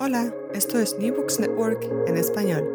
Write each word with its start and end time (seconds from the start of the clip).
Hola, 0.00 0.34
esto 0.52 0.80
es 0.80 0.98
New 0.98 1.14
Books 1.14 1.38
Network 1.38 1.84
en 2.08 2.16
español. 2.16 2.68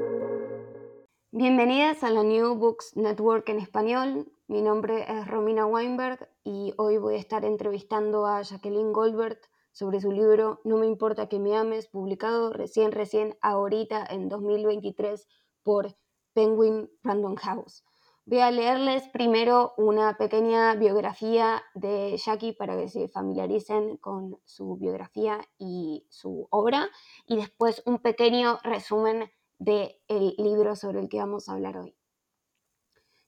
Bienvenidas 1.31 2.01
a 2.03 2.11
la 2.11 2.23
New 2.23 2.55
Books 2.55 2.95
Network 2.95 3.49
en 3.49 3.59
español. 3.59 4.31
Mi 4.47 4.61
nombre 4.61 5.05
es 5.05 5.27
Romina 5.27 5.65
Weinberg 5.65 6.29
y 6.45 6.73
hoy 6.77 6.97
voy 6.97 7.15
a 7.15 7.19
estar 7.19 7.43
entrevistando 7.43 8.25
a 8.25 8.41
Jacqueline 8.41 8.93
Goldberg 8.93 9.37
sobre 9.73 9.99
su 9.99 10.13
libro 10.13 10.61
No 10.63 10.77
me 10.77 10.87
importa 10.87 11.27
que 11.27 11.39
me 11.39 11.57
ames, 11.57 11.87
publicado 11.87 12.53
recién, 12.53 12.93
recién, 12.93 13.37
ahorita 13.41 14.05
en 14.09 14.29
2023 14.29 15.27
por 15.63 15.93
Penguin 16.33 16.89
Random 17.03 17.35
House. 17.35 17.83
Voy 18.29 18.41
a 18.41 18.51
leerles 18.51 19.07
primero 19.07 19.73
una 19.75 20.15
pequeña 20.15 20.75
biografía 20.75 21.63
de 21.73 22.15
Jackie 22.15 22.53
para 22.53 22.77
que 22.77 22.87
se 22.87 23.07
familiaricen 23.07 23.97
con 23.97 24.39
su 24.45 24.77
biografía 24.77 25.39
y 25.57 26.05
su 26.09 26.47
obra, 26.51 26.91
y 27.25 27.37
después 27.37 27.81
un 27.87 27.97
pequeño 27.97 28.59
resumen 28.61 29.31
del 29.57 29.95
libro 30.37 30.75
sobre 30.75 30.99
el 30.99 31.09
que 31.09 31.17
vamos 31.17 31.49
a 31.49 31.53
hablar 31.53 31.79
hoy. 31.79 31.95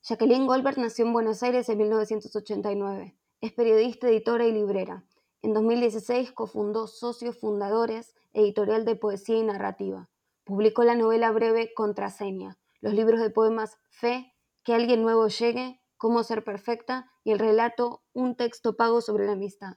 Jacqueline 0.04 0.46
Goldberg 0.46 0.78
nació 0.78 1.04
en 1.04 1.12
Buenos 1.14 1.42
Aires 1.42 1.68
en 1.68 1.78
1989. 1.78 3.16
Es 3.40 3.52
periodista, 3.54 4.06
editora 4.06 4.46
y 4.46 4.52
librera. 4.52 5.04
En 5.42 5.52
2016 5.52 6.30
cofundó 6.30 6.86
Socios 6.86 7.40
Fundadores, 7.40 8.14
editorial 8.32 8.84
de 8.84 8.94
poesía 8.94 9.38
y 9.38 9.42
narrativa. 9.42 10.08
Publicó 10.44 10.84
la 10.84 10.94
novela 10.94 11.32
breve 11.32 11.74
Contraseña, 11.74 12.56
los 12.80 12.94
libros 12.94 13.20
de 13.20 13.30
poemas 13.30 13.78
Fe, 13.90 14.31
que 14.64 14.74
alguien 14.74 15.02
nuevo 15.02 15.28
llegue, 15.28 15.80
cómo 15.96 16.22
ser 16.22 16.44
perfecta 16.44 17.10
y 17.24 17.32
el 17.32 17.38
relato 17.38 18.02
Un 18.12 18.36
texto 18.36 18.76
pago 18.76 19.00
sobre 19.00 19.26
la 19.26 19.32
amistad. 19.32 19.76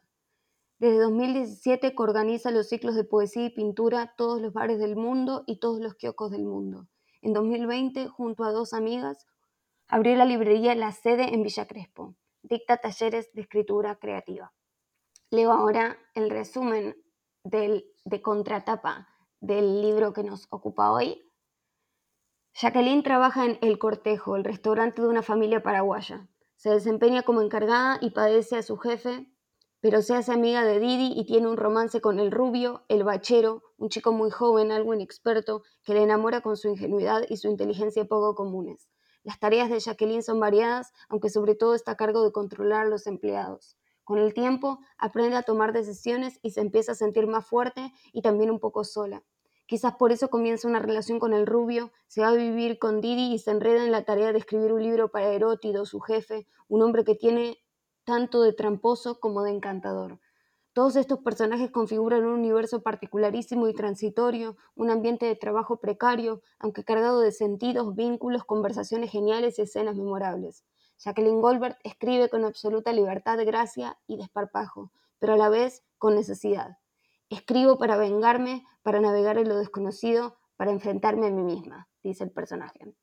Desde 0.78 1.00
2017 1.00 1.94
organiza 1.98 2.52
los 2.52 2.68
ciclos 2.68 2.96
de 2.96 3.06
poesía 3.06 3.46
y 3.46 3.50
pintura 3.50 4.14
todos 4.18 4.42
los 4.42 4.52
bares 4.52 4.78
del 4.80 4.96
mundo 4.96 5.44
y 5.48 5.60
todos 5.60 5.80
los 5.80 5.96
kioscos 5.96 6.32
del 6.32 6.44
mundo. 6.44 6.88
En 7.22 7.34
2020, 7.34 8.08
junto 8.08 8.44
a 8.44 8.52
dos 8.52 8.74
amigas, 8.74 9.26
abrió 9.88 10.16
la 10.16 10.26
librería 10.26 10.76
La 10.76 10.92
Sede 10.92 11.34
en 11.34 11.44
Villa 11.44 11.66
Crespo. 11.66 12.16
Dicta 12.44 12.77
talleres 12.77 13.32
de 13.34 13.42
escritura 13.42 13.96
creativa. 13.96 14.54
Leo 15.32 15.52
ahora 15.52 15.98
el 16.14 16.30
resumen 16.30 16.96
del, 17.44 17.86
de 18.04 18.22
contratapa 18.22 19.08
del 19.40 19.82
libro 19.82 20.14
que 20.14 20.24
nos 20.24 20.48
ocupa 20.49 20.92
hoy, 20.92 21.24
Jacqueline 22.58 23.04
trabaja 23.04 23.44
en 23.44 23.58
El 23.62 23.78
Cortejo, 23.78 24.38
el 24.38 24.46
restaurante 24.46 25.02
de 25.02 25.10
una 25.10 25.22
familia 25.22 25.62
paraguaya. 25.62 26.30
Se 26.56 26.70
desempeña 26.70 27.24
como 27.24 27.42
encargada 27.42 27.98
y 28.00 28.12
padece 28.12 28.56
a 28.56 28.64
su 28.64 28.78
jefe, 28.78 29.30
pero 29.82 30.02
se 30.02 30.16
hace 30.16 30.32
amiga 30.32 30.64
de 30.64 30.80
Didi 30.80 31.12
y 31.18 31.26
tiene 31.26 31.50
un 31.50 31.58
romance 31.58 32.00
con 32.00 32.18
el 32.18 32.32
rubio, 32.32 32.86
el 32.88 33.04
bachero, 33.04 33.62
un 33.78 33.90
chico 33.90 34.14
muy 34.14 34.32
joven, 34.32 34.72
algo 34.72 34.94
inexperto, 34.94 35.64
que 35.84 35.96
le 35.96 36.04
enamora 36.04 36.40
con 36.40 36.56
su 36.56 36.70
ingenuidad 36.70 37.26
y 37.28 37.36
su 37.36 37.50
inteligencia 37.50 38.06
poco 38.06 38.36
comunes. 38.36 38.88
Las 39.24 39.38
tareas 39.38 39.70
de 39.70 39.82
Jacqueline 39.82 40.24
son 40.24 40.40
variadas, 40.40 40.94
aunque 41.10 41.30
sobre 41.30 41.56
todo 41.56 41.76
está 41.76 41.92
a 41.92 41.98
cargo 41.98 42.24
de 42.24 42.32
controlar 42.32 42.86
a 42.86 42.90
los 42.90 43.06
empleados. 43.06 43.76
Con 44.06 44.18
el 44.18 44.34
tiempo 44.34 44.80
aprende 44.98 45.36
a 45.36 45.44
tomar 45.44 45.74
decisiones 45.74 46.40
y 46.42 46.52
se 46.52 46.62
empieza 46.62 46.94
a 46.94 46.96
sentir 46.96 47.28
más 47.28 47.46
fuerte 47.46 47.92
y 48.14 48.22
también 48.22 48.50
un 48.50 48.62
poco 48.62 48.86
sola. 48.86 49.26
Quizás 49.68 49.96
por 49.96 50.12
eso 50.12 50.30
comienza 50.30 50.68
una 50.68 50.80
relación 50.80 51.20
con 51.20 51.34
el 51.34 51.48
rubio, 51.48 51.91
se 52.08 52.21
va 52.21 52.27
a 52.27 52.34
vivir 52.34 52.77
con 52.77 53.02
Didi 53.02 53.34
y 53.34 53.40
se 53.40 53.52
enreda 53.52 53.84
en 53.84 53.91
la 53.91 54.05
tarea 54.05 54.32
de 54.32 54.38
escribir 54.38 54.71
un 54.71 54.84
libro 54.84 55.10
para 55.10 55.32
Erótido, 55.32 55.85
su 55.85 55.99
jefe, 55.99 56.48
un 56.68 56.84
hombre 56.84 57.04
que 57.04 57.16
tiene 57.16 57.58
tanto 58.04 58.43
de 58.43 58.54
tramposo 58.54 59.20
como 59.20 59.41
de 59.41 59.52
encantador. 59.52 60.20
Todos 60.74 60.98
estos 60.98 61.20
personajes 61.20 61.71
configuran 61.71 62.26
un 62.26 62.34
universo 62.34 62.84
particularísimo 62.84 63.68
y 63.68 63.74
transitorio, 63.74 64.58
un 64.75 64.91
ambiente 64.91 65.25
de 65.25 65.36
trabajo 65.36 65.78
precario, 65.80 66.41
aunque 66.59 66.84
cargado 66.84 67.22
de 67.22 67.31
sentidos, 67.31 67.96
vínculos, 67.96 68.44
conversaciones 68.44 69.09
geniales 69.09 69.58
y 69.58 69.63
escenas 69.63 69.96
memorables. 69.96 70.66
Jacqueline 71.00 71.41
Goldberg 71.41 71.78
escribe 71.84 72.30
con 72.30 72.46
absoluta 72.46 72.94
libertad, 72.94 73.40
gracia 73.46 73.97
y 74.06 74.18
desparpajo, 74.18 74.92
pero 75.18 75.34
a 75.34 75.38
la 75.38 75.50
vez 75.50 75.84
con 75.97 76.14
necesidad. 76.14 76.78
Escribo 77.30 77.78
para 77.78 77.97
vengarme, 77.97 78.66
para 78.84 79.02
navegar 79.02 79.38
en 79.38 79.50
lo 79.50 79.58
desconocido, 79.58 80.38
para 80.58 80.72
enfrentarme 80.72 81.28
a 81.28 81.31
mí 81.31 81.44
misma, 81.44 81.88
dice 82.03 82.24
el 82.24 82.31
personaje. 82.31 82.96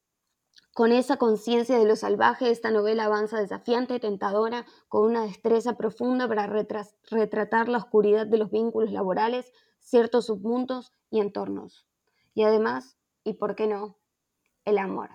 Con 0.75 0.91
esa 0.91 1.19
conciencia 1.19 1.79
de 1.79 1.85
lo 1.85 1.97
salvaje, 1.97 2.51
esta 2.51 2.71
novela 2.71 3.05
avanza 3.05 3.39
desafiante, 3.39 4.01
tentadora, 4.01 4.65
con 4.89 5.05
una 5.05 5.23
destreza 5.23 5.77
profunda 5.77 6.27
para 6.27 6.47
retratar 6.47 7.69
la 7.69 7.79
oscuridad 7.79 8.27
de 8.27 8.39
los 8.39 8.51
vínculos 8.51 8.91
laborales, 8.91 9.53
ciertos 9.81 10.27
submundos 10.27 10.93
y 11.11 11.21
entornos. 11.21 11.87
Y 12.33 12.45
además, 12.45 12.97
y 13.23 13.35
por 13.35 13.55
qué 13.55 13.67
no, 13.67 13.99
el 14.65 14.79
amor. 14.79 15.11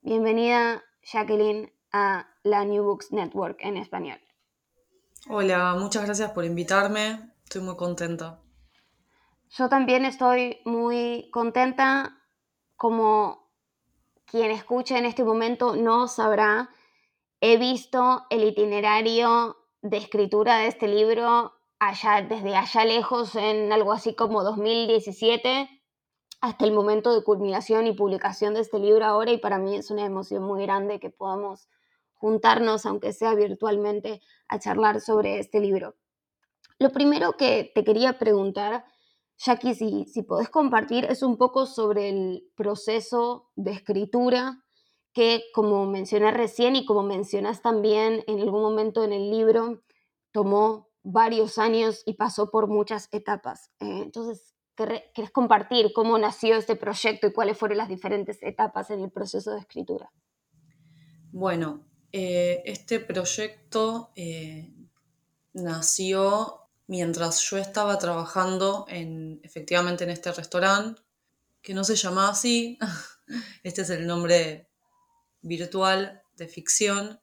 Bienvenida, 0.00 0.82
Jacqueline, 1.02 1.74
a 1.92 2.30
la 2.42 2.64
New 2.64 2.84
Books 2.84 3.12
Network 3.12 3.58
en 3.60 3.76
español. 3.76 4.20
Hola, 5.28 5.76
muchas 5.78 6.06
gracias 6.06 6.30
por 6.30 6.46
invitarme. 6.46 7.34
Estoy 7.50 7.62
muy 7.62 7.74
contenta. 7.74 8.38
Yo 9.48 9.68
también 9.68 10.04
estoy 10.04 10.60
muy 10.64 11.28
contenta. 11.32 12.16
Como 12.76 13.50
quien 14.24 14.52
escucha 14.52 14.98
en 14.98 15.04
este 15.04 15.24
momento 15.24 15.74
no 15.74 16.06
sabrá, 16.06 16.70
he 17.40 17.56
visto 17.56 18.24
el 18.30 18.44
itinerario 18.44 19.56
de 19.82 19.96
escritura 19.96 20.58
de 20.58 20.68
este 20.68 20.86
libro 20.86 21.52
allá, 21.80 22.22
desde 22.22 22.54
allá 22.54 22.84
lejos, 22.84 23.34
en 23.34 23.72
algo 23.72 23.92
así 23.92 24.14
como 24.14 24.44
2017, 24.44 25.68
hasta 26.40 26.64
el 26.64 26.72
momento 26.72 27.12
de 27.12 27.24
culminación 27.24 27.88
y 27.88 27.94
publicación 27.94 28.54
de 28.54 28.60
este 28.60 28.78
libro 28.78 29.04
ahora, 29.04 29.32
y 29.32 29.38
para 29.38 29.58
mí 29.58 29.74
es 29.74 29.90
una 29.90 30.04
emoción 30.04 30.44
muy 30.44 30.62
grande 30.62 31.00
que 31.00 31.10
podamos 31.10 31.68
juntarnos, 32.14 32.86
aunque 32.86 33.12
sea 33.12 33.34
virtualmente, 33.34 34.22
a 34.46 34.60
charlar 34.60 35.00
sobre 35.00 35.40
este 35.40 35.58
libro. 35.58 35.96
Lo 36.80 36.90
primero 36.90 37.36
que 37.36 37.70
te 37.74 37.84
quería 37.84 38.18
preguntar, 38.18 38.86
Jackie, 39.36 39.74
si, 39.74 40.06
si 40.06 40.22
podés 40.22 40.48
compartir, 40.48 41.04
es 41.04 41.22
un 41.22 41.36
poco 41.36 41.66
sobre 41.66 42.08
el 42.08 42.50
proceso 42.56 43.50
de 43.54 43.72
escritura 43.72 44.64
que, 45.12 45.42
como 45.52 45.84
mencioné 45.84 46.30
recién 46.30 46.76
y 46.76 46.86
como 46.86 47.02
mencionas 47.02 47.60
también 47.60 48.24
en 48.26 48.40
algún 48.40 48.62
momento 48.62 49.04
en 49.04 49.12
el 49.12 49.30
libro, 49.30 49.82
tomó 50.32 50.88
varios 51.02 51.58
años 51.58 52.02
y 52.06 52.14
pasó 52.14 52.50
por 52.50 52.66
muchas 52.66 53.08
etapas. 53.12 53.70
Eh, 53.80 54.00
entonces, 54.02 54.54
¿querés 54.74 55.30
compartir 55.32 55.92
cómo 55.92 56.16
nació 56.18 56.56
este 56.56 56.76
proyecto 56.76 57.26
y 57.26 57.32
cuáles 57.34 57.58
fueron 57.58 57.76
las 57.76 57.90
diferentes 57.90 58.38
etapas 58.42 58.90
en 58.90 59.00
el 59.00 59.10
proceso 59.10 59.52
de 59.52 59.60
escritura? 59.60 60.10
Bueno, 61.30 61.84
eh, 62.10 62.62
este 62.64 63.00
proyecto 63.00 64.12
eh, 64.16 64.72
nació 65.52 66.59
mientras 66.90 67.40
yo 67.48 67.56
estaba 67.56 67.98
trabajando 67.98 68.84
en, 68.88 69.40
efectivamente 69.44 70.02
en 70.02 70.10
este 70.10 70.32
restaurante, 70.32 71.00
que 71.62 71.72
no 71.72 71.84
se 71.84 71.94
llamaba 71.94 72.30
así, 72.30 72.80
este 73.62 73.82
es 73.82 73.90
el 73.90 74.08
nombre 74.08 74.68
virtual 75.40 76.24
de 76.36 76.48
ficción, 76.48 77.20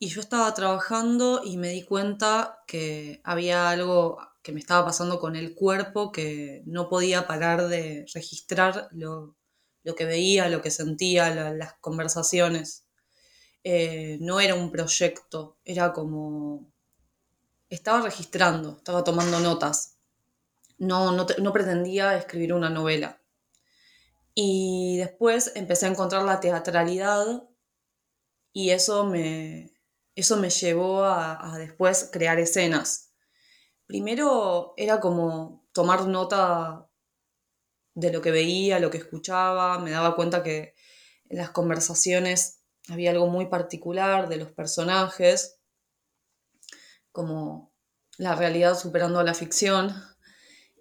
y 0.00 0.08
yo 0.08 0.20
estaba 0.20 0.52
trabajando 0.52 1.42
y 1.44 1.56
me 1.58 1.68
di 1.68 1.84
cuenta 1.84 2.58
que 2.66 3.20
había 3.22 3.70
algo 3.70 4.18
que 4.42 4.50
me 4.50 4.58
estaba 4.58 4.84
pasando 4.84 5.20
con 5.20 5.36
el 5.36 5.54
cuerpo, 5.54 6.10
que 6.10 6.64
no 6.66 6.88
podía 6.88 7.28
parar 7.28 7.68
de 7.68 8.06
registrar 8.12 8.88
lo, 8.90 9.36
que 9.96 10.06
veía, 10.06 10.48
lo 10.48 10.60
que 10.60 10.72
sentía, 10.72 11.32
las 11.54 11.74
conversaciones. 11.74 12.84
Eh, 13.62 14.18
no 14.20 14.40
era 14.40 14.56
un 14.56 14.72
proyecto, 14.72 15.56
era 15.64 15.92
como 15.92 16.73
estaba 17.74 18.00
registrando, 18.00 18.76
estaba 18.78 19.04
tomando 19.04 19.40
notas. 19.40 19.98
No, 20.78 21.12
no, 21.12 21.52
pretendía 21.52 22.16
escribir 22.16 22.52
una 22.52 22.70
novela. 22.70 23.20
Y 24.34 24.96
después 24.98 25.52
empecé 25.54 25.86
a 25.86 25.90
encontrar 25.90 26.22
la 26.24 26.40
teatralidad 26.40 27.44
y 28.52 28.70
eso 28.70 29.04
me, 29.04 29.72
eso 30.16 30.36
me 30.36 30.50
llevó 30.50 31.04
a, 31.04 31.56
después 31.58 32.10
crear 32.12 32.38
escenas. 32.40 33.12
Primero 33.86 34.74
era 34.76 35.00
como 35.00 35.66
tomar 35.72 36.06
nota 36.06 36.88
de 37.94 38.12
lo 38.12 38.20
que 38.20 38.32
veía, 38.32 38.80
lo 38.80 38.90
que 38.90 38.98
escuchaba, 38.98 39.78
me 39.78 39.92
daba 39.92 40.16
cuenta 40.16 40.42
que 40.42 40.74
en 41.28 41.38
las 41.38 41.50
conversaciones 41.50 42.60
había 42.88 43.12
algo 43.12 43.28
muy 43.28 43.46
particular 43.46 44.28
de 44.28 44.36
los 44.36 44.50
personajes 44.50 45.60
como 47.14 47.72
la 48.18 48.34
realidad 48.34 48.76
superando 48.76 49.20
a 49.20 49.24
la 49.24 49.34
ficción. 49.34 49.94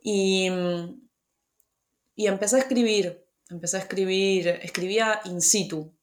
Y, 0.01 0.49
y 2.15 2.27
empecé 2.27 2.55
a 2.55 2.59
escribir, 2.59 3.25
empecé 3.49 3.77
a 3.77 3.81
escribir, 3.81 4.47
escribía 4.47 5.21
in 5.25 5.39
situ. 5.39 5.95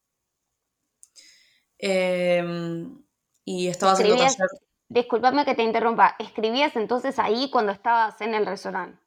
Em, 1.77 3.03
y 3.45 3.67
estaba 3.67 3.93
haciendo 3.93 4.17
taller. 4.17 4.49
Disculpame 4.89 5.45
que 5.45 5.55
te 5.55 5.63
interrumpa, 5.63 6.15
¿escribías 6.19 6.77
entonces 6.77 7.19
ahí 7.19 7.51
cuando 7.51 7.73
estabas 7.73 8.21
en 8.21 8.35
el 8.35 8.47
restaurante? 8.47 9.01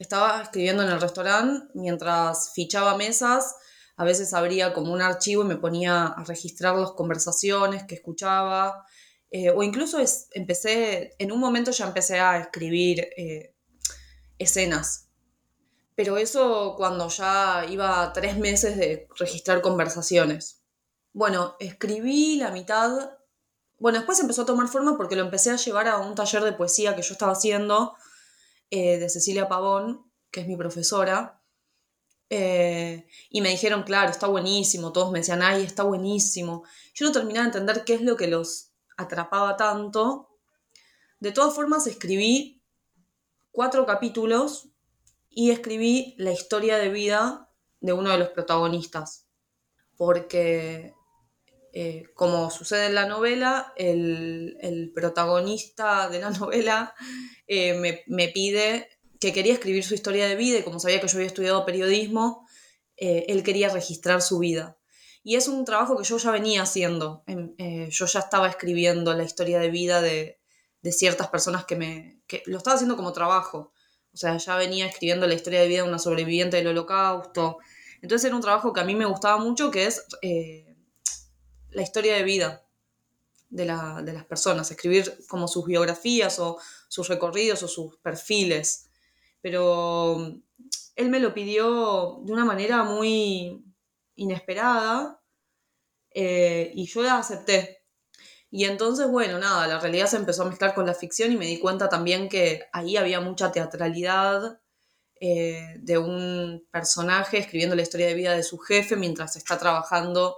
estaba 0.00 0.40
escribiendo 0.42 0.82
en 0.82 0.88
el 0.88 1.00
restaurante 1.00 1.68
mientras 1.74 2.52
fichaba 2.54 2.96
mesas. 2.96 3.54
A 3.96 4.04
veces 4.04 4.32
abría 4.32 4.72
como 4.72 4.92
un 4.92 5.02
archivo 5.02 5.42
y 5.42 5.46
me 5.46 5.56
ponía 5.56 6.06
a 6.06 6.24
registrar 6.24 6.74
las 6.74 6.92
conversaciones 6.92 7.84
que 7.84 7.96
escuchaba. 7.96 8.86
Eh, 9.30 9.50
o 9.50 9.62
incluso 9.62 9.98
empecé, 10.32 11.14
en 11.18 11.30
un 11.30 11.38
momento 11.38 11.70
ya 11.70 11.86
empecé 11.86 12.18
a 12.18 12.38
escribir 12.38 13.08
eh, 13.16 13.54
escenas. 14.38 15.08
Pero 15.94 16.16
eso 16.16 16.74
cuando 16.76 17.08
ya 17.08 17.64
iba 17.68 18.12
tres 18.12 18.36
meses 18.38 18.76
de 18.76 19.08
registrar 19.16 19.60
conversaciones. 19.60 20.62
Bueno, 21.12 21.56
escribí 21.60 22.36
la 22.36 22.50
mitad. 22.50 23.10
Bueno, 23.78 23.98
después 23.98 24.18
empezó 24.20 24.42
a 24.42 24.46
tomar 24.46 24.68
forma 24.68 24.96
porque 24.96 25.16
lo 25.16 25.22
empecé 25.22 25.50
a 25.50 25.56
llevar 25.56 25.88
a 25.88 25.98
un 25.98 26.14
taller 26.14 26.42
de 26.42 26.52
poesía 26.52 26.96
que 26.96 27.02
yo 27.02 27.12
estaba 27.12 27.32
haciendo 27.32 27.94
eh, 28.70 28.98
de 28.98 29.08
Cecilia 29.08 29.48
Pavón, 29.48 30.10
que 30.30 30.40
es 30.40 30.48
mi 30.48 30.56
profesora. 30.56 31.36
Y 32.32 33.40
me 33.40 33.48
dijeron, 33.48 33.82
claro, 33.82 34.10
está 34.10 34.28
buenísimo. 34.28 34.92
Todos 34.92 35.10
me 35.10 35.18
decían, 35.18 35.42
ay, 35.42 35.64
está 35.64 35.82
buenísimo. 35.82 36.62
Yo 36.94 37.06
no 37.06 37.12
terminaba 37.12 37.46
de 37.46 37.58
entender 37.58 37.84
qué 37.84 37.94
es 37.94 38.02
lo 38.02 38.16
que 38.16 38.28
los 38.28 38.69
atrapaba 39.00 39.56
tanto. 39.56 40.28
De 41.18 41.32
todas 41.32 41.54
formas, 41.54 41.86
escribí 41.86 42.62
cuatro 43.50 43.86
capítulos 43.86 44.68
y 45.28 45.50
escribí 45.50 46.14
la 46.18 46.32
historia 46.32 46.76
de 46.78 46.88
vida 46.88 47.48
de 47.80 47.92
uno 47.92 48.10
de 48.10 48.18
los 48.18 48.28
protagonistas. 48.28 49.26
Porque, 49.96 50.94
eh, 51.72 52.04
como 52.14 52.50
sucede 52.50 52.86
en 52.86 52.94
la 52.94 53.06
novela, 53.06 53.72
el, 53.76 54.92
protagonista 54.94 56.08
de 56.08 56.20
la 56.20 56.30
novela 56.40 56.94
eh, 57.46 58.02
me, 58.06 58.28
pide 58.28 58.88
que 59.20 59.32
quería 59.32 59.52
escribir 59.52 59.84
su 59.84 59.94
historia 59.94 60.26
de 60.26 60.36
vida 60.36 60.58
y 60.58 60.62
como 60.62 60.80
sabía 60.80 61.00
que 61.00 61.08
yo 61.08 61.16
había 61.16 61.26
estudiado 61.26 61.66
periodismo, 61.66 62.46
eh, 62.96 63.26
él 63.28 63.42
quería 63.42 63.68
registrar 63.68 64.22
su 64.22 64.38
vida. 64.38 64.79
Y 65.22 65.36
es 65.36 65.48
un 65.48 65.64
trabajo 65.64 65.96
que 65.96 66.04
yo 66.04 66.16
ya 66.16 66.30
venía 66.30 66.62
haciendo. 66.62 67.24
yo 67.26 68.06
ya 68.06 68.20
estaba 68.20 68.48
escribiendo 68.48 69.12
la 69.14 69.24
historia 69.24 69.58
de 69.58 69.70
vida 69.70 70.00
de, 70.00 70.40
de 70.82 70.92
ciertas 70.92 71.28
personas 71.28 71.64
que 71.64 71.76
me... 71.76 72.22
que 72.26 72.42
lo 72.46 72.58
estaba 72.58 72.74
haciendo 72.74 72.96
como 72.96 73.12
trabajo. 73.12 73.72
O 74.12 74.16
sea, 74.16 74.36
ya 74.36 74.56
venía 74.56 74.86
escribiendo 74.86 75.26
la 75.26 75.34
historia 75.34 75.60
de 75.60 75.68
vida 75.68 75.82
de 75.82 75.88
una 75.88 75.98
sobreviviente 75.98 76.56
del 76.56 76.68
holocausto. 76.68 77.58
Entonces 78.02 78.26
era 78.26 78.34
un 78.34 78.42
trabajo 78.42 78.72
que 78.72 78.80
a 78.80 78.84
mí 78.84 78.94
me 78.94 79.04
gustaba 79.04 79.38
mucho, 79.38 79.70
que 79.70 79.86
es 79.86 80.04
eh, 80.22 80.74
la 81.70 81.82
historia 81.82 82.14
de 82.14 82.22
vida 82.24 82.66
de, 83.50 83.64
de, 83.64 84.12
las 84.12 84.24
personas, 84.24 84.70
escribir 84.70 85.18
como 85.28 85.48
sus 85.48 85.66
biografías 85.66 86.38
o 86.38 86.58
sus 86.88 87.08
recorridos 87.08 87.62
o 87.62 87.68
sus 87.68 87.96
perfiles. 87.98 88.90
Pero 89.42 90.16
mm, 90.18 90.42
él 90.96 91.08
me 91.08 91.20
lo 91.20 91.34
pidió 91.34 92.20
de 92.24 92.32
una 92.32 92.44
manera 92.44 92.82
muy 92.84 93.64
inesperada 94.20 95.20
eh, 96.14 96.70
y 96.74 96.86
yo 96.86 97.02
la 97.02 97.18
acepté. 97.18 97.84
Y 98.50 98.64
entonces, 98.64 99.08
bueno, 99.08 99.38
nada, 99.38 99.66
la 99.66 99.78
realidad 99.78 100.06
se 100.06 100.16
empezó 100.16 100.42
a 100.42 100.48
mezclar 100.48 100.74
con 100.74 100.86
la 100.86 100.94
ficción 100.94 101.32
y 101.32 101.36
me 101.36 101.46
di 101.46 101.58
cuenta 101.58 101.88
también 101.88 102.28
que 102.28 102.64
ahí 102.72 102.96
había 102.96 103.20
mucha 103.20 103.52
teatralidad 103.52 104.60
eh, 105.20 105.76
de 105.78 105.98
un 105.98 106.66
personaje 106.70 107.38
escribiendo 107.38 107.76
la 107.76 107.82
historia 107.82 108.08
de 108.08 108.14
vida 108.14 108.34
de 108.34 108.42
su 108.42 108.58
jefe 108.58 108.96
mientras 108.96 109.36
está 109.36 109.58
trabajando 109.58 110.36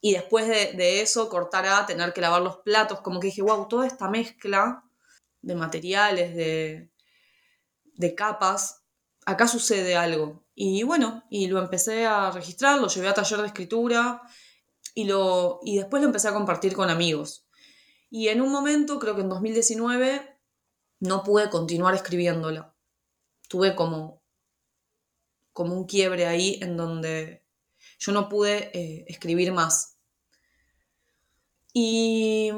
y 0.00 0.12
después 0.12 0.46
de, 0.46 1.00
eso 1.00 1.28
cortar 1.28 1.66
a 1.66 1.84
tener 1.84 2.12
que 2.12 2.20
lavar 2.20 2.40
los 2.42 2.58
platos, 2.58 3.00
como 3.00 3.18
que 3.18 3.28
dije, 3.28 3.42
wow, 3.42 3.66
toda 3.66 3.86
esta 3.86 4.08
mezcla 4.08 4.84
de 5.42 5.54
materiales, 5.56 6.34
de, 6.36 6.92
de 7.82 8.14
capas, 8.14 8.84
acá 9.24 9.48
sucede 9.48 9.96
algo. 9.96 10.45
Y 10.58 10.84
bueno, 10.84 11.22
y 11.28 11.48
lo 11.48 11.58
empecé 11.58 12.06
a 12.06 12.30
registrar, 12.30 12.80
lo 12.80 12.88
llevé 12.88 13.08
a 13.08 13.14
taller 13.14 13.40
de 13.40 13.48
escritura 13.48 14.22
y, 14.94 15.04
lo, 15.04 15.60
y 15.62 15.76
después 15.76 16.00
lo 16.00 16.06
empecé 16.06 16.28
a 16.28 16.32
compartir 16.32 16.72
con 16.72 16.88
amigos. 16.88 17.46
Y 18.08 18.28
en 18.28 18.40
un 18.40 18.50
momento, 18.50 18.98
creo 18.98 19.14
que 19.14 19.20
en 19.20 19.28
2019, 19.28 20.40
no 21.00 21.22
pude 21.22 21.50
continuar 21.50 21.94
escribiéndola. 21.94 22.74
Tuve 23.50 23.76
como, 23.76 24.22
como 25.52 25.74
un 25.74 25.84
quiebre 25.84 26.24
ahí 26.24 26.58
en 26.62 26.78
donde 26.78 27.44
yo 27.98 28.12
no 28.12 28.30
pude 28.30 28.70
eh, 28.72 29.04
escribir 29.08 29.52
más. 29.52 29.98
Y, 31.74 32.50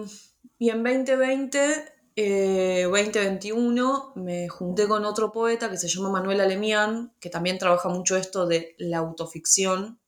y 0.57 0.71
en 0.71 0.85
2020 0.85 1.98
2021 2.19 4.15
eh, 4.17 4.21
me 4.21 4.49
junté 4.49 4.89
con 4.89 5.05
otro 5.05 5.31
poeta 5.31 5.71
que 5.71 5.77
se 5.77 5.87
llama 5.87 6.11
Manuel 6.11 6.41
Alemián, 6.41 7.15
que 7.21 7.31
también 7.31 7.59
trabaja 7.59 7.89
mucho 7.89 8.17
esto 8.17 8.47
de 8.47 8.75
la 8.79 8.99
autoficción 8.99 10.01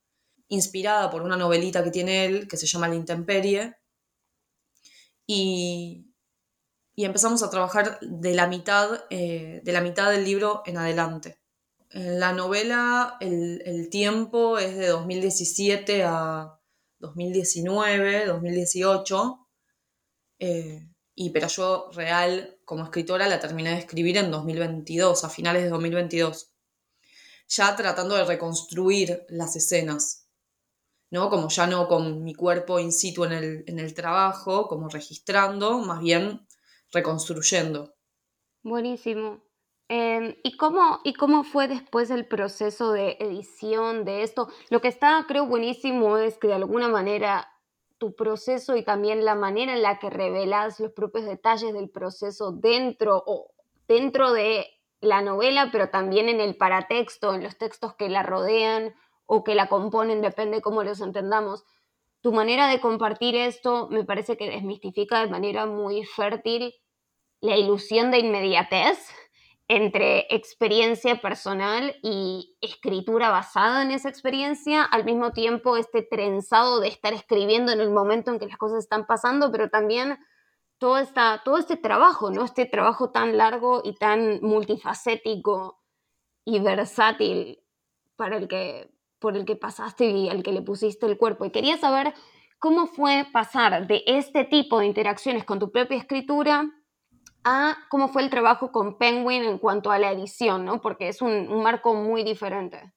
inspirada 0.49 1.09
por 1.09 1.23
una 1.23 1.37
novelita 1.37 1.85
que 1.85 1.93
tiene 1.93 2.25
él, 2.25 2.49
que 2.49 2.57
se 2.57 2.67
llama 2.67 2.89
La 2.89 2.97
Intemperie, 2.97 3.77
y, 5.27 6.07
empezamos 6.97 7.43
a 7.43 7.49
trabajar 7.49 7.99
de 8.03 8.35
la, 8.35 8.47
mitad, 8.47 9.05
eh, 9.09 9.63
de 9.65 9.73
la 9.73 9.81
mitad 9.81 10.11
del 10.11 10.25
libro 10.25 10.63
en 10.67 10.77
adelante. 10.77 11.41
En 11.91 12.21
la 12.21 12.33
novela 12.33 13.17
el, 13.21 13.89
tiempo 13.91 14.59
es 14.59 14.77
de 14.77 14.89
2017 14.89 16.05
a 16.05 16.61
2019, 16.99 18.27
2018, 18.27 19.49
eh, 20.41 20.90
y, 21.23 21.31
pero 21.31 21.49
yo 21.49 21.91
real 21.93 22.59
como 22.65 22.85
escritora 22.85 23.29
la 23.29 23.41
terminé 23.41 23.71
de 23.73 23.79
escribir 23.79 24.17
en 24.17 24.31
2022, 24.31 25.23
a 25.23 25.29
finales 25.29 25.65
de 25.65 25.69
2022, 25.69 26.51
ya 27.49 27.77
tratando 27.77 28.15
de 28.15 28.25
reconstruir 28.25 29.27
las 29.29 29.55
escenas 29.55 30.21
¿no? 31.11 31.29
Como 31.29 31.49
ya 31.49 31.67
no 31.67 31.89
con 31.89 32.23
mi 32.23 32.35
cuerpo 32.35 32.79
in 32.79 32.93
situ 32.93 33.25
en 33.25 33.33
el, 33.79 33.95
trabajo, 33.95 34.69
como 34.69 34.89
registrando, 34.89 35.79
más 35.79 36.01
bien 36.01 36.47
reconstruyendo. 36.93 37.95
Buenísimo. 38.63 39.43
Em, 39.89 40.37
¿y, 40.45 40.57
cómo, 40.57 41.01
¿Y 41.03 41.15
cómo 41.15 41.43
fue 41.43 41.67
después 41.67 42.11
el 42.11 42.27
proceso 42.27 42.93
de 42.93 43.17
edición 43.19 44.05
de 44.05 44.23
esto? 44.23 44.49
Lo 44.71 44.81
que 44.81 44.89
está, 44.89 45.25
creo, 45.27 45.47
buenísimo 45.47 46.17
es 46.17 46.39
que 46.39 46.47
de 46.47 46.55
alguna 46.55 46.87
manera 46.89 47.50
tu 48.01 48.17
proceso 48.17 48.77
y 48.77 48.83
también 48.83 49.27
la 49.27 49.35
manera 49.35 49.75
en 49.75 49.83
la 49.83 49.99
que 49.99 50.09
revelas 50.09 50.81
los 50.81 50.93
propios 50.93 51.27
detalles 51.27 51.75
del 51.75 51.91
proceso 51.91 52.51
dentro 52.51 53.23
o 53.27 53.53
dentro 53.87 54.33
de 54.33 54.67
la 55.03 55.21
novela, 55.21 55.69
pero 55.71 55.91
también 55.91 56.31
en 56.31 56.41
el 56.41 56.57
paratexto, 56.57 57.35
en 57.35 57.43
los 57.43 57.59
textos 57.59 57.95
que 57.95 58.09
la 58.09 58.23
rodean, 58.23 58.95
o 59.27 59.45
que 59.45 59.55
la 59.55 59.69
componen, 59.69 60.23
depende 60.23 60.63
cómo 60.63 60.83
los 60.83 61.01
entendamos. 61.01 61.65
Tu 62.23 62.33
manera 62.33 62.69
de 62.69 62.81
compartir 62.81 63.37
esto 63.37 63.89
me 63.91 64.05
parece 64.05 64.37
que 64.37 64.51
desmistifica 64.51 65.21
de 65.21 65.31
manera 65.31 65.67
muy 65.67 66.03
fértil 66.05 66.75
la 67.41 67.57
ilusión 67.57 68.11
de 68.11 68.19
inmediatez 68.19 68.99
entre 69.73 70.27
experiencia 70.31 71.21
personal 71.21 71.95
y 72.03 72.57
escritura 72.61 73.31
basada 73.31 73.85
en 73.85 73.93
esa 73.93 74.09
experiencia, 74.09 74.83
al 74.83 75.05
mismo 75.05 75.31
tiempo 75.31 75.77
este 75.77 76.03
trenzado 76.03 76.81
de 76.81 76.89
estar 76.89 77.13
escribiendo 77.13 77.71
en 77.71 77.81
el 77.81 77.91
momento 77.91 78.33
en 78.33 78.41
que 78.41 78.49
las 78.49 78.57
cosas 78.57 78.81
están 78.81 79.07
pasando, 79.07 79.53
pero 79.53 79.71
también 79.71 80.19
todo, 80.79 80.99
esta, 80.99 81.43
todo 81.45 81.57
este 81.57 81.77
trabajo, 81.77 82.33
¿no? 82.33 82.43
Este 82.45 82.67
trabajo 82.67 83.13
tan 83.13 83.37
largo 83.37 83.81
y 83.85 83.95
tan 83.95 84.41
multifacético 84.43 85.81
y 86.45 86.59
versátil 86.59 87.63
para 88.17 88.39
el 88.39 88.49
que 88.49 88.91
por 89.21 89.37
el 89.37 89.45
que 89.45 89.55
pasaste 89.55 90.07
y 90.07 90.29
al 90.31 90.43
que 90.43 90.51
le 90.51 90.63
pusiste 90.63 91.07
el 91.07 91.17
cuerpo. 91.17 91.45
Y 91.45 91.51
quería 91.51 91.77
saber 91.77 92.13
cómo 92.59 92.89
fue 92.89 93.25
pasar 93.33 93.87
de 93.87 94.03
este 94.07 94.43
tipo 94.43 94.81
de 94.81 94.87
interacciones 94.87 95.45
con 95.45 95.61
tu 95.61 95.71
propia 95.71 95.99
escritura 95.99 96.69
a 97.45 97.77
cómo 97.89 98.09
fue 98.09 98.23
el 98.23 98.31
trabajo 98.31 98.73
con 98.73 98.99
Penguin 98.99 99.45
en 99.45 99.59
cuanto 99.59 99.91
a 99.91 99.99
la 99.99 100.13
edición, 100.13 100.65
¿no? 100.65 100.81
Porque 100.81 101.09
es 101.09 101.23
un, 101.23 101.63
marco 101.63 101.95
muy 101.95 102.23
diferente. 102.25 102.93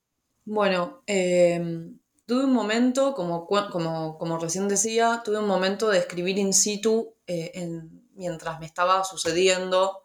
Bueno, 0.45 1.03
em, 1.07 1.99
tuve 2.25 2.45
un 2.45 2.53
momento, 2.53 3.13
como, 3.13 4.37
recién 4.39 4.67
decía, 4.67 5.21
tuve 5.23 5.39
un 5.39 5.47
momento 5.47 5.89
de 5.89 5.99
escribir 5.99 6.37
in 6.37 6.53
situ 6.53 7.15
eh, 7.27 7.51
mientras 8.15 8.59
me 8.59 8.65
estaba 8.65 9.03
sucediendo, 9.03 10.01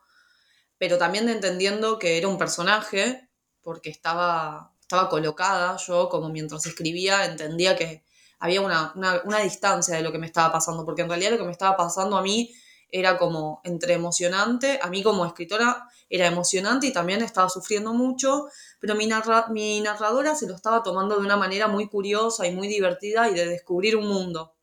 pero 0.79 0.99
también 0.99 1.27
de 1.27 1.33
entendiendo 1.33 1.99
que 1.99 2.19
era 2.19 2.29
un 2.29 2.39
personaje, 2.39 3.29
porque 3.63 3.91
estaba 3.91 4.73
estaba 4.89 5.11
colocada, 5.11 5.77
yo 5.77 6.09
como 6.09 6.31
mientras 6.31 6.65
escribía 6.65 7.27
entendía 7.27 7.77
que 7.77 8.05
había 8.39 8.63
una, 8.63 8.95
distancia 9.43 9.97
de 9.97 10.03
lo 10.03 10.11
que 10.13 10.19
me 10.19 10.27
estaba 10.27 10.51
pasando, 10.51 10.87
porque 10.87 11.03
en 11.03 11.11
realidad 11.11 11.33
lo 11.33 11.39
que 11.39 11.45
me 11.45 11.53
estaba 11.53 11.77
pasando 11.77 12.17
a 12.17 12.23
mí 12.23 12.55
era 12.91 13.19
como 13.19 13.61
entre 13.65 13.95
emocionante, 13.95 14.79
a 14.83 14.89
mí 14.89 15.03
como 15.03 15.27
escritora 15.27 15.89
era 16.09 16.27
emocionante 16.27 16.87
y 16.87 16.93
también 16.93 17.23
estaba 17.23 17.49
sufriendo 17.49 17.93
mucho, 17.93 18.49
pero 18.81 18.95
mi, 18.95 19.09
mi 19.51 19.81
narradora 19.81 20.35
se 20.35 20.47
lo 20.47 20.55
estaba 20.55 20.83
tomando 20.83 21.17
de 21.17 21.21
una 21.21 21.37
manera 21.37 21.69
muy 21.69 21.89
curiosa 21.89 22.47
y 22.47 22.53
muy 22.53 22.69
divertida 22.69 23.29
y 23.29 23.35
de 23.35 23.47
descubrir 23.47 23.97
un 23.97 24.09
mundo. 24.09 24.55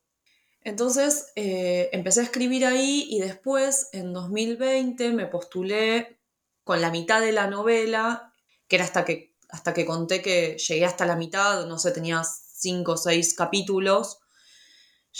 Entonces 0.62 1.30
eh, 1.36 1.90
empecé 1.92 2.20
a 2.20 2.24
escribir 2.24 2.66
ahí 2.66 3.06
y 3.08 3.20
después, 3.20 3.88
en 3.92 4.12
2020, 4.12 5.12
me 5.12 5.26
postulé 5.26 6.18
con 6.64 6.80
la 6.80 6.90
mitad 6.90 7.20
de 7.20 7.30
la 7.30 7.46
novela, 7.46 8.32
que 8.66 8.74
era 8.74 8.84
hasta 8.84 9.04
que, 9.04 9.36
hasta 9.48 9.72
que 9.72 9.86
conté 9.86 10.22
que 10.22 10.56
llegué 10.58 10.84
hasta 10.84 11.06
la 11.06 11.14
mitad, 11.14 11.66
no 11.66 11.78
sé, 11.78 11.92
tenía 11.92 12.24
cinco 12.24 12.92
o 12.92 12.96
seis 12.96 13.34
capítulos, 13.34 14.18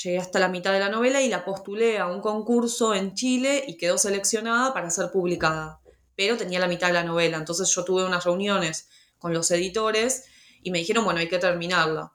llegué 0.02 0.18
hasta 0.18 0.38
la 0.38 0.48
mitad 0.48 0.72
de 0.72 0.80
la 0.80 0.88
novela 0.88 1.22
y 1.22 1.28
la 1.28 1.44
postulé 1.44 1.98
a 1.98 2.06
un 2.06 2.20
concurso 2.20 2.94
en 2.94 3.14
Chile 3.14 3.64
y 3.66 3.76
quedó 3.76 3.98
seleccionada 3.98 4.74
para 4.74 4.90
ser 4.90 5.10
publicada, 5.10 5.80
pero 6.14 6.36
tenía 6.36 6.58
la 6.58 6.68
mitad 6.68 6.88
de 6.88 6.94
la 6.94 7.04
novela, 7.04 7.36
entonces 7.36 7.68
yo 7.74 7.84
tuve 7.84 8.04
unas 8.04 8.24
reuniones 8.24 8.88
con 9.18 9.32
los 9.32 9.50
editores 9.50 10.24
y 10.62 10.70
me 10.70 10.78
dijeron, 10.78 11.04
bueno, 11.04 11.20
hay 11.20 11.28
que 11.28 11.38
terminarla. 11.38 12.12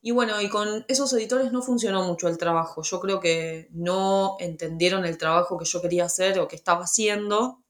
Y 0.00 0.12
bueno, 0.12 0.40
y 0.40 0.48
con 0.48 0.84
esos 0.88 1.12
editores 1.12 1.52
no 1.52 1.60
funcionó 1.60 2.04
mucho 2.04 2.28
el 2.28 2.38
trabajo. 2.38 2.82
Yo 2.82 3.00
creo 3.00 3.18
que 3.18 3.68
no 3.72 4.36
entendieron 4.38 5.04
el 5.04 5.18
trabajo 5.18 5.58
que 5.58 5.64
yo 5.64 5.82
quería 5.82 6.04
hacer 6.04 6.38
o 6.38 6.46
que 6.46 6.54
estaba 6.54 6.84
haciendo. 6.84 7.60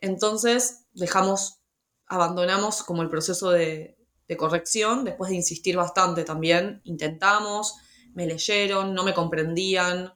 Entonces 0.00 0.84
dejamos, 0.92 1.60
abandonamos 2.06 2.84
como 2.84 3.02
el 3.02 3.10
proceso 3.10 3.50
de, 3.50 3.96
corrección, 4.36 5.04
después 5.04 5.30
de 5.30 5.36
insistir 5.36 5.76
bastante 5.76 6.22
también. 6.22 6.80
Intentamos, 6.84 7.74
me 8.18 8.26
leyeron, 8.26 8.94
no 8.94 9.04
me 9.04 9.14
comprendían, 9.14 10.12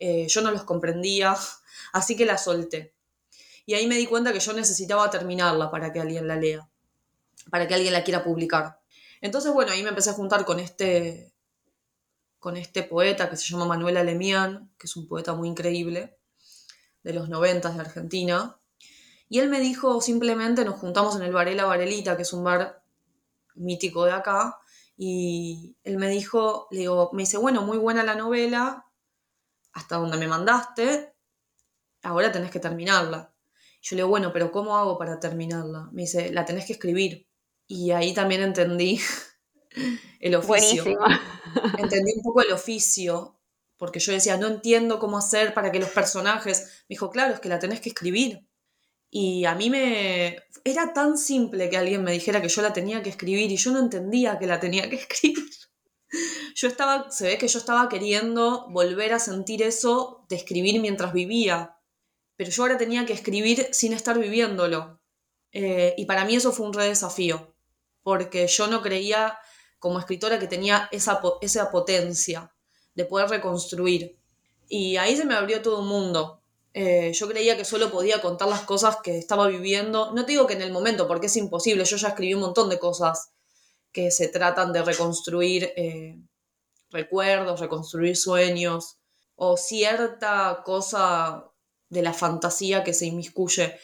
eh, 0.00 0.26
yo 0.26 0.40
no 0.40 0.50
los 0.50 0.64
comprendía, 0.64 1.36
así 1.92 2.16
que 2.16 2.26
la 2.26 2.36
solté. 2.36 2.94
Y 3.64 3.74
ahí 3.74 3.86
me 3.86 3.94
di 3.94 4.06
cuenta 4.06 4.32
que 4.32 4.40
yo 4.40 4.52
necesitaba 4.54 5.08
terminarla 5.08 5.70
para 5.70 5.92
que 5.92 6.00
alguien 6.00 6.26
la 6.26 6.34
lea, 6.34 6.68
para 7.48 7.68
que 7.68 7.74
alguien 7.74 7.92
la 7.92 8.02
quiera 8.02 8.24
publicar. 8.24 8.80
Entonces, 9.20 9.52
bueno, 9.52 9.70
ahí 9.70 9.84
me 9.84 9.90
empecé 9.90 10.10
a 10.10 10.14
juntar 10.14 10.44
con 10.44 10.58
este, 10.58 11.32
con 12.40 12.56
este 12.56 12.82
poeta 12.82 13.30
que 13.30 13.36
se 13.36 13.44
llama 13.44 13.66
Manuel 13.66 13.98
Alemián, 13.98 14.72
que 14.76 14.88
es 14.88 14.96
un 14.96 15.06
poeta 15.06 15.32
muy 15.34 15.48
increíble, 15.48 16.18
de 17.04 17.12
los 17.12 17.28
noventas 17.28 17.76
de 17.76 17.82
Argentina. 17.82 18.58
Y 19.28 19.38
él 19.38 19.48
me 19.48 19.60
dijo, 19.60 20.00
simplemente 20.00 20.64
nos 20.64 20.80
juntamos 20.80 21.14
en 21.14 21.22
el 21.22 21.32
Varela 21.32 21.66
Varelita, 21.66 22.16
que 22.16 22.22
es 22.22 22.32
un 22.32 22.42
bar 22.42 22.82
mítico 23.54 24.06
de 24.06 24.12
acá, 24.12 24.58
y 25.00 25.76
él 25.84 25.96
me 25.96 26.10
dijo, 26.10 26.66
le 26.72 26.80
digo, 26.80 27.10
me 27.12 27.22
dice, 27.22 27.38
bueno, 27.38 27.62
muy 27.62 27.78
buena 27.78 28.02
la 28.02 28.16
novela, 28.16 28.84
hasta 29.72 29.96
donde 29.96 30.18
me 30.18 30.26
mandaste, 30.26 31.14
ahora 32.02 32.32
tenés 32.32 32.50
que 32.50 32.58
terminarla. 32.58 33.32
Yo 33.80 33.94
le 33.94 34.00
digo, 34.02 34.08
bueno, 34.08 34.32
pero 34.32 34.50
¿cómo 34.50 34.76
hago 34.76 34.98
para 34.98 35.20
terminarla? 35.20 35.88
Me 35.92 36.02
dice, 36.02 36.32
la 36.32 36.44
tenés 36.44 36.66
que 36.66 36.72
escribir. 36.72 37.28
Y 37.68 37.92
ahí 37.92 38.12
también 38.12 38.42
entendí 38.42 39.00
el 40.20 40.34
oficio. 40.34 40.84
Entendí 41.78 42.14
un 42.16 42.22
poco 42.24 42.42
el 42.42 42.50
oficio, 42.50 43.38
porque 43.76 44.00
yo 44.00 44.10
decía, 44.10 44.36
no 44.36 44.48
entiendo 44.48 44.98
cómo 44.98 45.16
hacer 45.16 45.54
para 45.54 45.70
que 45.70 45.78
los 45.78 45.90
personajes... 45.90 46.82
Me 46.88 46.94
dijo, 46.94 47.08
claro, 47.10 47.34
es 47.34 47.40
que 47.40 47.48
la 47.48 47.60
tenés 47.60 47.80
que 47.80 47.90
escribir. 47.90 48.47
Y 49.10 49.44
a 49.44 49.54
mí 49.54 49.70
me... 49.70 50.42
Era 50.64 50.92
tan 50.92 51.16
simple 51.16 51.70
que 51.70 51.76
alguien 51.76 52.04
me 52.04 52.12
dijera 52.12 52.42
que 52.42 52.48
yo 52.48 52.62
la 52.62 52.72
tenía 52.72 53.02
que 53.02 53.10
escribir 53.10 53.50
y 53.50 53.56
yo 53.56 53.70
no 53.70 53.78
entendía 53.78 54.38
que 54.38 54.46
la 54.46 54.60
tenía 54.60 54.88
que 54.88 54.96
escribir. 55.02 55.48
Yo 56.54 56.68
estaba, 56.68 57.10
se 57.10 57.26
ve 57.26 57.38
que 57.38 57.48
yo 57.48 57.58
estaba 57.58 57.88
queriendo 57.88 58.68
volver 58.70 59.12
a 59.12 59.18
sentir 59.18 59.62
eso 59.62 60.24
de 60.28 60.36
escribir 60.36 60.80
mientras 60.80 61.12
vivía, 61.12 61.76
pero 62.36 62.50
yo 62.50 62.62
ahora 62.62 62.78
tenía 62.78 63.04
que 63.04 63.12
escribir 63.12 63.68
sin 63.72 63.92
estar 63.92 64.18
viviéndolo. 64.18 65.00
Eh, 65.52 65.94
y 65.96 66.06
para 66.06 66.24
mí 66.24 66.36
eso 66.36 66.52
fue 66.52 66.66
un 66.66 66.72
re 66.72 66.88
desafío 66.88 67.54
porque 68.08 68.46
yo 68.46 68.68
no 68.68 68.80
creía 68.80 69.38
como 69.78 69.98
escritora 69.98 70.38
que 70.38 70.46
tenía 70.46 70.88
esa, 70.92 71.20
esa 71.42 71.70
potencia 71.70 72.50
de 72.94 73.04
poder 73.04 73.28
reconstruir. 73.28 74.18
Y 74.66 74.96
ahí 74.96 75.14
se 75.14 75.26
me 75.26 75.34
abrió 75.34 75.60
todo 75.60 75.82
un 75.82 75.88
mundo. 75.88 76.37
Eh, 76.80 77.12
yo 77.12 77.28
creía 77.28 77.56
que 77.56 77.64
solo 77.64 77.90
podía 77.90 78.20
contar 78.20 78.48
las 78.48 78.60
cosas 78.60 78.98
que 79.02 79.18
estaba 79.18 79.48
viviendo. 79.48 80.12
No 80.12 80.24
te 80.24 80.32
digo 80.32 80.46
que 80.46 80.54
en 80.54 80.62
el 80.62 80.70
momento, 80.70 81.08
porque 81.08 81.26
es 81.26 81.36
imposible. 81.36 81.84
Yo 81.84 81.96
ya 81.96 82.08
escribí 82.08 82.34
un 82.34 82.40
montón 82.40 82.68
de 82.68 82.78
cosas 82.78 83.32
que 83.90 84.10
se 84.10 84.28
tratan 84.28 84.72
de 84.72 84.82
reconstruir 84.82 85.72
eh, 85.76 86.16
recuerdos, 86.90 87.60
reconstruir 87.60 88.16
sueños 88.16 88.98
o 89.34 89.56
cierta 89.56 90.62
cosa 90.64 91.50
de 91.88 92.02
la 92.02 92.12
fantasía 92.12 92.84
que 92.84 92.94
se 92.94 93.06
inmiscuye 93.06 93.74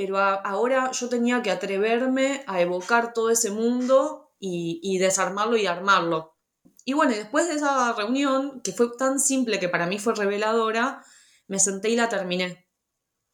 pero 0.00 0.16
ahora 0.16 0.92
yo 0.92 1.10
tenía 1.10 1.42
que 1.42 1.50
atreverme 1.50 2.42
a 2.46 2.62
evocar 2.62 3.12
todo 3.12 3.28
ese 3.28 3.50
mundo 3.50 4.32
y, 4.38 4.96
desarmarlo 4.96 5.58
y 5.58 5.66
armarlo. 5.66 6.38
Y 6.86 6.94
bueno, 6.94 7.12
después 7.12 7.48
de 7.48 7.56
esa 7.56 7.92
reunión, 7.92 8.62
que 8.62 8.72
fue 8.72 8.96
tan 8.96 9.20
simple 9.20 9.60
que 9.60 9.68
para 9.68 9.84
mí 9.84 9.98
fue 9.98 10.14
reveladora, 10.14 11.04
me 11.50 11.58
senté 11.58 11.90
y 11.90 11.96
la 11.96 12.08
terminé. 12.08 12.68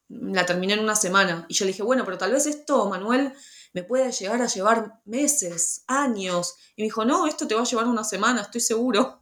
La 0.09 0.43
terminé 0.43 0.73
en 0.73 0.79
una 0.79 0.95
semana. 0.95 1.45
Y 1.47 1.53
yo 1.53 1.65
le 1.65 1.71
dije, 1.71 1.83
bueno, 1.83 2.03
pero 2.03 2.17
tal 2.17 2.31
vez 2.31 2.47
esto, 2.47 2.89
Manuel, 2.89 3.31
me 3.73 3.83
puede 3.83 4.11
llegar 4.11 4.41
a 4.41 4.47
llevar 4.47 5.01
meses, 5.05 5.83
años. 5.85 6.55
Y 6.75 6.81
me 6.81 6.85
dijo, 6.85 7.05
no, 7.05 7.27
esto 7.27 7.47
te 7.47 7.53
va 7.53 7.61
a 7.61 7.65
llevar 7.65 7.85
una 7.85 8.03
semana, 8.03 8.41
estoy 8.41 8.61
seguro. 8.61 9.21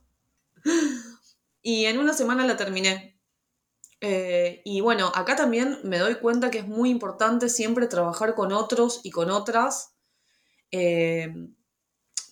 Y 1.68 1.86
en 1.86 1.98
una 1.98 2.14
semana 2.14 2.46
la 2.46 2.58
terminé. 2.58 3.20
Eh, 4.00 4.62
y 4.66 4.82
bueno, 4.82 5.12
acá 5.16 5.36
también 5.36 5.80
me 5.84 5.98
doy 5.98 6.14
cuenta 6.20 6.52
que 6.52 6.60
es 6.60 6.68
muy 6.68 6.92
importante 6.92 7.50
siempre 7.50 7.88
trabajar 7.88 8.36
con 8.36 8.54
otros 8.54 9.00
y 9.02 9.10
con 9.10 9.32
otras. 9.32 9.96
Eh, 10.70 11.34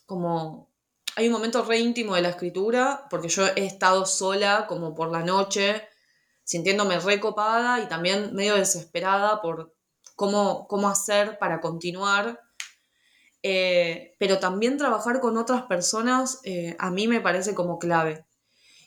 como 0.05 0.71
hay 1.15 1.25
un 1.25 1.33
momento 1.33 1.63
re 1.63 1.79
íntimo 1.79 2.13
de 2.13 2.21
la 2.21 2.29
escritura, 2.29 3.07
porque 3.09 3.27
yo 3.27 3.47
he 3.47 3.65
estado 3.65 4.05
sola 4.05 4.67
como 4.67 4.93
por 4.93 5.11
la 5.11 5.23
noche, 5.23 5.87
sintiéndome 6.43 6.99
recopada 6.99 7.79
y 7.79 7.87
también 7.87 8.33
medio 8.33 8.55
desesperada 8.55 9.41
por 9.41 9.73
cómo, 10.15 10.67
cómo 10.67 10.89
hacer 10.89 11.37
para 11.39 11.61
continuar. 11.61 12.39
Eh, 13.41 14.15
pero 14.19 14.39
también 14.39 14.77
trabajar 14.77 15.19
con 15.19 15.37
otras 15.37 15.63
personas 15.63 16.41
a 16.79 16.91
mí 16.91 17.07
me 17.07 17.19
parece 17.19 17.53
como 17.53 17.77
clave. 17.77 18.25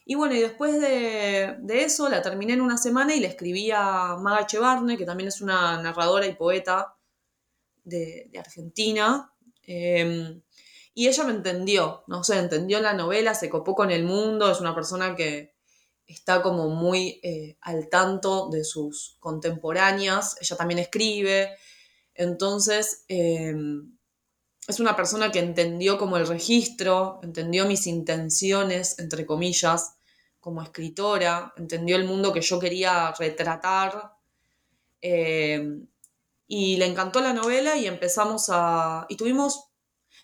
Y 0.08 0.14
bueno, 0.14 0.36
y 0.36 0.40
después 0.40 0.80
de, 0.80 1.56
eso 1.68 2.08
la 2.08 2.22
terminé 2.22 2.52
en 2.52 2.60
una 2.60 2.78
semana 2.78 3.12
y 3.16 3.18
le 3.18 3.26
escribí 3.26 3.72
a 3.72 4.16
Maga 4.16 4.46
Chevarne, 4.46 4.96
que 4.96 5.04
también 5.04 5.26
es 5.26 5.40
una 5.40 5.82
narradora 5.82 6.28
y 6.28 6.36
poeta 6.36 6.96
de, 7.82 8.30
Argentina. 8.38 9.32
Em, 9.64 10.42
y 10.94 11.08
ella 11.08 11.24
me 11.24 11.32
entendió, 11.32 12.04
no 12.06 12.22
sé, 12.22 12.38
entendió 12.38 12.80
la 12.80 12.92
novela, 12.94 13.34
se 13.34 13.50
copó 13.50 13.74
con 13.74 13.90
el 13.90 14.04
mundo, 14.04 14.48
es 14.48 14.60
una 14.60 14.76
persona 14.76 15.16
que 15.16 15.55
está 16.06 16.42
como 16.42 16.68
muy 16.68 17.20
eh, 17.22 17.56
al 17.60 17.88
tanto 17.88 18.48
de 18.48 18.64
sus 18.64 19.16
contemporáneas, 19.18 20.36
ella 20.40 20.56
también 20.56 20.78
escribe, 20.78 21.56
entonces 22.14 23.04
em, 23.08 23.96
es 24.66 24.80
una 24.80 24.96
persona 24.96 25.30
que 25.30 25.38
entendió 25.38 25.98
como 25.98 26.16
el 26.16 26.26
registro, 26.26 27.20
entendió 27.22 27.66
mis 27.66 27.86
intenciones, 27.86 28.98
entre 28.98 29.24
comillas, 29.24 29.96
como 30.40 30.62
escritora, 30.62 31.52
entendió 31.56 31.96
el 31.96 32.04
mundo 32.04 32.32
que 32.32 32.40
yo 32.40 32.58
quería 32.58 33.12
retratar. 33.18 34.14
Eh, 35.00 35.80
y 36.48 36.76
le 36.76 36.86
encantó 36.86 37.20
la 37.20 37.32
novela 37.32 37.76
y 37.76 37.86
empezamos 37.86 38.46
a... 38.48 39.06
Y 39.08 39.16
tuvimos, 39.16 39.68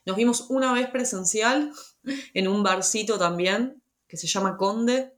nos 0.05 0.17
vimos 0.17 0.47
una 0.51 0.73
vez 0.73 0.89
presencial 0.91 1.73
en 2.35 2.49
un 2.49 2.63
barcito 2.63 3.19
también, 3.19 3.83
que 4.07 4.17
se 4.17 4.27
llama 4.27 4.57
Conde. 4.57 5.13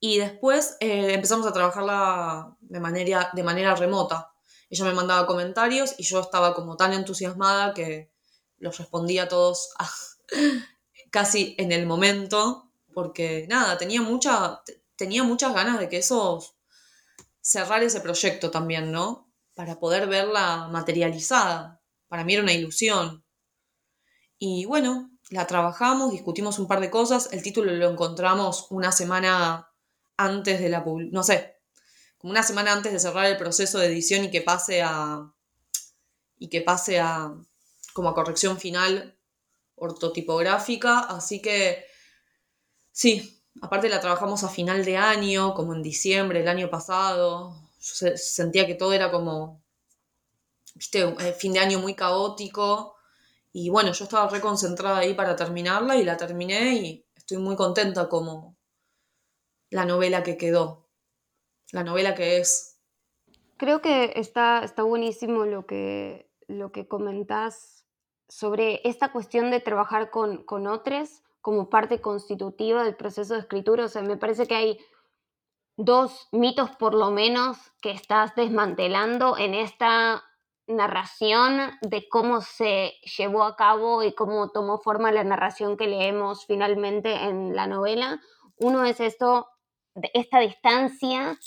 Y 0.00 0.18
después 0.18 0.76
eh, 0.80 1.12
empezamos 1.12 1.46
a 1.46 1.52
trabajarla 1.52 2.56
de 2.60 2.80
manera, 2.80 3.30
de 3.34 3.42
manera 3.42 3.74
remota. 3.74 4.32
Ella 4.70 4.84
me 4.86 4.94
mandaba 4.94 5.26
comentarios 5.26 5.94
y 5.98 6.04
yo 6.04 6.20
estaba 6.20 6.54
como 6.54 6.76
tan 6.76 6.94
entusiasmada 6.94 7.74
que 7.74 8.10
los 8.58 8.78
respondía 8.78 9.24
a 9.24 9.28
todos 9.28 9.74
casi 11.10 11.54
en 11.58 11.72
el 11.72 11.86
momento 11.86 12.70
porque 12.92 13.46
nada, 13.48 13.78
tenía, 13.78 14.02
mucha, 14.02 14.62
tenía 14.96 15.22
muchas 15.22 15.54
ganas 15.54 15.78
de 15.78 15.88
que 15.88 15.98
eso, 15.98 16.42
cerrar 17.40 17.82
ese 17.82 18.00
proyecto 18.00 18.50
también, 18.50 18.92
¿no? 18.92 19.32
Para 19.54 19.78
poder 19.78 20.08
verla 20.08 20.68
materializada. 20.68 21.80
Para 22.08 22.24
mí 22.24 22.34
era 22.34 22.42
una 22.42 22.52
ilusión. 22.52 23.24
Y 24.38 24.64
bueno, 24.64 25.10
la 25.30 25.46
trabajamos, 25.46 26.12
discutimos 26.12 26.58
un 26.58 26.66
par 26.66 26.80
de 26.80 26.90
cosas, 26.90 27.28
el 27.32 27.42
título 27.42 27.72
lo 27.72 27.90
encontramos 27.90 28.66
una 28.70 28.90
semana 28.90 29.69
antes 30.24 30.60
de 30.60 30.68
la 30.68 30.84
no 30.86 31.22
sé, 31.22 31.58
como 32.18 32.32
una 32.32 32.42
semana 32.42 32.72
antes 32.72 32.92
de 32.92 33.00
cerrar 33.00 33.26
el 33.26 33.36
proceso 33.36 33.78
de 33.78 33.86
edición 33.86 34.24
y 34.24 34.30
que 34.30 34.42
pase 34.42 34.82
a 34.82 35.32
y 36.38 36.48
que 36.48 36.62
pase 36.62 37.00
a 37.00 37.32
como 37.92 38.08
a 38.08 38.14
corrección 38.14 38.58
final 38.58 39.16
ortotipográfica, 39.76 41.00
así 41.00 41.40
que 41.40 41.90
Sí, 42.92 43.42
aparte 43.62 43.88
la 43.88 44.00
trabajamos 44.00 44.44
a 44.44 44.48
final 44.48 44.84
de 44.84 44.96
año, 44.96 45.54
como 45.54 45.74
en 45.74 45.82
diciembre, 45.82 46.40
el 46.40 46.48
año 46.48 46.68
pasado. 46.70 47.56
Yo 47.80 48.16
sentía 48.16 48.66
que 48.66 48.74
todo 48.74 48.92
era 48.92 49.10
como, 49.10 49.62
viste, 50.74 51.00
eh, 51.02 51.32
fin 51.32 51.52
de 51.54 51.60
año 51.60 51.78
muy 51.78 51.94
caótico. 51.94 52.96
Y 53.52 53.70
bueno, 53.70 53.92
yo 53.92 54.04
estaba 54.04 54.28
reconcentrada 54.28 54.98
ahí 54.98 55.14
para 55.14 55.34
terminarla 55.36 55.96
y 55.96 56.04
la 56.04 56.16
terminé 56.16 56.74
y 56.74 57.06
estoy 57.16 57.38
muy 57.38 57.56
contenta 57.56 58.08
como 58.08 58.56
la 59.70 59.84
novela 59.84 60.22
que 60.22 60.36
quedó, 60.36 60.88
la 61.72 61.84
novela 61.84 62.14
que 62.14 62.38
es. 62.38 62.78
Creo 63.56 63.80
que 63.80 64.12
está, 64.16 64.62
está 64.64 64.82
buenísimo 64.82 65.44
lo 65.44 65.66
que, 65.66 66.30
lo 66.48 66.72
que 66.72 66.88
comentás 66.88 67.86
sobre 68.28 68.80
esta 68.84 69.12
cuestión 69.12 69.50
de 69.50 69.60
trabajar 69.60 70.10
con, 70.10 70.44
con 70.44 70.66
otros 70.66 71.22
como 71.40 71.70
parte 71.70 72.00
constitutiva 72.00 72.84
del 72.84 72.96
proceso 72.96 73.34
de 73.34 73.40
escritura. 73.40 73.84
O 73.84 73.88
sea, 73.88 74.02
me 74.02 74.16
parece 74.16 74.46
que 74.46 74.54
hay 74.54 74.78
dos 75.76 76.28
mitos 76.32 76.70
por 76.76 76.94
lo 76.94 77.10
menos 77.10 77.56
que 77.80 77.90
estás 77.90 78.34
desmantelando 78.34 79.38
en 79.38 79.54
esta 79.54 80.22
narración 80.66 81.72
de 81.80 82.08
cómo 82.08 82.40
se 82.40 82.92
llevó 83.16 83.42
a 83.42 83.56
cabo 83.56 84.02
y 84.02 84.14
cómo 84.14 84.50
tomó 84.50 84.78
forma 84.78 85.10
la 85.10 85.24
narración 85.24 85.76
que 85.76 85.88
leemos 85.88 86.46
finalmente 86.46 87.12
en 87.12 87.56
la 87.56 87.66
novela. 87.66 88.20
Uno 88.56 88.84
es 88.84 89.00
esto, 89.00 89.48
esta 90.14 90.40
distancia, 90.40 91.38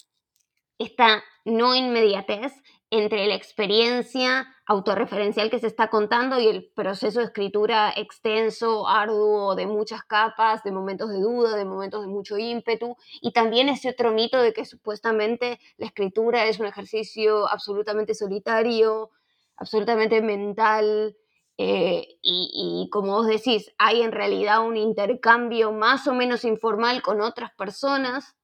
esta 0.78 1.24
no 1.46 1.76
inmediatez 1.76 2.54
entre 2.90 3.26
la 3.26 3.34
experiencia 3.34 4.48
autorreferencial 4.68 5.50
que 5.50 5.58
se 5.58 5.66
está 5.66 5.90
contando 5.90 6.40
y 6.40 6.48
el 6.48 6.72
proceso 6.76 7.20
de 7.20 7.26
escritura 7.26 7.92
extenso, 7.96 8.88
arduo, 8.88 9.56
de 9.56 9.66
muchas 9.66 10.04
capas, 10.04 10.64
de 10.64 10.72
momentos 10.72 11.10
de 11.10 11.20
duda, 11.20 11.56
de 11.56 11.66
momentos 11.66 12.02
de 12.02 12.08
mucho 12.08 12.38
ímpetu, 12.38 12.96
y 13.20 13.34
también 13.34 13.68
ese 13.68 13.90
otro 13.90 14.12
mito 14.12 14.40
de 14.42 14.54
que 14.54 14.64
supuestamente 14.64 15.60
la 15.78 15.88
escritura 15.88 16.46
es 16.46 16.60
un 16.60 16.68
ejercicio 16.68 17.48
absolutamente 17.48 18.14
solitario, 18.14 19.10
absolutamente 19.58 20.22
mental, 20.22 21.18
eh, 21.58 22.06
y, 22.22 22.84
y, 22.86 22.90
como 22.90 23.14
vos 23.14 23.28
decís, 23.28 23.74
hay 23.80 24.02
en 24.02 24.12
realidad 24.12 24.66
un 24.66 24.78
intercambio 24.78 25.72
más 25.72 26.08
o 26.08 26.14
menos 26.14 26.46
informal 26.46 27.02
con 27.02 27.22
otras 27.22 27.52
personas 27.56 28.36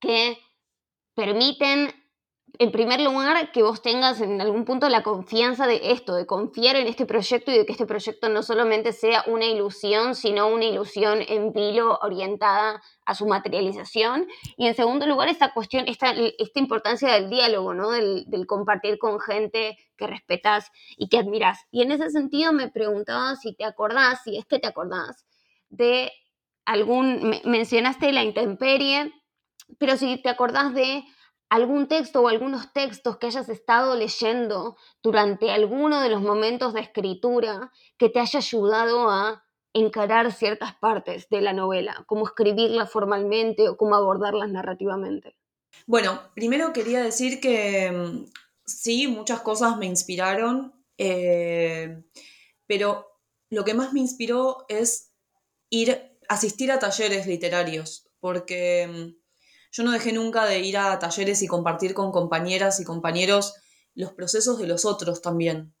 que 0.00 0.38
permiten 1.14 1.92
en 2.58 2.72
primer 2.72 3.00
lugar, 3.00 3.52
que 3.52 3.62
vos 3.62 3.82
tengas 3.82 4.20
en 4.20 4.40
algún 4.40 4.64
punto 4.64 4.88
la 4.88 5.02
confianza 5.02 5.66
de 5.66 5.92
esto, 5.92 6.14
de 6.14 6.26
confiar 6.26 6.76
en 6.76 6.86
este 6.86 7.06
proyecto 7.06 7.52
y 7.52 7.58
de 7.58 7.66
que 7.66 7.72
este 7.72 7.86
proyecto 7.86 8.28
no 8.28 8.42
solamente 8.42 8.92
sea 8.92 9.22
una 9.26 9.46
ilusión, 9.46 10.14
sino 10.14 10.48
una 10.48 10.64
ilusión 10.64 11.20
en 11.28 11.52
vilo 11.52 11.98
orientada 12.02 12.82
a 13.04 13.14
su 13.14 13.26
materialización. 13.26 14.26
Y 14.56 14.66
en 14.66 14.74
segundo 14.74 15.06
lugar, 15.06 15.28
esta 15.28 15.52
cuestión, 15.52 15.86
esta, 15.88 16.10
esta 16.10 16.58
importancia 16.58 17.12
del 17.12 17.30
diálogo, 17.30 17.74
¿no? 17.74 17.90
Del, 17.90 18.26
compartir 18.46 18.98
con 18.98 19.20
gente 19.20 19.76
que 19.96 20.06
respetas 20.06 20.70
y 20.96 21.08
que 21.08 21.18
admiras. 21.18 21.60
Y 21.70 21.82
en 21.82 21.92
ese 21.92 22.10
sentido 22.10 22.52
me 22.52 22.68
preguntaba 22.70 23.36
si 23.36 23.54
te 23.54 23.64
acordás, 23.64 24.22
si 24.24 24.36
es 24.36 24.46
que 24.46 24.58
te 24.58 24.66
acordás, 24.66 25.26
de 25.68 26.10
algún, 26.64 27.40
mencionaste 27.44 28.10
la 28.12 28.24
intemperie, 28.24 29.12
pero 29.78 29.96
si 29.96 30.20
te 30.22 30.28
acordás 30.28 30.74
de 30.74 31.04
algún 31.48 31.88
texto 31.88 32.22
o 32.22 32.28
algunos 32.28 32.72
textos 32.72 33.16
que 33.18 33.26
hayas 33.26 33.48
estado 33.48 33.96
leyendo 33.96 34.76
durante 35.02 35.50
alguno 35.50 36.00
de 36.02 36.10
los 36.10 36.20
momentos 36.20 36.74
de 36.74 36.80
escritura 36.80 37.72
que 37.96 38.08
te 38.08 38.20
haya 38.20 38.38
ayudado 38.38 39.10
a 39.10 39.44
encarar 39.72 40.32
ciertas 40.32 40.74
partes 40.76 41.28
de 41.28 41.40
la 41.40 41.52
novela, 41.52 42.04
cómo 42.06 42.26
escribirla 42.26 42.86
formalmente 42.86 43.68
o 43.68 43.76
cómo 43.76 43.94
abordarlas 43.94 44.50
narrativamente. 44.50 45.36
Bueno, 45.86 46.20
primero 46.34 46.72
quería 46.72 47.02
decir 47.02 47.40
que 47.40 47.90
mm, 47.90 48.30
sí, 48.64 49.08
muchas 49.08 49.40
cosas 49.40 49.76
me 49.76 49.86
inspiraron, 49.86 50.72
eh, 50.96 52.02
pero 52.66 53.06
lo 53.50 53.64
que 53.64 53.74
más 53.74 53.92
me 53.92 54.00
inspiró 54.00 54.64
es 54.68 55.12
ir, 55.70 56.18
asistir 56.28 56.72
a 56.72 56.78
talleres 56.78 57.26
literarios, 57.26 58.08
porque 58.20 58.88
mm, 58.88 59.17
yo 59.70 59.82
no 59.82 59.92
dejé 59.92 60.12
nunca 60.12 60.44
de 60.46 60.60
ir 60.60 60.78
a 60.78 60.98
talleres 60.98 61.42
y 61.42 61.46
compartir 61.46 61.94
con 61.94 62.12
compañeras 62.12 62.80
y 62.80 62.84
compañeros 62.84 63.54
los 63.94 64.12
procesos 64.12 64.58
de 64.58 64.66
los 64.66 64.84
otros 64.84 65.22
también. 65.22 65.74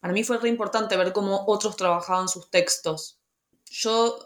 Para 0.00 0.14
mí 0.14 0.24
fue 0.24 0.38
re 0.38 0.48
importante 0.48 0.96
ver 0.96 1.12
cómo 1.12 1.44
otros 1.46 1.76
trabajaban 1.76 2.28
sus 2.28 2.50
textos. 2.50 3.20
Yo, 3.66 4.18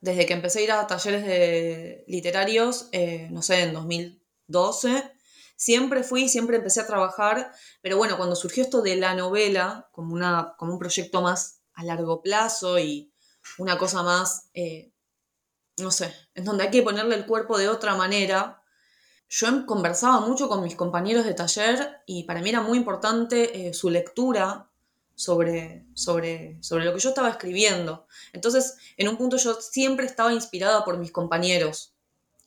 desde 0.00 0.26
que 0.26 0.34
empecé 0.34 0.60
a 0.60 0.62
ir 0.62 0.72
a 0.72 0.86
talleres 0.86 1.24
de 1.24 2.04
literarios, 2.06 2.88
eh, 2.92 3.28
no 3.30 3.40
sé, 3.42 3.62
en 3.62 3.72
2012, 3.72 5.10
siempre 5.56 6.02
fui, 6.04 6.28
siempre 6.28 6.58
empecé 6.58 6.80
a 6.80 6.86
trabajar, 6.86 7.50
pero 7.80 7.96
bueno, 7.96 8.16
cuando 8.16 8.36
surgió 8.36 8.62
esto 8.62 8.82
de 8.82 8.96
la 8.96 9.14
novela, 9.14 9.88
como, 9.92 10.12
una, 10.12 10.54
como 10.58 10.74
un 10.74 10.78
proyecto 10.78 11.22
más 11.22 11.62
a 11.72 11.82
largo 11.84 12.20
plazo 12.20 12.78
y 12.78 13.12
una 13.58 13.78
cosa 13.78 14.02
más 14.02 14.50
eh, 14.54 14.92
no 15.78 15.90
sé, 15.90 16.14
en 16.34 16.44
donde 16.44 16.64
hay 16.64 16.70
que 16.70 16.82
ponerle 16.82 17.16
el 17.16 17.26
cuerpo 17.26 17.58
de 17.58 17.68
otra 17.68 17.94
manera. 17.96 18.62
Yo 19.28 19.66
conversaba 19.66 20.20
mucho 20.20 20.48
con 20.48 20.62
mis 20.62 20.76
compañeros 20.76 21.24
de 21.24 21.34
taller 21.34 22.02
y 22.06 22.24
para 22.24 22.40
mí 22.40 22.50
era 22.50 22.60
muy 22.60 22.78
importante 22.78 23.68
eh, 23.68 23.74
su 23.74 23.90
lectura 23.90 24.68
sobre, 25.14 25.86
sobre, 25.94 26.62
sobre 26.62 26.84
lo 26.84 26.92
que 26.92 27.00
yo 27.00 27.08
estaba 27.08 27.30
escribiendo. 27.30 28.06
Entonces, 28.32 28.76
en 28.96 29.08
un 29.08 29.16
punto 29.16 29.36
yo 29.36 29.54
siempre 29.54 30.06
estaba 30.06 30.32
inspirada 30.32 30.84
por 30.84 30.98
mis 30.98 31.12
compañeros. 31.12 31.94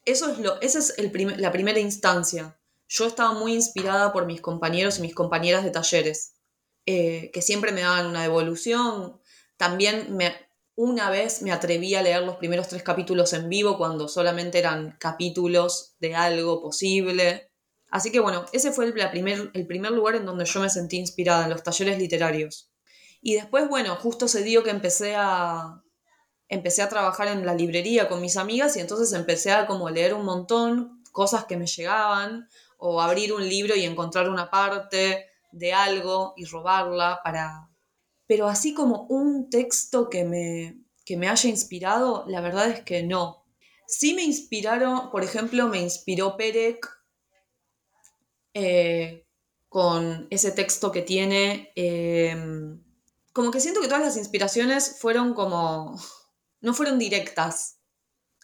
Eso 0.06 0.30
es 0.30 0.40
lo, 0.40 0.62
esa 0.62 0.80
es 0.80 0.94
el 0.98 1.12
la 1.42 1.52
primera 1.52 1.80
instancia. 1.80 2.58
Yo 2.88 3.06
estaba 3.06 3.34
muy 3.34 3.54
inspirada 3.54 4.14
por 4.14 4.26
mis 4.26 4.40
compañeros 4.40 4.98
y 4.98 5.02
mis 5.02 5.14
compañeras 5.14 5.66
de 5.66 5.72
talleres, 5.72 6.36
eh, 6.86 7.32
que 7.34 7.42
siempre 7.42 7.74
me 7.74 7.82
daban 7.82 8.08
una 8.08 8.22
devolución. 8.22 9.20
También 9.58 10.16
me, 10.16 10.34
una 10.78 11.10
vez 11.10 11.42
me 11.42 11.52
atreví 11.52 11.96
a 11.96 12.04
leer 12.04 12.22
los 12.22 12.36
primeros 12.36 12.68
tres 12.68 12.84
capítulos 12.84 13.34
en 13.34 13.50
vivo 13.50 13.80
cuando 13.80 14.08
solamente 14.08 14.60
eran 14.60 14.96
capítulos 15.00 15.96
de 16.00 16.16
algo 16.16 16.62
posible. 16.62 17.52
Así 17.90 18.12
que 18.12 18.20
bueno, 18.20 18.46
ese 18.54 18.72
fue 18.72 18.86
el, 18.86 18.94
primer, 18.94 19.50
el 19.56 19.66
primer 19.66 19.92
lugar 19.92 20.16
en 20.16 20.26
donde 20.28 20.46
yo 20.46 20.60
me 20.60 20.70
sentí 20.70 20.98
inspirada, 20.98 21.46
en 21.46 21.50
los 21.50 21.64
talleres 21.64 21.98
literarios. 21.98 22.72
Y 23.22 23.34
después, 23.34 23.68
bueno, 23.68 23.96
justo 23.96 24.28
se 24.28 24.44
dio 24.44 24.64
que 24.64 24.70
empecé 24.70 25.16
a, 25.16 25.82
empecé 26.48 26.84
a 26.84 26.90
trabajar 26.90 27.28
en 27.30 27.44
la 27.44 27.56
librería 27.56 28.08
con 28.08 28.22
mis 28.22 28.38
amigas 28.38 28.78
y 28.78 28.80
entonces 28.80 29.12
empecé 29.14 29.52
a 29.54 29.66
como 29.66 29.90
leer 29.90 30.14
un 30.14 30.26
montón, 30.26 31.02
cosas 31.12 31.46
que 31.46 31.58
me 31.58 31.66
llegaban, 31.66 32.48
o 32.78 33.02
abrir 33.02 33.34
un 33.34 33.50
libro 33.50 33.76
y 33.76 33.84
encontrar 33.84 34.30
una 34.30 34.52
parte 34.52 35.26
de 35.52 35.74
algo 35.74 36.36
y 36.38 36.46
robarla 36.46 37.20
para, 37.24 37.68
pero 38.28 38.48
así 38.48 38.74
como 38.74 39.04
un 39.04 39.50
texto 39.50 40.10
que 40.10 40.26
me, 40.26 40.84
me 41.16 41.30
haya 41.30 41.50
inspirado, 41.50 42.26
la 42.28 42.42
verdad 42.42 42.70
es 42.70 42.82
que 42.82 43.04
no. 43.04 43.46
Sí 43.88 44.14
me 44.14 44.24
inspiraron, 44.24 45.10
por 45.12 45.24
ejemplo, 45.24 45.68
me 45.68 45.80
inspiró 45.80 46.36
Perec 46.36 46.86
eh, 48.54 49.26
con 49.70 50.28
ese 50.30 50.52
texto 50.52 50.92
que 50.92 51.02
tiene. 51.02 51.72
Em, 51.76 52.84
como 53.32 53.52
que 53.52 53.62
siento 53.62 53.80
que 53.80 53.88
todas 53.88 54.04
las 54.04 54.18
inspiraciones 54.18 54.98
fueron 55.00 55.34
como. 55.34 55.98
no 56.62 56.74
fueron 56.74 57.00
directas. 57.00 57.80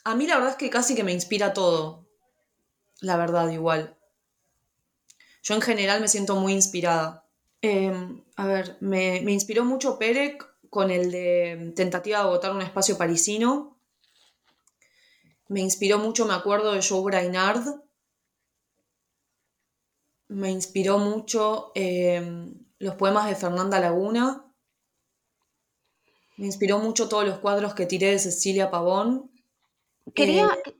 A 0.05 0.15
mí 0.15 0.27
la 0.27 0.35
verdad 0.35 0.51
es 0.51 0.57
que 0.57 0.69
casi 0.69 0.95
que 0.95 1.03
me 1.03 1.11
inspira 1.11 1.53
todo. 1.53 2.07
La 3.01 3.17
verdad, 3.17 3.49
igual. 3.49 3.97
Yo 5.41 5.55
en 5.55 5.61
general 5.61 5.99
me 5.99 6.07
siento 6.07 6.37
muy 6.37 6.53
inspirada. 6.53 7.22
Em, 7.65 8.21
a 8.35 8.45
ver, 8.45 8.75
me, 8.81 9.19
inspiró 9.31 9.63
mucho 9.63 9.97
Perec 9.97 10.45
con 10.69 10.91
el 10.91 11.11
de 11.11 11.71
Tentativa 11.73 12.17
de 12.17 12.23
agotar 12.25 12.51
un 12.51 12.61
espacio 12.61 12.97
parisino. 12.97 13.79
Me 15.47 15.61
inspiró 15.61 15.97
mucho, 15.97 16.25
me 16.25 16.33
acuerdo, 16.33 16.73
de 16.73 16.81
Joe 16.81 17.01
Brainard. 17.03 17.63
Me 20.27 20.51
inspiró 20.51 20.97
mucho 20.97 21.71
em, 21.73 22.53
los 22.79 22.95
poemas 22.95 23.29
de 23.29 23.35
Fernanda 23.37 23.79
Laguna. 23.79 24.45
Me 26.35 26.47
inspiró 26.47 26.79
mucho 26.79 27.07
todos 27.07 27.25
los 27.25 27.39
cuadros 27.39 27.75
que 27.75 27.85
tiré 27.85 28.11
de 28.11 28.19
Cecilia 28.19 28.71
Pavón. 28.71 29.31
Quería... 30.13 30.49
Eh, 30.65 30.75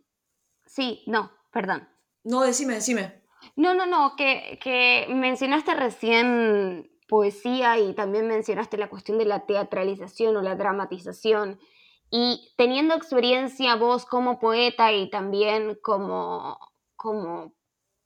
sí, 0.65 1.01
no, 1.07 1.31
perdón. 1.49 1.87
No, 2.25 2.41
decime, 2.41 2.73
decime. 2.73 3.22
No, 3.55 3.75
no, 3.75 3.85
no, 3.85 4.15
que, 4.15 5.05
mencionaste 5.09 5.75
recién 5.75 6.89
poesía 7.07 7.77
y 7.77 7.93
también 7.93 8.27
mencionaste 8.27 8.77
la 8.77 8.89
cuestión 8.89 9.19
de 9.19 9.25
la 9.25 9.45
teatralización 9.45 10.35
o 10.37 10.41
la 10.41 10.55
dramatización. 10.55 11.59
Y 12.09 12.53
teniendo 12.57 12.95
experiencia 12.95 13.75
vos 13.75 14.05
como 14.05 14.39
poeta 14.39 14.91
y 14.91 15.09
también 15.09 15.77
como, 15.81 16.57
como 16.95 17.53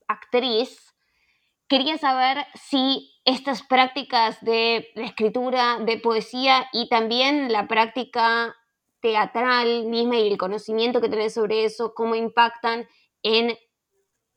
actriz, 0.07 0.93
quería 1.69 1.97
saber 1.97 2.45
si 2.55 3.13
estas 3.23 3.63
prácticas 3.63 4.41
de, 4.43 4.89
escritura, 4.95 5.79
de 5.79 5.97
poesía 5.97 6.67
y 6.73 6.89
también 6.89 7.51
la 7.51 7.67
práctica 7.67 8.55
teatral 9.01 9.85
misma 9.85 10.17
y 10.17 10.29
el 10.29 10.37
conocimiento 10.37 11.01
que 11.01 11.09
tenés 11.09 11.33
sobre 11.33 11.65
eso, 11.65 11.93
cómo 11.93 12.15
impactan 12.15 12.87
en 13.23 13.57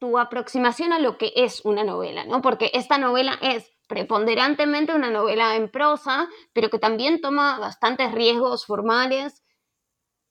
tu 0.00 0.18
aproximación 0.18 0.92
a 0.92 0.98
lo 0.98 1.18
que 1.18 1.32
es 1.36 1.64
una 1.64 1.84
novela, 1.84 2.24
¿no? 2.24 2.40
Porque 2.42 2.70
esta 2.74 2.98
novela 2.98 3.38
es 3.42 3.70
preponderantemente 3.86 4.94
una 4.94 5.10
novela 5.10 5.56
en 5.56 5.70
prosa, 5.70 6.28
pero 6.52 6.70
que 6.70 6.78
también 6.78 7.20
toma 7.20 7.58
bastantes 7.58 8.10
riesgos 8.12 8.64
formales 8.64 9.44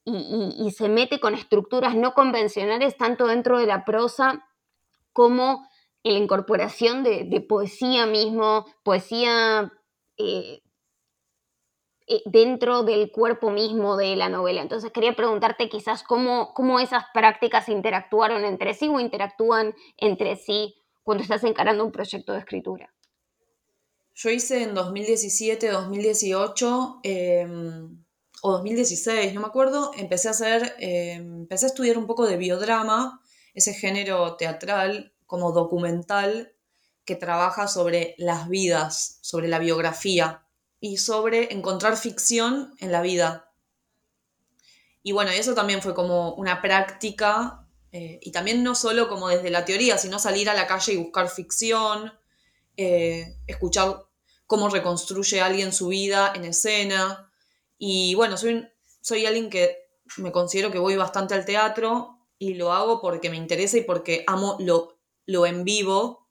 y, 0.06 0.72
se 0.72 0.90
mete 0.90 1.20
con 1.20 1.36
estructuras 1.36 1.94
no 1.94 2.14
convencionales 2.14 2.98
tanto 2.98 3.28
dentro 3.28 3.60
de 3.60 3.68
la 3.68 3.86
prosa 3.86 4.48
como 5.14 5.68
la 6.04 6.18
incorporación 6.18 7.04
de, 7.04 7.46
poesía 7.48 8.08
mismo, 8.08 8.66
poesía 8.84 9.72
eh, 10.18 10.62
eh, 12.12 12.24
dentro 12.26 12.82
del 12.82 13.12
cuerpo 13.12 13.52
mismo 13.52 13.96
de 13.96 14.16
la 14.16 14.30
novela. 14.30 14.64
Entonces 14.64 14.92
quería 14.92 15.16
preguntarte 15.16 15.70
quizás 15.70 16.02
cómo, 16.02 16.56
cómo 16.56 16.80
esas 16.80 17.04
prácticas 17.14 17.70
interactuaron 17.70 18.46
entre 18.46 18.74
sí 18.74 18.88
o 18.90 19.00
interactúan 19.00 19.76
entre 19.96 20.36
sí 20.36 20.74
cuando 21.04 21.22
estás 21.22 21.44
encarando 21.44 21.86
un 21.86 21.92
proyecto 21.92 22.34
de 22.34 22.40
escritura. 22.40 22.92
Yo 24.16 24.32
hice 24.32 24.64
en 24.64 24.74
2017, 24.74 25.70
2018 25.70 27.00
em, 27.04 28.04
o 28.42 28.52
2016, 28.54 29.34
no 29.36 29.42
me 29.42 29.48
acuerdo, 29.48 29.92
empecé 29.96 30.30
a 30.30 30.32
hacer, 30.32 30.76
em, 30.80 31.42
empecé 31.42 31.68
a 31.68 31.70
estudiar 31.70 32.00
un 32.00 32.08
poco 32.08 32.26
de 32.26 32.38
biodrama, 32.38 33.22
ese 33.54 33.74
género 33.74 34.36
teatral 34.36 35.14
como 35.28 35.52
documental 35.52 36.54
que 37.06 37.16
trabaja 37.16 37.68
sobre 37.68 38.16
las 38.18 38.50
vidas, 38.50 39.20
sobre 39.22 39.48
la 39.48 39.60
biografía 39.60 40.44
y 40.80 40.98
sobre 40.98 41.54
encontrar 41.54 41.98
ficción 41.98 42.74
en 42.80 42.92
la 42.92 43.02
vida. 43.02 43.52
Y 45.04 45.12
bueno, 45.12 45.32
eso 45.32 45.54
también 45.54 45.82
fue 45.82 45.94
como 45.94 46.34
una 46.36 46.62
práctica, 46.62 47.66
eh, 47.92 48.20
y 48.22 48.32
también 48.32 48.64
no 48.64 48.76
solo 48.76 49.10
como 49.10 49.30
desde 49.30 49.50
la 49.50 49.66
teoría, 49.66 49.98
sino 49.98 50.20
salir 50.20 50.50
a 50.50 50.54
la 50.54 50.68
calle 50.68 50.94
y 50.94 50.98
buscar 50.98 51.30
ficción, 51.30 52.14
eh, 52.78 53.38
escuchar 53.48 54.06
cómo 54.46 54.70
reconstruye 54.70 55.42
alguien 55.42 55.74
su 55.74 55.88
vida 55.88 56.32
en 56.36 56.46
escena. 56.46 57.32
Y 57.78 58.16
bueno, 58.16 58.38
soy, 58.38 58.68
soy 59.02 59.26
alguien 59.26 59.50
que 59.50 59.90
me 60.18 60.32
considero 60.32 60.72
que 60.72 60.80
voy 60.80 60.96
bastante 60.96 61.34
al 61.34 61.46
teatro 61.46 62.20
y 62.38 62.56
lo 62.56 62.72
hago 62.74 63.02
porque 63.02 63.30
me 63.30 63.38
interesa 63.38 63.78
y 63.78 63.82
porque 63.82 64.24
amo 64.28 64.58
lo, 64.60 65.00
lo 65.26 65.46
en 65.46 65.64
vivo. 65.64 66.28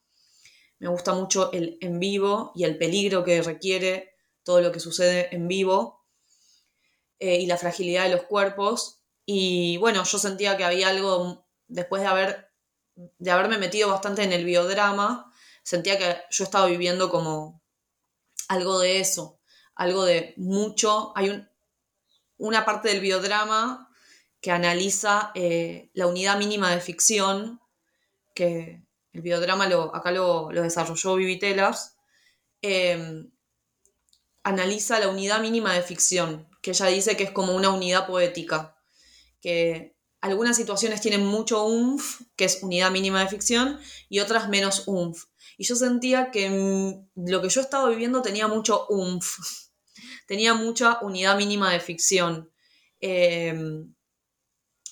Me 0.78 0.88
gusta 0.88 1.12
mucho 1.12 1.52
el 1.52 1.78
en 1.80 1.98
vivo 1.98 2.52
y 2.54 2.64
el 2.64 2.78
peligro 2.78 3.24
que 3.24 3.42
requiere 3.42 4.17
todo 4.48 4.62
lo 4.62 4.72
que 4.72 4.80
sucede 4.80 5.28
en 5.36 5.46
vivo 5.46 6.06
eh, 7.18 7.36
y 7.36 7.44
la 7.44 7.58
fragilidad 7.58 8.04
de 8.04 8.12
los 8.12 8.22
cuerpos. 8.22 9.02
Y 9.26 9.76
bueno, 9.76 10.04
yo 10.04 10.18
sentía 10.18 10.56
que 10.56 10.64
había 10.64 10.88
algo, 10.88 11.46
después 11.66 12.00
de, 12.00 12.08
haber, 12.08 12.50
de 12.94 13.30
haberme 13.30 13.58
metido 13.58 13.90
bastante 13.90 14.22
en 14.22 14.32
el 14.32 14.46
biodrama, 14.46 15.30
sentía 15.62 15.98
que 15.98 16.16
yo 16.30 16.44
estaba 16.44 16.64
viviendo 16.64 17.10
como 17.10 17.62
algo 18.48 18.78
de 18.78 19.00
eso, 19.00 19.38
algo 19.74 20.06
de 20.06 20.32
mucho. 20.38 21.12
Hay 21.14 21.46
una 22.38 22.64
parte 22.64 22.88
del 22.88 23.00
biodrama 23.00 23.90
que 24.40 24.50
analiza 24.50 25.30
eh, 25.34 25.90
la 25.92 26.06
unidad 26.06 26.38
mínima 26.38 26.70
de 26.70 26.80
ficción, 26.80 27.60
que 28.34 28.82
el 29.12 29.20
biodrama 29.20 29.68
lo, 29.68 29.94
acá 29.94 30.10
lo, 30.10 30.48
desarrolló 30.48 31.16
Vivitelas, 31.16 31.98
em, 32.62 33.30
analiza 34.42 34.98
la 35.00 35.08
unidad 35.08 35.40
mínima 35.40 35.74
de 35.74 35.82
ficción, 35.82 36.48
que 36.62 36.70
ella 36.70 36.86
dice 36.86 37.16
que 37.16 37.24
es 37.24 37.30
como 37.30 37.54
una 37.54 37.70
unidad 37.70 38.06
poética, 38.06 38.76
que 39.40 39.96
algunas 40.20 40.56
situaciones 40.56 41.00
tienen 41.00 41.24
mucho 41.24 41.64
umf, 41.64 42.22
que 42.36 42.44
es 42.44 42.62
unidad 42.62 42.90
mínima 42.90 43.20
de 43.20 43.28
ficción, 43.28 43.78
y 44.08 44.20
otras 44.20 44.48
menos 44.48 44.84
umf. 44.86 45.24
Y 45.56 45.64
yo 45.64 45.76
sentía 45.76 46.30
que 46.30 46.50
mm, 46.50 47.28
lo 47.28 47.42
que 47.42 47.48
yo 47.48 47.60
estaba 47.60 47.88
viviendo 47.88 48.22
tenía 48.22 48.48
mucho 48.48 48.86
umf, 48.88 49.38
tenía 50.26 50.54
mucha 50.54 50.98
unidad 51.02 51.36
mínima 51.36 51.72
de 51.72 51.80
ficción. 51.80 52.50
Em, 53.00 53.94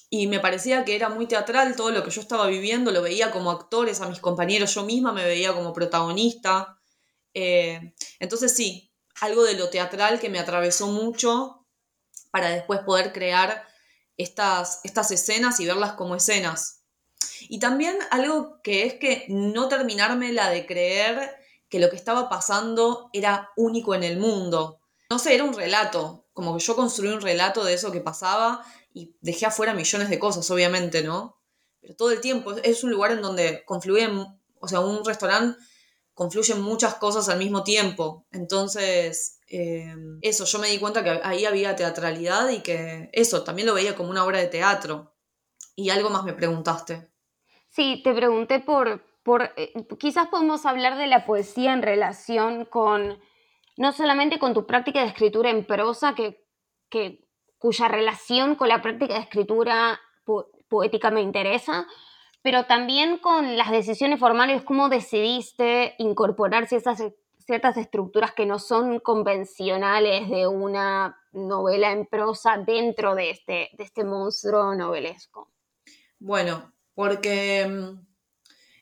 y 0.09 0.29
me 0.29 0.41
parecía 0.41 0.85
que 0.85 0.95
era 0.95 1.09
muy 1.09 1.27
teatral 1.27 1.75
todo 1.75 1.91
lo 1.91 2.05
que 2.05 2.11
yo 2.11 2.21
estaba 2.21 2.47
viviendo, 2.47 2.93
lo 2.93 3.03
veía 3.03 3.33
como 3.33 3.51
actores, 3.51 4.01
a 4.01 4.09
mis 4.09 4.21
compañeros, 4.21 4.75
yo 4.75 4.85
misma 4.85 5.13
me 5.13 5.25
veía 5.25 5.53
como 5.53 5.73
protagonista. 5.73 6.79
Eh, 7.35 7.95
entonces 8.21 8.55
sí, 8.55 8.86
algo 9.21 9.45
de 9.45 9.55
lo 9.55 9.71
teatral 9.71 10.21
que 10.21 10.29
me 10.29 10.39
atravesó 10.39 10.89
mucho 10.89 11.65
para 12.31 12.51
después 12.51 12.81
poder 12.81 13.13
crear 13.13 13.67
estas, 14.17 14.81
estas 14.85 15.11
escenas 15.11 15.61
y 15.61 15.67
verlas 15.67 15.93
como 15.93 16.17
escenas. 16.17 16.83
Y 17.49 17.59
también 17.59 17.97
algo 18.11 18.61
que 18.63 18.85
es 18.85 18.95
que 18.95 19.27
no 19.29 19.69
terminarme 19.69 20.33
la 20.33 20.51
de 20.51 20.67
creer 20.67 21.37
que 21.69 21.79
lo 21.79 21.91
que 21.91 21.97
estaba 21.97 22.29
pasando 22.29 23.11
era 23.13 23.51
único 23.57 23.95
en 23.95 24.05
el 24.05 24.19
mundo. 24.19 24.81
No 25.11 25.19
sé, 25.19 25.35
era 25.35 25.45
un 25.45 25.55
relato, 25.55 26.27
como 26.33 26.57
que 26.57 26.65
yo 26.65 26.77
construí 26.77 27.11
un 27.11 27.21
relato 27.21 27.65
de 27.65 27.75
eso 27.75 27.93
que 27.93 28.01
pasaba 28.01 28.65
y 28.93 29.15
dejé 29.21 29.47
afuera 29.47 29.75
millones 29.75 30.09
de 30.11 30.19
cosas, 30.19 30.51
obviamente, 30.51 31.03
¿no? 31.03 31.41
Pero 31.81 31.95
todo 31.97 32.11
el 32.11 32.21
tiempo 32.21 32.53
es 32.63 32.83
un 32.83 32.91
lugar 32.91 33.13
en 33.13 33.23
donde 33.23 33.65
confluyen, 33.65 34.27
o 34.61 34.69
sea, 34.69 34.81
un 34.81 35.05
restaurante 35.05 35.59
confluyen 36.17 36.63
muchas 36.63 36.95
cosas 36.95 37.29
al 37.29 37.39
mismo 37.39 37.63
tiempo. 37.63 38.27
Entonces, 38.33 39.39
eh, 39.49 39.95
eso, 40.23 40.47
yo 40.47 40.59
me 40.59 40.69
di 40.69 40.79
cuenta 40.79 41.05
que 41.05 41.21
ahí 41.23 41.45
había 41.45 41.77
teatralidad 41.77 42.49
y 42.49 42.61
que 42.61 43.11
eso, 43.13 43.45
también 43.45 43.69
lo 43.69 43.75
veía 43.75 43.95
como 43.95 44.09
una 44.09 44.25
obra 44.25 44.39
de 44.39 44.47
teatro. 44.47 45.13
Y 45.75 45.91
algo 45.91 46.09
más 46.09 46.25
me 46.25 46.33
preguntaste. 46.33 47.11
Sí, 47.69 48.01
te 48.03 48.15
pregunté 48.15 48.61
por, 48.61 49.05
por 49.23 49.53
eh, 49.59 49.75
quizás 49.99 50.29
podemos 50.29 50.65
hablar 50.65 50.97
de 50.97 51.07
la 51.07 51.27
poesía 51.27 51.75
en 51.75 51.83
relación 51.83 52.65
con, 52.65 53.21
no 53.77 53.93
solamente 53.93 54.39
con 54.39 54.55
tu 54.55 54.65
práctica 54.65 55.03
de 55.03 55.09
escritura 55.09 55.51
en 55.51 55.67
prosa, 55.67 56.15
que, 56.15 56.47
que 56.89 57.29
cuya 57.59 57.89
relación 57.89 58.55
con 58.55 58.69
la 58.69 58.81
práctica 58.81 59.13
de 59.13 59.21
escritura 59.21 60.01
poética 60.71 61.11
me 61.11 61.21
interesa, 61.21 61.87
pero 62.47 62.65
también 62.65 63.19
con 63.19 63.57
las 63.57 63.73
decisiones 63.73 64.21
formales, 64.21 64.63
cómo 64.63 64.89
decidiste 64.89 65.97
incorporar 65.99 66.69
ciertas, 66.69 67.77
estructuras 67.77 68.35
que 68.35 68.47
no 68.47 68.61
son 68.61 69.01
convencionales 69.01 70.31
de 70.31 70.47
una 70.47 71.21
novela 71.33 71.91
en 71.91 72.07
prosa 72.07 72.57
dentro 72.65 73.17
de 73.17 73.31
este, 73.31 73.71
este 73.83 74.05
monstruo 74.05 74.77
novelesco. 74.77 75.51
Bueno, 76.21 76.73
porque 76.95 77.67
mm, 77.67 78.07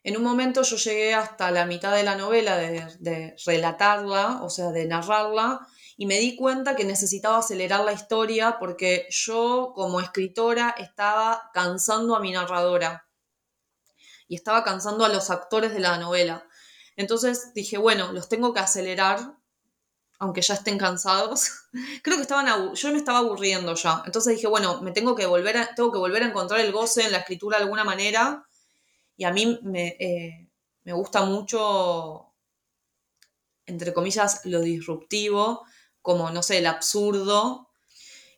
en 0.03 0.17
un 0.19 0.23
momento 0.23 0.61
yo 0.61 0.77
llegué 0.77 1.15
hasta 1.15 1.51
la 1.51 1.65
mitad 1.65 1.97
de 1.97 2.03
la 2.03 2.17
novela 2.17 2.59
de, 2.59 3.35
relatarla, 3.47 4.43
o 4.43 4.51
sea, 4.51 4.73
de 4.73 4.85
narrarla, 4.85 5.67
y 5.97 6.05
me 6.05 6.19
di 6.19 6.37
cuenta 6.37 6.77
que 6.77 6.85
necesitaba 6.85 7.39
acelerar 7.39 7.83
la 7.83 7.95
historia 7.95 8.59
porque 8.61 9.07
yo 9.09 9.73
como 9.75 10.01
escritora 10.01 10.75
estaba 10.77 11.51
cansando 11.55 12.15
a 12.15 12.21
mi 12.21 12.31
narradora 12.31 13.07
y 14.29 14.37
estaba 14.37 14.65
cansando 14.65 15.05
a 15.05 15.09
los 15.09 15.31
actores 15.31 15.73
de 15.73 15.81
la 15.81 15.99
novela. 15.99 16.47
Entonces 16.97 17.53
dije, 17.55 17.79
bueno, 17.79 18.13
los 18.13 18.29
tengo 18.29 18.53
que 18.53 18.61
acelerar, 18.61 19.37
aunque 20.19 20.43
ya 20.43 20.55
estén 20.55 20.79
cansados. 20.79 21.51
Creo 22.03 22.17
que 22.17 22.23
estaban 22.23 22.75
yo 22.75 22.93
me 22.93 22.99
estaba 22.99 23.19
aburriendo 23.19 23.75
ya. 23.75 24.03
Entonces 24.07 24.37
dije, 24.37 24.47
bueno, 24.47 24.81
me 24.81 24.93
tengo 24.93 25.15
que 25.15 25.27
volver 25.27 25.59
a, 25.59 25.75
tengo 25.75 25.93
que 25.93 25.99
volver 25.99 26.23
a 26.23 26.29
encontrar 26.29 26.61
el 26.61 26.73
goce 26.73 27.05
en 27.05 27.13
la 27.13 27.19
escritura 27.19 27.59
de 27.59 27.65
alguna 27.65 27.85
manera. 27.85 28.47
Y 29.17 29.25
a 29.25 29.33
mí 29.33 29.59
me, 29.63 29.97
eh, 29.99 30.49
gusta 30.85 31.23
mucho, 31.25 32.33
entre 33.67 33.93
comillas, 33.93 34.41
lo 34.45 34.61
disruptivo, 34.61 35.65
como, 36.03 36.31
no 36.31 36.43
sé, 36.43 36.59
el 36.59 36.67
absurdo. 36.67 37.69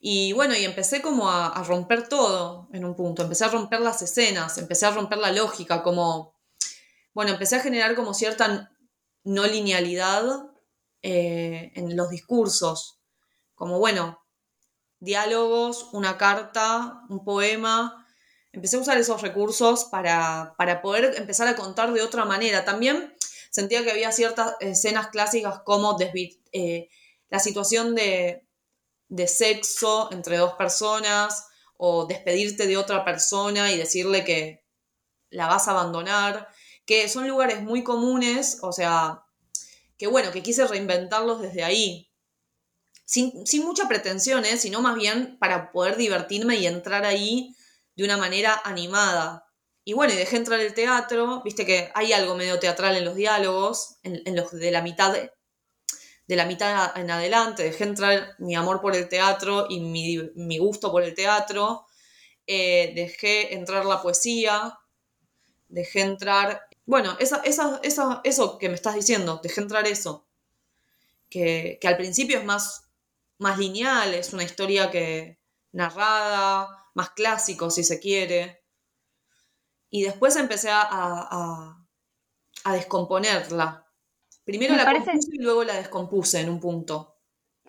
Y 0.00 0.32
bueno, 0.32 0.54
y 0.54 0.64
empecé 0.64 1.02
como 1.02 1.30
a, 1.30 1.62
romper 1.64 2.08
todo 2.08 2.68
en 2.72 2.84
un 2.84 2.94
punto. 2.94 3.22
Empecé 3.22 3.44
a 3.44 3.48
romper 3.48 3.80
las 3.80 4.02
escenas, 4.02 4.58
empecé 4.58 4.86
a 4.86 4.90
romper 4.90 5.18
la 5.18 5.32
lógica, 5.32 5.82
como, 5.82 6.34
bueno, 7.14 7.32
empecé 7.32 7.56
a 7.56 7.60
generar 7.60 7.94
como 7.94 8.14
cierta 8.14 8.70
no 9.24 9.46
linealidad 9.46 10.50
eh, 11.02 11.72
en 11.74 11.96
los 11.96 12.10
discursos, 12.10 13.00
como 13.54 13.78
bueno, 13.78 14.22
diálogos, 15.00 15.88
una 15.92 16.16
carta, 16.16 17.02
un 17.08 17.24
poema. 17.24 18.06
Empecé 18.52 18.76
a 18.76 18.80
usar 18.80 18.98
esos 18.98 19.22
recursos 19.22 19.84
para, 19.84 20.54
poder 20.82 21.14
empezar 21.16 21.48
a 21.48 21.56
contar 21.56 21.92
de 21.92 22.02
otra 22.02 22.24
manera. 22.24 22.64
También 22.64 23.14
sentía 23.50 23.82
que 23.82 23.90
había 23.90 24.12
ciertas 24.12 24.54
escenas 24.60 25.08
clásicas 25.08 25.60
como 25.64 25.96
eh, 26.52 26.88
la 27.28 27.38
situación 27.38 27.94
de, 27.94 28.45
de 29.08 29.28
sexo 29.28 30.08
entre 30.12 30.36
dos 30.36 30.54
personas 30.54 31.46
o 31.76 32.06
despedirte 32.06 32.66
de 32.66 32.76
otra 32.76 33.04
persona 33.04 33.72
y 33.72 33.78
decirle 33.78 34.24
que 34.24 34.64
la 35.30 35.46
vas 35.46 35.68
a 35.68 35.72
abandonar, 35.72 36.48
que 36.86 37.08
son 37.08 37.28
lugares 37.28 37.62
muy 37.62 37.84
comunes, 37.84 38.58
o 38.62 38.72
sea, 38.72 39.24
que 39.98 40.06
bueno, 40.06 40.30
que 40.30 40.42
quise 40.42 40.66
reinventarlos 40.66 41.40
desde 41.42 41.64
ahí. 41.64 42.10
Sin, 43.04 43.46
sin 43.46 43.64
mucha 43.64 43.86
pretensión, 43.86 44.44
¿eh? 44.44 44.56
sino 44.56 44.80
más 44.80 44.96
bien 44.96 45.38
para 45.38 45.70
poder 45.70 45.96
divertirme 45.96 46.56
y 46.56 46.66
entrar 46.66 47.04
ahí 47.04 47.54
de 47.94 48.04
una 48.04 48.16
manera 48.16 48.60
animada. 48.64 49.46
Y 49.84 49.92
bueno, 49.92 50.12
y 50.12 50.16
dejé 50.16 50.36
entrar 50.36 50.58
el 50.58 50.74
teatro, 50.74 51.42
viste 51.44 51.64
que 51.64 51.90
hay 51.94 52.12
algo 52.12 52.34
medio 52.34 52.58
teatral 52.58 52.96
en 52.96 53.04
los 53.04 53.14
diálogos, 53.14 53.98
en, 54.02 54.34
los 54.34 54.50
de 54.50 54.72
la 54.72 54.82
mitad 54.82 55.14
de, 56.26 56.36
la 56.36 56.46
mitad 56.46 56.96
en 56.96 57.10
adelante, 57.10 57.62
dejé 57.64 57.84
entrar 57.84 58.34
mi 58.38 58.54
amor 58.54 58.80
por 58.80 58.94
el 58.96 59.08
teatro 59.08 59.66
y 59.68 59.80
mi, 59.80 60.58
gusto 60.58 60.90
por 60.90 61.02
el 61.02 61.14
teatro, 61.14 61.86
eh, 62.46 62.92
dejé 62.94 63.54
entrar 63.54 63.84
la 63.84 64.02
poesía, 64.02 64.78
dejé 65.68 66.00
entrar 66.00 66.66
bueno, 66.86 67.16
esa, 67.18 67.38
esa, 67.38 67.80
esa, 67.82 68.20
eso 68.22 68.58
que 68.58 68.68
me 68.68 68.76
estás 68.76 68.94
diciendo, 68.94 69.40
dejé 69.42 69.60
entrar 69.60 69.86
eso. 69.88 70.24
Que, 71.28 71.78
que 71.80 71.88
al 71.88 71.96
principio 71.96 72.38
es 72.38 72.44
más, 72.44 72.84
más 73.38 73.58
lineal, 73.58 74.14
es 74.14 74.32
una 74.32 74.44
historia 74.44 74.90
que 74.90 75.40
narrada, 75.72 76.86
más 76.94 77.10
clásico 77.10 77.70
si 77.70 77.82
se 77.82 77.98
quiere. 77.98 78.62
Y 79.90 80.02
después 80.04 80.36
empecé 80.36 80.70
a, 80.70 80.82
a, 80.88 81.86
a 82.64 82.74
descomponerla. 82.74 83.85
Primero 84.46 84.76
la 84.76 84.92
compuse 84.92 85.28
y 85.32 85.42
luego 85.42 85.64
la 85.64 85.74
descompuse 85.74 86.40
en 86.40 86.48
un 86.48 86.60
punto. 86.60 87.16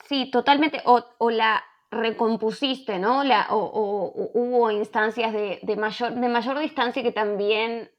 Sí, 0.08 0.30
totalmente. 0.30 0.80
O, 0.86 1.04
o 1.18 1.32
la 1.32 1.64
recompusiste, 1.90 3.00
¿no? 3.00 3.24
La, 3.24 3.48
o, 3.50 3.58
o, 3.58 4.30
hubo 4.36 4.70
instancias 4.70 5.34
de, 5.34 5.60
de, 5.64 5.76
mayor, 5.76 6.14
de 6.14 6.30
mayor 6.30 6.60
distancia 6.60 7.02
que 7.02 7.12
también 7.12 7.90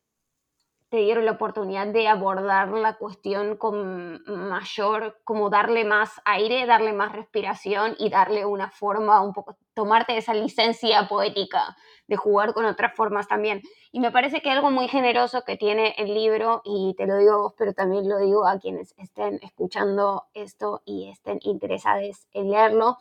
te 0.91 0.99
dieron 0.99 1.25
la 1.25 1.33
oportunidad 1.33 1.89
de 1.89 2.07
abordar 2.07 2.69
la 2.69 2.97
cuestión 2.97 3.57
con 3.57 4.23
mayor, 4.27 5.21
como 5.25 5.51
darle 5.51 5.85
más 5.85 6.13
aire, 6.25 6.65
darle 6.65 6.93
más 6.93 7.13
respiración 7.13 7.97
y 7.99 8.11
darle 8.11 8.47
una 8.47 8.71
forma 8.71 9.21
un 9.23 9.33
poco, 9.33 9.59
tomarte 9.75 10.17
esa 10.17 10.35
licencia 10.35 11.09
poética 11.09 11.77
de 12.09 12.17
jugar 12.17 12.55
con 12.55 12.65
otras 12.65 12.97
formas 12.97 13.29
también. 13.29 13.63
Y 13.93 14.01
me 14.01 14.11
parece 14.11 14.41
que 14.41 14.51
algo 14.51 14.71
muy 14.71 14.89
generoso 14.89 15.43
que 15.45 15.57
tiene 15.57 15.95
el 15.99 16.15
libro, 16.15 16.63
y 16.65 16.95
te 16.97 17.07
lo 17.07 17.17
digo 17.19 17.33
a 17.33 17.37
vos, 17.37 17.55
pero 17.57 17.75
también 17.75 18.09
lo 18.09 18.19
digo 18.19 18.47
a 18.47 18.59
quienes 18.59 18.95
estén 18.97 19.39
escuchando 19.43 20.25
esto 20.35 20.83
y 20.85 21.11
estén 21.11 21.39
interesados 21.43 22.27
en 22.33 22.51
leerlo, 22.51 22.99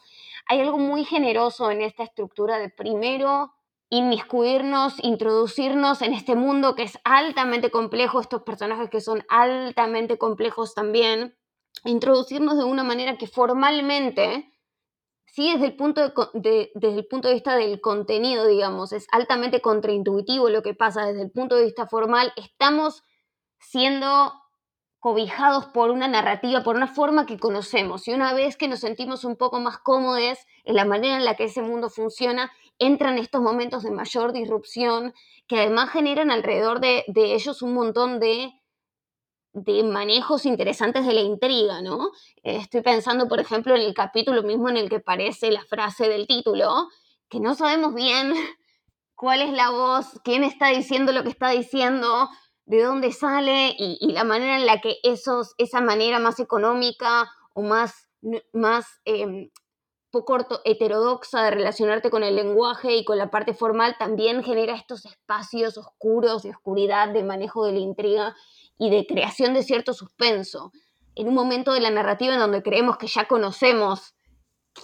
hay 0.48 0.60
algo 0.60 0.78
muy 0.78 1.04
generoso 1.06 1.72
en 1.72 1.82
esta 1.82 2.04
estructura 2.04 2.60
de 2.60 2.70
primero 2.70 3.54
inmiscuirnos, 3.90 5.02
introducirnos 5.02 6.02
en 6.02 6.14
este 6.14 6.36
mundo 6.36 6.76
que 6.76 6.84
es 6.84 7.00
altamente 7.06 7.72
complejo, 7.72 8.20
estos 8.20 8.44
personajes 8.44 8.90
que 8.90 9.00
son 9.00 9.24
altamente 9.30 10.18
complejos 10.18 10.74
también, 10.74 11.38
introducirnos 11.86 12.58
de 12.58 12.66
una 12.66 12.84
manera 12.84 13.18
que 13.18 13.28
formalmente, 13.28 14.52
sí, 15.38 15.54
desde 15.54 15.68
el 15.68 15.76
punto 15.76 16.02
de, 16.34 16.72
desde 16.74 16.98
el 16.98 17.06
punto 17.06 17.28
de 17.28 17.36
vista 17.36 17.56
del 17.56 17.80
contenido, 17.80 18.48
digamos, 18.48 18.92
es 18.92 19.06
altamente 19.12 19.62
contraintuitivo 19.62 20.50
lo 20.50 20.64
que 20.64 20.74
pasa 20.74 21.06
desde 21.06 21.22
el 21.22 21.30
punto 21.30 21.56
de 21.56 21.66
vista 21.66 21.86
formal, 21.86 22.34
estamos 22.38 23.04
siendo 23.60 24.34
cobijados 24.98 25.68
por 25.68 25.92
una 25.92 26.08
narrativa, 26.08 26.64
por 26.64 26.76
una 26.76 26.88
forma 26.88 27.28
que 27.28 27.38
conocemos. 27.38 28.08
Y 28.08 28.14
una 28.14 28.34
vez 28.34 28.58
que 28.58 28.68
nos 28.68 28.80
sentimos 28.80 29.26
un 29.26 29.36
poco 29.36 29.60
más 29.60 29.78
cómodos 29.78 30.40
en 30.64 30.76
la 30.76 30.86
manera 30.86 31.18
en 31.18 31.26
la 31.26 31.36
que 31.36 31.44
ese 31.44 31.62
mundo 31.62 31.90
funciona, 31.90 32.52
entran 32.80 33.20
estos 33.20 33.40
momentos 33.40 33.84
de 33.84 33.92
mayor 33.92 34.34
disrupción 34.34 35.14
que 35.48 35.60
además 35.60 35.92
generan 35.92 36.32
alrededor 36.32 36.80
de, 36.80 37.06
ellos 37.16 37.62
un 37.62 37.76
montón 37.76 38.20
de, 38.20 38.57
de, 39.64 39.84
manejos 39.84 40.46
interesantes 40.46 41.06
de 41.06 41.14
la 41.14 41.22
intriga, 41.22 41.82
¿no? 41.82 42.12
Estoy 42.44 42.82
pensando, 42.82 43.28
por 43.28 43.40
ejemplo, 43.40 43.76
en 43.76 43.82
el 43.82 43.94
capítulo 43.94 44.44
mismo 44.44 44.70
en 44.70 44.78
el 44.78 44.90
que 44.90 44.98
aparece 44.98 45.52
la 45.52 45.64
frase 45.66 46.08
del 46.10 46.28
título, 46.28 46.90
que 47.30 47.40
no 47.40 47.56
sabemos 47.56 47.94
bien 47.94 48.34
cuál 49.16 49.42
es 49.42 49.52
la 49.52 49.72
voz, 49.72 50.20
quién 50.24 50.44
está 50.44 50.68
diciendo 50.68 51.12
lo 51.12 51.24
que 51.24 51.30
está 51.30 51.50
diciendo, 51.50 52.30
de 52.66 52.84
dónde 52.84 53.12
sale 53.12 53.76
y, 53.78 54.12
la 54.12 54.24
manera 54.24 54.58
en 54.58 54.66
la 54.66 54.82
que 54.82 54.98
esos, 55.04 55.56
esa 55.58 55.82
manera 55.82 56.20
más 56.20 56.40
económica 56.40 57.30
o 57.54 57.62
más, 57.62 58.10
más 58.52 58.86
em, 59.06 59.50
poco 60.12 60.38
heterodoxa 60.66 61.44
de 61.44 61.52
relacionarte 61.52 62.10
con 62.10 62.24
el 62.24 62.36
lenguaje 62.36 62.96
y 62.96 63.06
con 63.06 63.18
la 63.18 63.32
parte 63.32 63.54
formal 63.54 63.96
también 63.98 64.44
genera 64.44 64.76
estos 64.76 65.06
espacios 65.06 65.78
oscuros 65.78 66.44
de 66.44 66.52
oscuridad, 66.52 67.10
de 67.10 67.24
manejo 67.24 67.66
de 67.66 67.74
la 67.74 67.80
intriga 67.80 68.36
y 68.78 68.90
de 68.90 69.06
creación 69.06 69.54
de 69.54 69.64
cierto 69.64 69.94
suspenso. 69.94 70.72
En 71.16 71.28
un 71.28 71.34
momento 71.34 71.74
de 71.74 71.82
la 71.82 71.90
narrativa 71.90 72.34
en 72.34 72.40
donde 72.40 72.62
creemos 72.62 72.98
que 72.98 73.08
ya 73.08 73.28
conocemos 73.28 74.16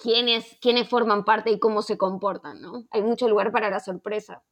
quiénes, 0.01 0.57
quiénes 0.61 0.89
forman 0.89 1.25
parte 1.25 1.51
y 1.51 1.59
cómo 1.59 1.81
se 1.81 1.97
comportan, 1.97 2.61
¿no? 2.61 2.87
Hay 2.91 3.01
mucho 3.01 3.27
lugar 3.27 3.51
para 3.51 3.69
la 3.69 3.79
sorpresa. 3.79 4.43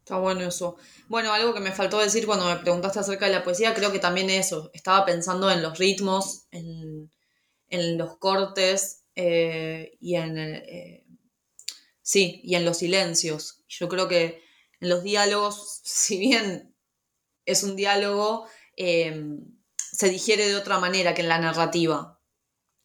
Está 0.00 0.18
bueno 0.18 0.42
eso. 0.42 0.76
Bueno, 1.08 1.32
algo 1.32 1.54
que 1.54 1.60
me 1.60 1.72
faltó 1.72 1.98
decir 1.98 2.26
cuando 2.26 2.44
me 2.44 2.56
preguntaste 2.56 2.98
acerca 2.98 3.24
de 3.24 3.32
la 3.32 3.42
poesía, 3.42 3.74
creo 3.74 3.90
que 3.90 3.98
también 3.98 4.28
eso. 4.28 4.70
Estaba 4.74 5.06
pensando 5.06 5.50
en 5.50 5.62
los 5.62 5.78
ritmos, 5.78 6.46
en, 6.50 7.10
en 7.68 7.96
los 7.96 8.18
cortes, 8.18 9.04
eh, 9.16 9.96
y 10.00 10.16
en 10.16 10.38
eh, 10.38 11.06
sí, 12.02 12.40
y 12.44 12.54
en 12.56 12.64
los 12.64 12.78
silencios. 12.78 13.64
Yo 13.68 13.88
creo 13.88 14.08
que 14.08 14.42
en 14.80 14.88
los 14.88 15.02
diálogos, 15.02 15.80
si 15.84 16.18
bien 16.18 16.74
es 17.46 17.62
un 17.62 17.76
diálogo, 17.76 18.46
em, 18.76 19.40
se 19.76 20.08
digiere 20.08 20.48
de 20.48 20.56
otra 20.56 20.78
manera 20.78 21.14
que 21.14 21.22
en 21.22 21.28
la 21.28 21.38
narrativa, 21.38 22.20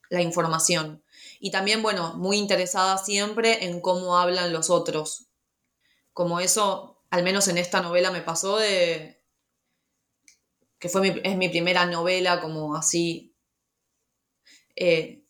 la 0.10 0.21
información. 0.21 1.04
Y 1.39 1.52
también, 1.52 1.82
bueno, 1.82 2.15
muy 2.15 2.38
interesada 2.38 2.97
siempre 2.97 3.65
en 3.65 3.82
cómo 3.82 4.17
hablan 4.17 4.54
los 4.54 4.69
otros. 4.69 5.28
Como 6.13 6.39
eso, 6.39 7.04
al 7.10 7.23
menos 7.23 7.47
en 7.47 7.58
esta 7.58 7.82
novela 7.82 8.12
me 8.12 8.21
pasó 8.21 8.58
de 8.58 9.19
que 10.80 10.89
fue 10.89 11.21
es 11.23 11.36
mi 11.36 11.49
primera 11.49 11.86
novela 11.86 12.39
como 12.39 12.75
así 12.75 13.36
eh, 14.75 15.25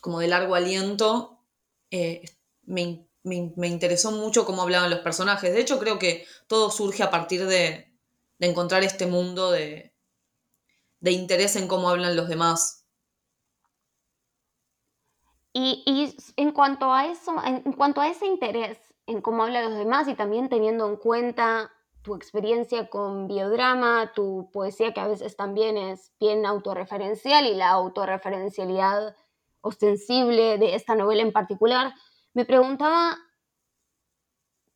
como 0.00 0.18
de 0.18 0.26
largo 0.26 0.56
aliento, 0.56 1.44
eh, 1.90 2.24
me, 2.62 3.06
interesó 3.24 4.10
mucho 4.10 4.44
cómo 4.44 4.62
hablaban 4.62 4.90
los 4.90 5.00
personajes. 5.00 5.52
De 5.52 5.60
hecho, 5.60 5.78
creo 5.78 5.98
que 5.98 6.26
todo 6.48 6.70
surge 6.70 7.02
a 7.02 7.10
partir 7.10 7.46
de, 7.46 7.86
encontrar 8.40 8.82
este 8.82 9.06
mundo 9.06 9.50
de, 9.50 9.89
interés 11.02 11.56
en 11.56 11.68
cómo 11.68 11.88
hablan 11.88 12.16
los 12.16 12.28
demás. 12.28 12.80
Y, 15.52 16.14
en 16.36 16.52
cuanto 16.52 16.92
a 16.92 17.06
eso, 17.06 17.34
en, 17.44 17.72
cuanto 17.72 18.00
a 18.00 18.08
ese 18.08 18.26
interés 18.26 18.78
en 19.06 19.20
cómo 19.20 19.42
hablan 19.42 19.64
los 19.64 19.78
demás 19.78 20.06
y 20.06 20.14
también 20.14 20.48
teniendo 20.48 20.88
en 20.88 20.96
cuenta 20.96 21.72
tu 22.02 22.14
experiencia 22.14 22.88
con 22.88 23.26
biodrama, 23.26 24.12
tu 24.14 24.48
poesía 24.52 24.94
que 24.94 25.00
a 25.00 25.08
veces 25.08 25.36
también 25.36 25.76
es 25.76 26.12
bien 26.20 26.46
autorreferencial 26.46 27.46
y 27.46 27.54
la 27.54 27.70
autorreferencialidad 27.70 29.16
ostensible 29.60 30.58
de 30.58 30.74
esta 30.74 30.94
novela 30.94 31.22
en 31.22 31.32
particular, 31.32 31.92
me 32.32 32.44
preguntaba 32.44 33.18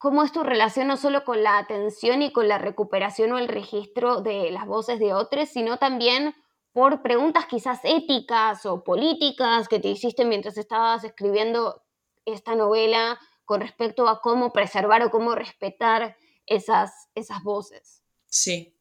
cómo 0.04 0.22
es 0.22 0.32
tu 0.32 0.42
relación 0.42 0.88
no 0.88 0.98
solo 0.98 1.24
con 1.24 1.42
la 1.42 1.56
atención 1.56 2.20
y 2.20 2.30
con 2.30 2.46
la 2.46 2.58
recuperación 2.58 3.32
o 3.32 3.38
el 3.38 3.48
registro 3.48 4.20
de 4.20 4.50
las 4.50 4.66
voces 4.66 4.98
de 4.98 5.14
otros, 5.14 5.48
sino 5.48 5.78
también 5.78 6.34
por 6.74 7.00
preguntas 7.00 7.46
quizás 7.46 7.80
éticas 7.84 8.66
o 8.66 8.84
políticas 8.84 9.66
que 9.66 9.80
te 9.80 9.88
hiciste 9.88 10.26
mientras 10.26 10.58
estabas 10.58 11.04
escribiendo 11.04 11.82
esta 12.26 12.54
novela 12.54 13.18
con 13.46 13.62
respecto 13.62 14.06
a 14.06 14.20
cómo 14.20 14.52
preservar 14.52 15.02
o 15.04 15.10
cómo 15.10 15.34
respetar 15.34 16.18
esas, 16.44 17.08
esas 17.14 17.42
voces. 17.42 18.02
Sí, 18.26 18.72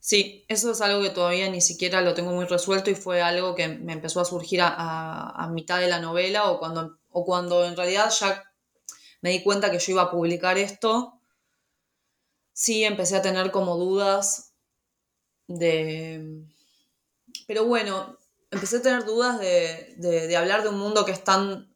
Sí, 0.00 0.44
eso 0.48 0.72
es 0.72 0.80
algo 0.80 1.00
que 1.00 1.10
todavía 1.10 1.48
ni 1.48 1.60
siquiera 1.60 2.00
lo 2.00 2.14
tengo 2.14 2.32
muy 2.32 2.46
resuelto 2.46 2.90
y 2.90 2.96
fue 2.96 3.22
algo 3.22 3.54
que 3.54 3.68
me 3.68 3.92
empezó 3.92 4.18
a 4.18 4.24
surgir 4.24 4.58
a, 4.60 5.48
mitad 5.52 5.78
de 5.78 5.86
la 5.86 6.00
novela 6.00 6.50
o 6.50 6.58
cuando, 6.58 6.98
o 7.10 7.24
cuando 7.24 7.64
en 7.64 7.76
realidad 7.76 8.10
ya 8.10 8.51
me 9.22 9.30
di 9.30 9.42
cuenta 9.42 9.70
que 9.70 9.78
yo 9.78 9.92
iba 9.92 10.02
a 10.02 10.10
publicar 10.10 10.58
esto. 10.58 11.18
Sí, 12.52 12.84
empecé 12.84 13.16
a 13.16 13.22
tener 13.22 13.50
como 13.50 13.76
dudas 13.76 14.52
de... 15.46 16.44
Pero 17.46 17.64
bueno, 17.64 18.18
empecé 18.50 18.76
a 18.76 18.82
tener 18.82 19.04
dudas 19.04 19.40
de, 19.40 20.36
hablar 20.36 20.62
de 20.62 20.68
un 20.68 20.78
mundo 20.78 21.06
que 21.06 21.12
es 21.12 21.24
tan... 21.24 21.74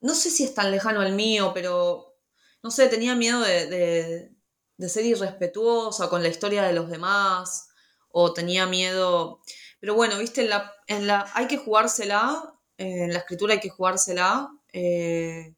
No 0.00 0.14
sé 0.14 0.30
si 0.30 0.44
es 0.44 0.54
tan 0.54 0.70
lejano 0.70 1.00
al 1.00 1.12
mío, 1.12 1.52
pero... 1.54 2.16
No 2.62 2.72
sé, 2.72 2.88
tenía 2.88 3.14
miedo 3.14 3.40
de 3.40 4.34
de 4.78 4.88
ser 4.88 5.04
irrespetuosa 5.04 6.08
con 6.08 6.22
la 6.22 6.28
historia 6.28 6.62
de 6.62 6.72
los 6.72 6.88
demás, 6.88 7.68
o 8.10 8.32
tenía 8.32 8.66
miedo. 8.66 9.40
Pero 9.80 9.94
bueno, 9.94 10.18
viste, 10.18 10.42
en 10.42 10.50
la, 10.50 10.72
en 10.86 11.06
la, 11.06 11.30
hay 11.34 11.46
que 11.46 11.58
jugársela, 11.58 12.54
en 12.78 13.12
la 13.12 13.18
escritura 13.18 13.54
hay 13.54 13.60
que 13.60 13.68
jugársela. 13.70 14.50
Eh, 14.72 15.54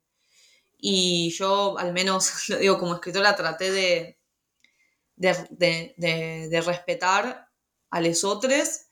y 0.81 1.31
yo, 1.31 1.79
al 1.79 1.93
menos, 1.93 2.49
lo 2.49 2.57
digo 2.57 2.79
como 2.79 2.95
escritora, 2.95 3.37
traté 3.37 3.71
de, 3.71 4.19
de, 5.17 6.63
respetar 6.65 7.49
a 7.91 8.01
los 8.01 8.25
otros. 8.25 8.87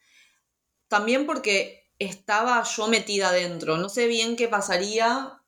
También 0.88 1.26
porque 1.26 1.90
estaba 1.98 2.62
yo 2.64 2.88
metida 2.88 3.28
adentro. 3.28 3.76
No 3.76 3.88
sé 3.88 4.06
bien 4.06 4.36
qué 4.36 4.48
pasaría 4.48 5.42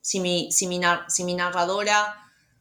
si 0.00 0.20
mi, 0.20 0.50
si 0.52 0.66
mi, 0.66 0.80
si 1.08 1.24
mi 1.24 1.34
narradora 1.34 2.16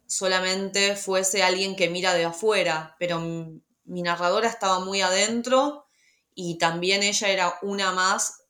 solamente 0.06 0.96
fuese 0.96 1.44
alguien 1.44 1.76
que 1.76 1.90
mira 1.90 2.14
de 2.14 2.26
afuera, 2.26 2.96
pero 3.00 3.20
mi 3.20 4.02
narradora 4.02 4.48
estaba 4.48 4.80
muy 4.80 5.02
adentro 5.02 5.88
y 6.34 6.58
también 6.58 7.04
ella 7.04 7.30
era 7.30 7.60
una 7.62 7.92
más 7.92 8.44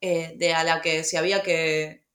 eh, 0.00 0.34
de 0.36 0.54
a 0.54 0.64
la 0.64 0.82
que 0.82 1.04
se 1.04 1.18
había 1.18 1.42
que, 1.42 2.05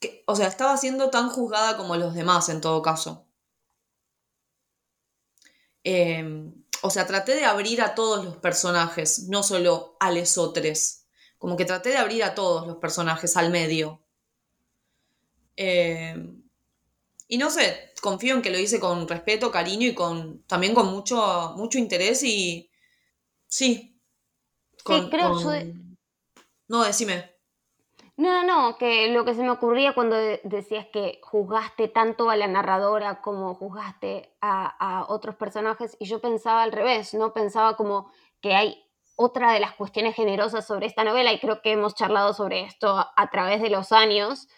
que, 0.00 0.22
O 0.26 0.36
sea, 0.36 0.48
estaba 0.48 0.76
siendo 0.76 1.10
tan 1.10 1.28
juzgada 1.30 1.76
como 1.76 1.96
los 1.96 2.14
demás 2.14 2.48
en 2.48 2.60
todo 2.60 2.82
caso. 2.82 3.26
Em, 5.84 6.64
o 6.82 6.90
sea, 6.90 7.06
traté 7.06 7.34
de 7.34 7.44
abrir 7.44 7.82
a 7.82 7.94
todos 7.94 8.24
los 8.24 8.36
personajes, 8.36 9.28
no 9.28 9.42
solo 9.42 9.96
a 10.00 10.10
lesotres. 10.10 11.06
Como 11.38 11.56
que 11.56 11.64
traté 11.64 11.90
de 11.90 11.96
abrir 11.96 12.24
a 12.24 12.34
todos 12.34 12.66
los 12.66 12.76
personajes 12.78 13.36
al 13.36 13.50
medio. 13.50 14.02
Em, 15.56 16.42
y 17.26 17.38
no 17.38 17.50
sé, 17.50 17.92
confío 18.00 18.34
en 18.34 18.42
que 18.42 18.50
lo 18.50 18.58
hice 18.58 18.80
con 18.80 19.08
respeto, 19.08 19.50
cariño 19.50 19.86
y 19.88 19.94
con 19.94 20.42
también 20.44 20.74
con 20.74 20.86
mucho, 20.86 21.54
mucho 21.56 21.78
interés 21.78 22.22
y 22.22 22.70
sí. 23.46 24.00
sí, 24.86 25.08
creo 25.10 25.34
No, 26.68 26.84
decime. 26.84 27.37
No, 28.18 28.42
no, 28.42 28.76
que 28.78 29.12
lo 29.12 29.24
que 29.24 29.32
se 29.32 29.44
me 29.44 29.50
ocurría 29.50 29.94
cuando 29.94 30.16
decías 30.42 30.86
que 30.92 31.20
juzgaste 31.22 31.86
tanto 31.86 32.30
a 32.30 32.36
la 32.36 32.48
narradora 32.48 33.22
como 33.22 33.54
juzgaste 33.54 34.34
a, 34.40 35.06
otros 35.08 35.36
personajes, 35.36 35.96
y 36.00 36.06
yo 36.06 36.20
pensaba 36.20 36.64
al 36.64 36.72
revés, 36.72 37.14
¿no? 37.14 37.32
Pensaba 37.32 37.76
como 37.76 38.10
que 38.40 38.56
hay 38.56 38.84
otra 39.14 39.52
de 39.52 39.60
las 39.60 39.74
cuestiones 39.74 40.16
generosas 40.16 40.66
sobre 40.66 40.86
esta 40.86 41.04
novela, 41.04 41.32
y 41.32 41.38
creo 41.38 41.62
que 41.62 41.70
hemos 41.70 41.94
charlado 41.94 42.34
sobre 42.34 42.62
esto 42.62 42.88
a, 42.88 43.30
través 43.30 43.62
de 43.62 43.70
los 43.70 43.92
años, 43.92 44.48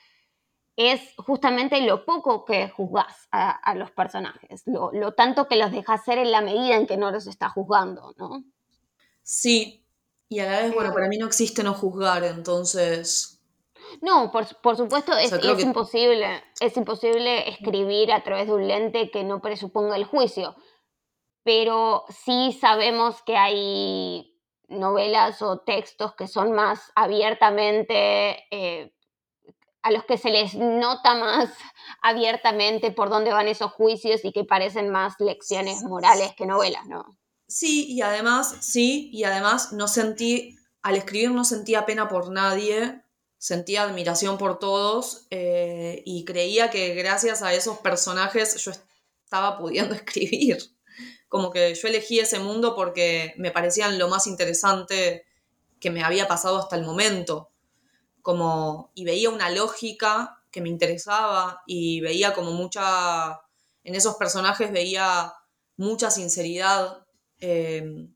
es 0.77 1.15
justamente 1.19 1.83
lo 1.83 2.07
poco 2.07 2.47
que 2.47 2.71
juzgas 2.71 3.29
a, 3.31 3.75
los 3.75 3.91
personajes, 3.91 4.63
lo, 4.65 4.91
lo, 4.93 5.13
tanto 5.13 5.49
que 5.49 5.57
los 5.57 5.71
dejas 5.71 6.03
ser 6.03 6.17
en 6.17 6.33
la 6.33 6.41
medida 6.41 6.77
en 6.77 6.87
que 6.87 6.97
no 6.97 7.11
los 7.11 7.27
estás 7.27 7.53
juzgando, 7.53 8.15
¿no? 8.17 8.43
Sí, 9.23 9.85
y 10.31 10.39
a 10.39 10.47
la 10.47 10.61
vez, 10.63 10.75
bueno, 10.75 10.95
para 10.95 11.09
mí 11.09 11.19
no 11.19 11.27
existe 11.27 11.63
no 11.63 11.75
juzgar, 11.75 12.25
entonces 12.25 13.37
no, 14.01 14.31
por, 14.31 14.47
supuesto, 14.47 15.17
es, 15.17 15.33
imposible, 15.61 16.43
es 16.61 16.77
imposible 16.77 17.49
escribir 17.49 18.13
a 18.13 18.23
través 18.23 18.47
de 18.47 18.55
un 18.55 18.67
lente 18.67 19.11
que 19.11 19.25
no 19.25 19.41
presuponga 19.41 19.97
el 19.97 20.05
juicio, 20.05 20.57
pero 21.43 22.05
sí 22.09 22.57
sabemos 22.61 23.23
que 23.23 23.37
hay 23.37 24.39
novelas 24.69 25.43
o 25.43 25.59
textos 25.61 26.15
que 26.15 26.27
son 26.27 26.53
más 26.53 26.93
abiertamente, 26.95 28.45
eh, 28.51 28.95
a 29.83 29.91
los 29.91 30.05
que 30.05 30.19
se 30.19 30.31
les 30.31 30.55
nota 30.55 31.15
más 31.15 31.51
abiertamente 32.03 32.91
por 32.91 33.11
dónde 33.11 33.33
van 33.33 33.49
esos 33.49 33.73
juicios 33.73 34.25
y 34.25 34.33
que 34.33 34.45
parecen 34.45 34.91
más 34.91 35.15
lecciones 35.19 35.83
morales 35.83 36.35
que 36.37 36.47
novelas, 36.47 36.87
¿no? 36.87 37.05
Sí, 37.49 37.87
y 37.89 38.01
además, 38.03 38.59
sí, 38.61 39.11
y 39.13 39.25
además 39.25 39.73
no 39.73 39.89
sentí, 39.89 40.57
al 40.83 40.97
escribir 40.97 41.33
no 41.33 41.45
sentía 41.45 41.85
pena 41.85 42.09
por 42.09 42.31
nadie, 42.31 43.03
sentía 43.41 43.85
admiración 43.85 44.37
por 44.37 44.59
todos 44.59 45.27
eh, 45.31 46.03
y 46.05 46.27
creía 46.27 46.69
que 46.69 46.95
gracias 46.95 47.41
a 47.41 47.55
esos 47.55 47.79
personajes 47.79 48.63
yo 48.63 48.71
estaba 49.25 49.59
pudiendo 49.59 49.95
escribir. 49.97 50.59
Como 51.27 51.51
que 51.51 51.75
yo 51.75 51.89
elegí 51.89 52.21
ese 52.21 52.39
mundo 52.39 52.77
porque 52.77 53.33
me 53.39 53.51
parecían 53.51 53.99
lo 53.99 54.09
más 54.09 54.27
interesante 54.27 55.25
que 55.81 55.91
me 55.91 56.05
había 56.05 56.29
pasado 56.29 56.59
hasta 56.59 56.77
el 56.77 56.85
momento. 56.85 57.49
Como, 58.21 58.91
y 58.95 59.07
veía 59.07 59.31
una 59.31 59.49
lógica 59.49 60.43
que 60.51 60.61
me 60.61 60.69
interesaba 60.69 61.63
y 61.67 62.03
veía 62.03 62.35
como 62.35 62.51
mucha, 62.51 63.41
en 63.85 63.95
esos 63.95 64.17
personajes 64.17 64.71
veía 64.71 65.33
mucha 65.79 66.11
sinceridad 66.11 67.07
eh, 67.39 68.07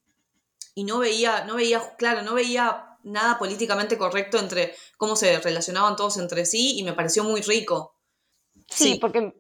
y 0.75 0.85
no 0.85 0.99
veía, 0.99 1.45
no 1.47 1.55
veía, 1.55 1.97
claro, 1.97 2.21
no 2.21 2.35
veía 2.35 2.94
nada 3.05 3.39
políticamente 3.39 3.97
correcto 3.97 4.39
entre 4.39 4.75
cómo 4.97 5.17
se 5.17 5.39
relacionaban 5.41 5.97
todos 5.97 6.17
entre 6.19 6.47
sí 6.47 6.79
y 6.79 6.83
me 6.83 6.93
pareció 6.93 7.25
muy 7.25 7.43
rico. 7.43 7.95
Sí, 8.69 8.99
porque 9.01 9.35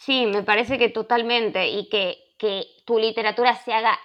sí, 0.00 0.26
me 0.26 0.42
parece 0.42 0.78
que 0.78 0.88
totalmente 0.88 1.68
y 1.68 1.88
que, 1.88 2.16
que 2.38 2.66
tu 2.84 2.98
literatura 2.98 3.56
se 3.62 3.72
haga 3.72 3.98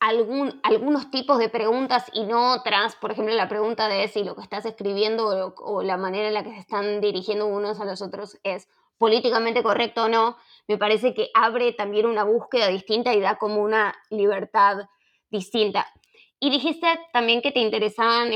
algún, 0.00 0.60
algunos 0.62 1.10
tipos 1.10 1.38
de 1.38 1.48
preguntas 1.48 2.06
y 2.12 2.24
no 2.24 2.54
otras, 2.54 2.96
por 2.96 3.12
ejemplo, 3.12 3.34
la 3.34 3.48
pregunta 3.48 3.88
de 3.88 4.08
si 4.08 4.24
lo 4.24 4.34
que 4.34 4.42
estás 4.42 4.64
escribiendo 4.64 5.26
o, 5.26 5.54
o, 5.56 5.82
la 5.82 5.96
manera 5.96 6.28
en 6.28 6.34
la 6.34 6.42
que 6.42 6.52
se 6.52 6.58
están 6.58 7.00
dirigiendo 7.00 7.46
unos 7.46 7.80
a 7.80 7.84
los 7.84 8.00
otros 8.02 8.38
es 8.42 8.68
políticamente 8.98 9.62
correcto 9.62 10.04
o 10.04 10.08
no, 10.08 10.36
me 10.68 10.76
parece 10.76 11.14
que 11.14 11.30
abre 11.34 11.72
también 11.72 12.06
una 12.06 12.24
búsqueda 12.24 12.68
distinta 12.68 13.14
y 13.14 13.20
da 13.20 13.36
como 13.38 13.62
una 13.62 13.94
libertad 14.10 14.88
distinta. 15.30 15.86
Y 16.40 16.50
dijiste 16.50 16.86
también 17.12 17.42
que 17.42 17.52
te 17.52 17.60
interesaban 17.60 18.32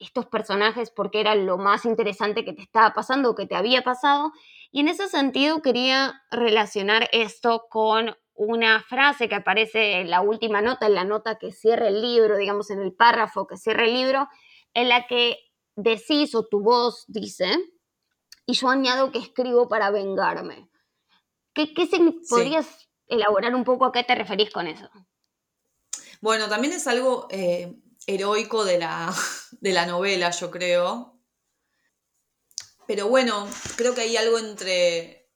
estos 0.00 0.26
personajes 0.26 0.90
porque 0.90 1.20
era 1.20 1.36
lo 1.36 1.56
más 1.58 1.84
interesante 1.84 2.44
que 2.44 2.52
te 2.52 2.62
estaba 2.62 2.92
pasando 2.92 3.30
o 3.30 3.34
que 3.36 3.46
te 3.46 3.54
había 3.54 3.82
pasado. 3.82 4.32
Y 4.72 4.80
en 4.80 4.88
ese 4.88 5.08
sentido 5.08 5.62
quería 5.62 6.22
relacionar 6.32 7.08
esto 7.12 7.66
con 7.70 8.16
una 8.34 8.82
frase 8.82 9.28
que 9.28 9.36
aparece 9.36 10.00
en 10.00 10.10
la 10.10 10.20
última 10.20 10.60
nota, 10.60 10.86
en 10.86 10.94
la 10.96 11.04
nota 11.04 11.38
que 11.38 11.52
cierra 11.52 11.86
el 11.86 12.02
libro, 12.02 12.36
digamos 12.36 12.70
en 12.70 12.80
el 12.80 12.92
párrafo 12.92 13.46
que 13.46 13.56
cierra 13.56 13.84
el 13.84 13.94
libro, 13.94 14.28
en 14.74 14.88
la 14.88 15.06
que 15.06 15.38
decís 15.76 16.34
o 16.34 16.44
tu 16.44 16.60
voz 16.60 17.04
dice, 17.06 17.48
y 18.44 18.54
yo 18.54 18.68
añado 18.68 19.12
que 19.12 19.18
escribo 19.18 19.68
para 19.68 19.90
vengarme. 19.90 20.68
¿Qué, 21.54 21.72
qué 21.72 21.88
¿Podrías 22.28 22.90
elaborar 23.06 23.54
un 23.54 23.62
poco 23.62 23.84
a 23.84 23.92
qué 23.92 24.02
te 24.02 24.16
referís 24.16 24.50
con 24.50 24.66
eso? 24.66 24.90
Bueno, 26.24 26.48
también 26.48 26.72
es 26.72 26.86
algo 26.86 27.26
eh, 27.28 27.76
heroico 28.06 28.64
de 28.64 28.78
la, 28.78 29.14
de 29.60 29.72
la 29.74 29.84
novela, 29.84 30.30
yo 30.30 30.50
creo. 30.50 31.20
Pero 32.86 33.08
bueno, 33.08 33.46
creo 33.76 33.94
que 33.94 34.00
hay 34.00 34.16
algo 34.16 34.38
entre... 34.38 35.28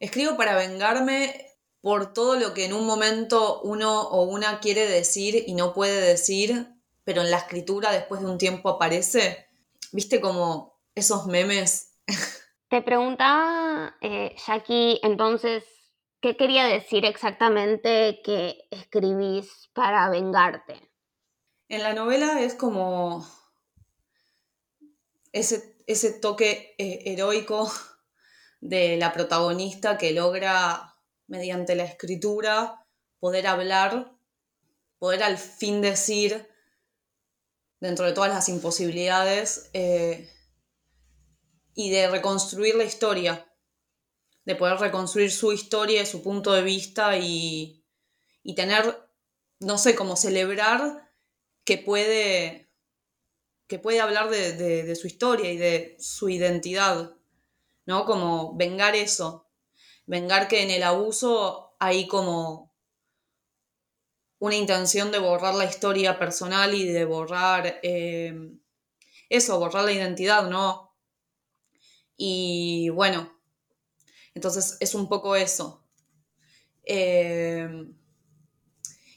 Escribo 0.00 0.36
para 0.36 0.56
vengarme 0.56 1.46
por 1.80 2.12
todo 2.12 2.40
lo 2.40 2.54
que 2.54 2.64
en 2.64 2.72
un 2.72 2.88
momento 2.88 3.60
uno 3.62 4.02
o 4.02 4.24
una 4.24 4.58
quiere 4.58 4.88
decir 4.88 5.44
y 5.46 5.54
no 5.54 5.74
puede 5.74 6.00
decir, 6.00 6.66
pero 7.04 7.22
en 7.22 7.30
la 7.30 7.38
escritura 7.38 7.92
después 7.92 8.20
de 8.20 8.26
un 8.26 8.36
tiempo 8.36 8.68
aparece. 8.68 9.46
¿Viste 9.92 10.20
como 10.20 10.76
esos 10.96 11.26
memes? 11.26 12.00
Te 12.68 12.82
preguntaba, 12.82 13.96
eh, 14.00 14.34
Jackie, 14.44 14.98
entonces, 15.04 15.62
¿Qué 16.20 16.36
quería 16.36 16.64
decir 16.64 17.04
exactamente 17.04 18.20
que 18.24 18.66
escribís 18.70 19.70
para 19.72 20.10
vengarte? 20.10 20.90
En 21.68 21.84
la 21.84 21.94
novela 21.94 22.40
es 22.40 22.54
como 22.54 23.24
ese, 25.32 25.76
ese 25.86 26.12
toque 26.12 26.74
eh, 26.78 27.02
heroico 27.06 27.70
de 28.60 28.96
la 28.96 29.12
protagonista 29.12 29.96
que 29.96 30.12
logra, 30.12 30.96
mediante 31.28 31.76
la 31.76 31.84
escritura, 31.84 32.84
poder 33.20 33.46
hablar, 33.46 34.12
poder 34.98 35.22
al 35.22 35.38
fin 35.38 35.80
decir, 35.80 36.48
dentro 37.78 38.06
de 38.06 38.12
todas 38.12 38.30
las 38.30 38.48
imposibilidades, 38.48 39.70
eh, 39.72 40.28
y 41.74 41.90
de 41.90 42.08
reconstruir 42.10 42.74
la 42.74 42.82
historia 42.82 43.47
de 44.48 44.56
poder 44.56 44.78
reconstruir 44.78 45.30
su 45.30 45.52
historia, 45.52 46.06
su 46.06 46.22
punto 46.22 46.54
de 46.54 46.62
vista 46.62 47.18
y, 47.18 47.84
tener, 48.56 48.98
no 49.60 49.76
sé, 49.76 49.94
como 49.94 50.16
celebrar 50.16 51.12
que 51.64 51.76
puede, 51.76 52.72
que 53.66 53.78
puede 53.78 54.00
hablar 54.00 54.30
de, 54.30 54.96
su 54.96 55.06
historia 55.06 55.52
y 55.52 55.58
de 55.58 55.98
su 56.00 56.30
identidad, 56.30 57.14
¿no? 57.84 58.06
Como 58.06 58.56
vengar 58.56 58.96
eso, 58.96 59.50
vengar 60.06 60.48
que 60.48 60.62
en 60.62 60.70
el 60.70 60.82
abuso 60.82 61.76
hay 61.78 62.08
como 62.08 62.74
una 64.38 64.56
intención 64.56 65.12
de 65.12 65.18
borrar 65.18 65.56
la 65.56 65.66
historia 65.66 66.18
personal 66.18 66.72
y 66.72 66.88
de 66.90 67.04
borrar 67.04 67.80
eh, 67.82 68.34
eso, 69.28 69.58
borrar 69.58 69.84
la 69.84 69.92
identidad, 69.92 70.48
¿no? 70.48 70.96
Y 72.16 72.88
bueno, 72.88 73.37
entonces 74.38 74.76
es 74.78 74.94
un 74.94 75.08
poco 75.08 75.34
eso. 75.34 75.84
Eh, 76.84 77.68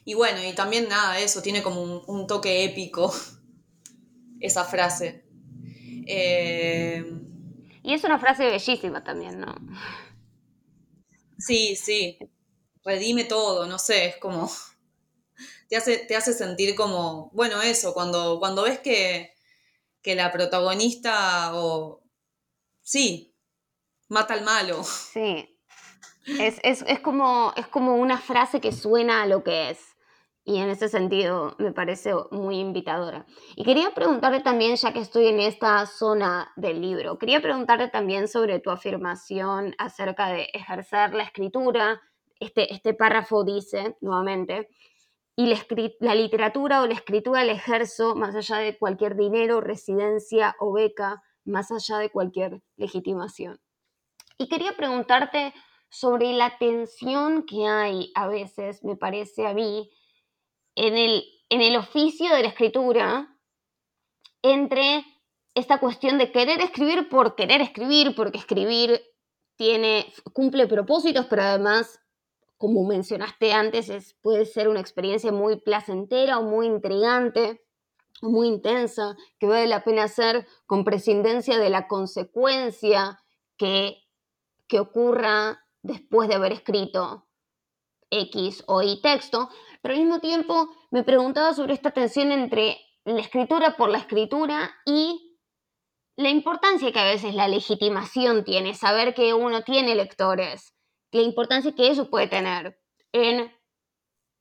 y 0.03 0.15
bueno, 0.15 0.43
y 0.43 0.53
también 0.53 0.89
nada, 0.89 1.19
eso 1.19 1.43
tiene 1.43 1.61
como 1.61 1.83
un, 1.83 2.25
toque 2.25 2.63
épico, 2.63 3.13
esa 4.39 4.65
frase. 4.65 5.23
Eh, 6.07 7.05
y 7.83 7.93
es 7.93 8.03
una 8.03 8.17
frase 8.17 8.45
bellísima 8.45 9.03
también, 9.03 9.39
¿no? 9.39 9.55
Sí, 11.37 11.75
sí. 11.75 12.17
Redime 12.83 13.25
todo, 13.25 13.67
no 13.67 13.77
sé, 13.77 14.07
es 14.07 14.17
como. 14.17 14.49
Te 15.69 15.77
hace, 15.77 15.97
te 15.99 16.15
hace 16.15 16.33
sentir 16.33 16.73
como. 16.73 17.29
Bueno, 17.31 17.61
eso, 17.61 17.93
cuando, 17.93 18.39
cuando 18.39 18.63
ves 18.63 18.79
que, 18.79 19.35
que 20.01 20.15
la 20.15 20.31
protagonista 20.31 21.51
o. 21.53 22.01
Sí, 22.81 23.30
mata 24.11 24.33
al 24.33 24.43
malo. 24.43 24.83
Sí. 24.83 25.57
Es, 26.39 26.83
como, 27.01 27.51
es 27.55 27.65
como 27.67 27.95
una 27.95 28.19
frase 28.19 28.61
que 28.61 28.71
suena 28.71 29.23
a 29.23 29.25
lo 29.25 29.43
que 29.43 29.71
es. 29.71 29.79
y 30.43 30.57
en 30.57 30.69
ese 30.69 30.89
sentido 30.89 31.55
me 31.59 31.71
parece 31.71 32.13
muy 32.31 32.59
invitadora. 32.59 33.25
Y 33.55 33.63
quería 33.63 33.93
preguntarle 33.93 34.41
también, 34.41 34.75
ya 34.75 34.91
que 34.91 34.99
estoy 34.99 35.27
en 35.27 35.39
esta 35.39 35.85
zona 35.85 36.51
del 36.55 36.81
libro, 36.81 37.17
quería 37.17 37.41
preguntarle 37.41 37.89
también 37.89 38.27
sobre 38.27 38.59
tu 38.59 38.69
afirmación 38.69 39.75
acerca 39.77 40.27
de 40.27 40.49
ejercer 40.53 41.13
la 41.13 41.23
escritura. 41.23 42.01
Este, 42.39 42.73
este 42.73 42.93
párrafo 42.93 43.43
dice, 43.43 43.97
nuevamente, 44.01 44.69
y 45.35 45.47
la, 45.47 45.57
la 45.99 46.15
literatura 46.15 46.81
o 46.81 46.87
la 46.87 46.95
escritura 46.95 47.43
la 47.45 47.53
ejerzo 47.53 48.15
más 48.15 48.35
allá 48.35 48.57
de 48.57 48.77
cualquier 48.77 49.15
dinero, 49.15 49.61
residencia 49.61 50.55
o 50.59 50.73
beca, 50.73 51.21
más 51.45 51.71
allá 51.71 51.97
de 51.99 52.09
cualquier 52.09 52.61
legitimación. 52.77 53.59
Y 54.41 54.47
quería 54.47 54.75
preguntarte 54.75 55.53
sobre 55.87 56.33
la 56.33 56.57
tensión 56.57 57.45
que 57.45 57.67
hay 57.67 58.11
a 58.15 58.27
veces, 58.27 58.83
me 58.83 58.95
parece 58.95 59.45
a 59.45 59.53
mí, 59.53 59.91
en 60.73 60.97
el, 60.97 61.23
en 61.49 61.61
el 61.61 61.75
oficio 61.75 62.33
de 62.33 62.41
la 62.41 62.47
escritura 62.47 63.37
entre 64.41 65.05
esta 65.53 65.79
cuestión 65.79 66.17
de 66.17 66.31
querer 66.31 66.59
escribir 66.59 67.07
por 67.07 67.35
querer 67.35 67.61
escribir, 67.61 68.15
porque 68.15 68.39
escribir 68.39 68.99
tiene, 69.57 70.11
cumple 70.33 70.65
propósitos, 70.65 71.27
pero 71.27 71.43
además, 71.43 71.99
como 72.57 72.83
mencionaste 72.83 73.53
antes, 73.53 73.89
es, 73.89 74.15
puede 74.23 74.45
ser 74.45 74.69
una 74.69 74.79
experiencia 74.79 75.31
muy 75.31 75.57
placentera 75.57 76.39
o 76.39 76.43
muy 76.43 76.65
intrigante 76.65 77.61
o 78.23 78.29
muy 78.31 78.47
intensa, 78.47 79.15
que 79.37 79.45
vale 79.45 79.67
la 79.67 79.83
pena 79.83 80.05
hacer 80.05 80.47
con 80.65 80.83
prescindencia 80.83 81.59
de 81.59 81.69
la 81.69 81.87
consecuencia 81.87 83.19
que, 83.55 84.01
que 84.71 84.79
ocurra 84.79 85.65
después 85.83 86.29
de 86.29 86.35
haber 86.35 86.53
escrito 86.53 87.27
X 88.09 88.63
o 88.67 88.81
Y 88.81 89.01
texto, 89.01 89.49
pero 89.81 89.93
al 89.93 89.99
mismo 89.99 90.19
tiempo 90.19 90.69
me 90.91 91.03
preguntaba 91.03 91.53
sobre 91.53 91.73
esta 91.73 91.91
tensión 91.91 92.31
entre 92.31 92.77
la 93.03 93.19
escritura 93.19 93.75
por 93.75 93.89
la 93.89 93.97
escritura 93.97 94.71
y 94.85 95.37
la 96.15 96.29
importancia 96.29 96.93
que 96.93 96.99
a 96.99 97.03
veces 97.03 97.35
la 97.35 97.49
legitimación 97.49 98.45
tiene, 98.45 98.73
saber 98.73 99.13
que 99.13 99.33
uno 99.33 99.63
tiene 99.63 99.93
lectores, 99.93 100.73
la 101.11 101.21
importancia 101.21 101.75
que 101.75 101.89
eso 101.89 102.09
puede 102.09 102.27
tener 102.27 102.79
en 103.11 103.51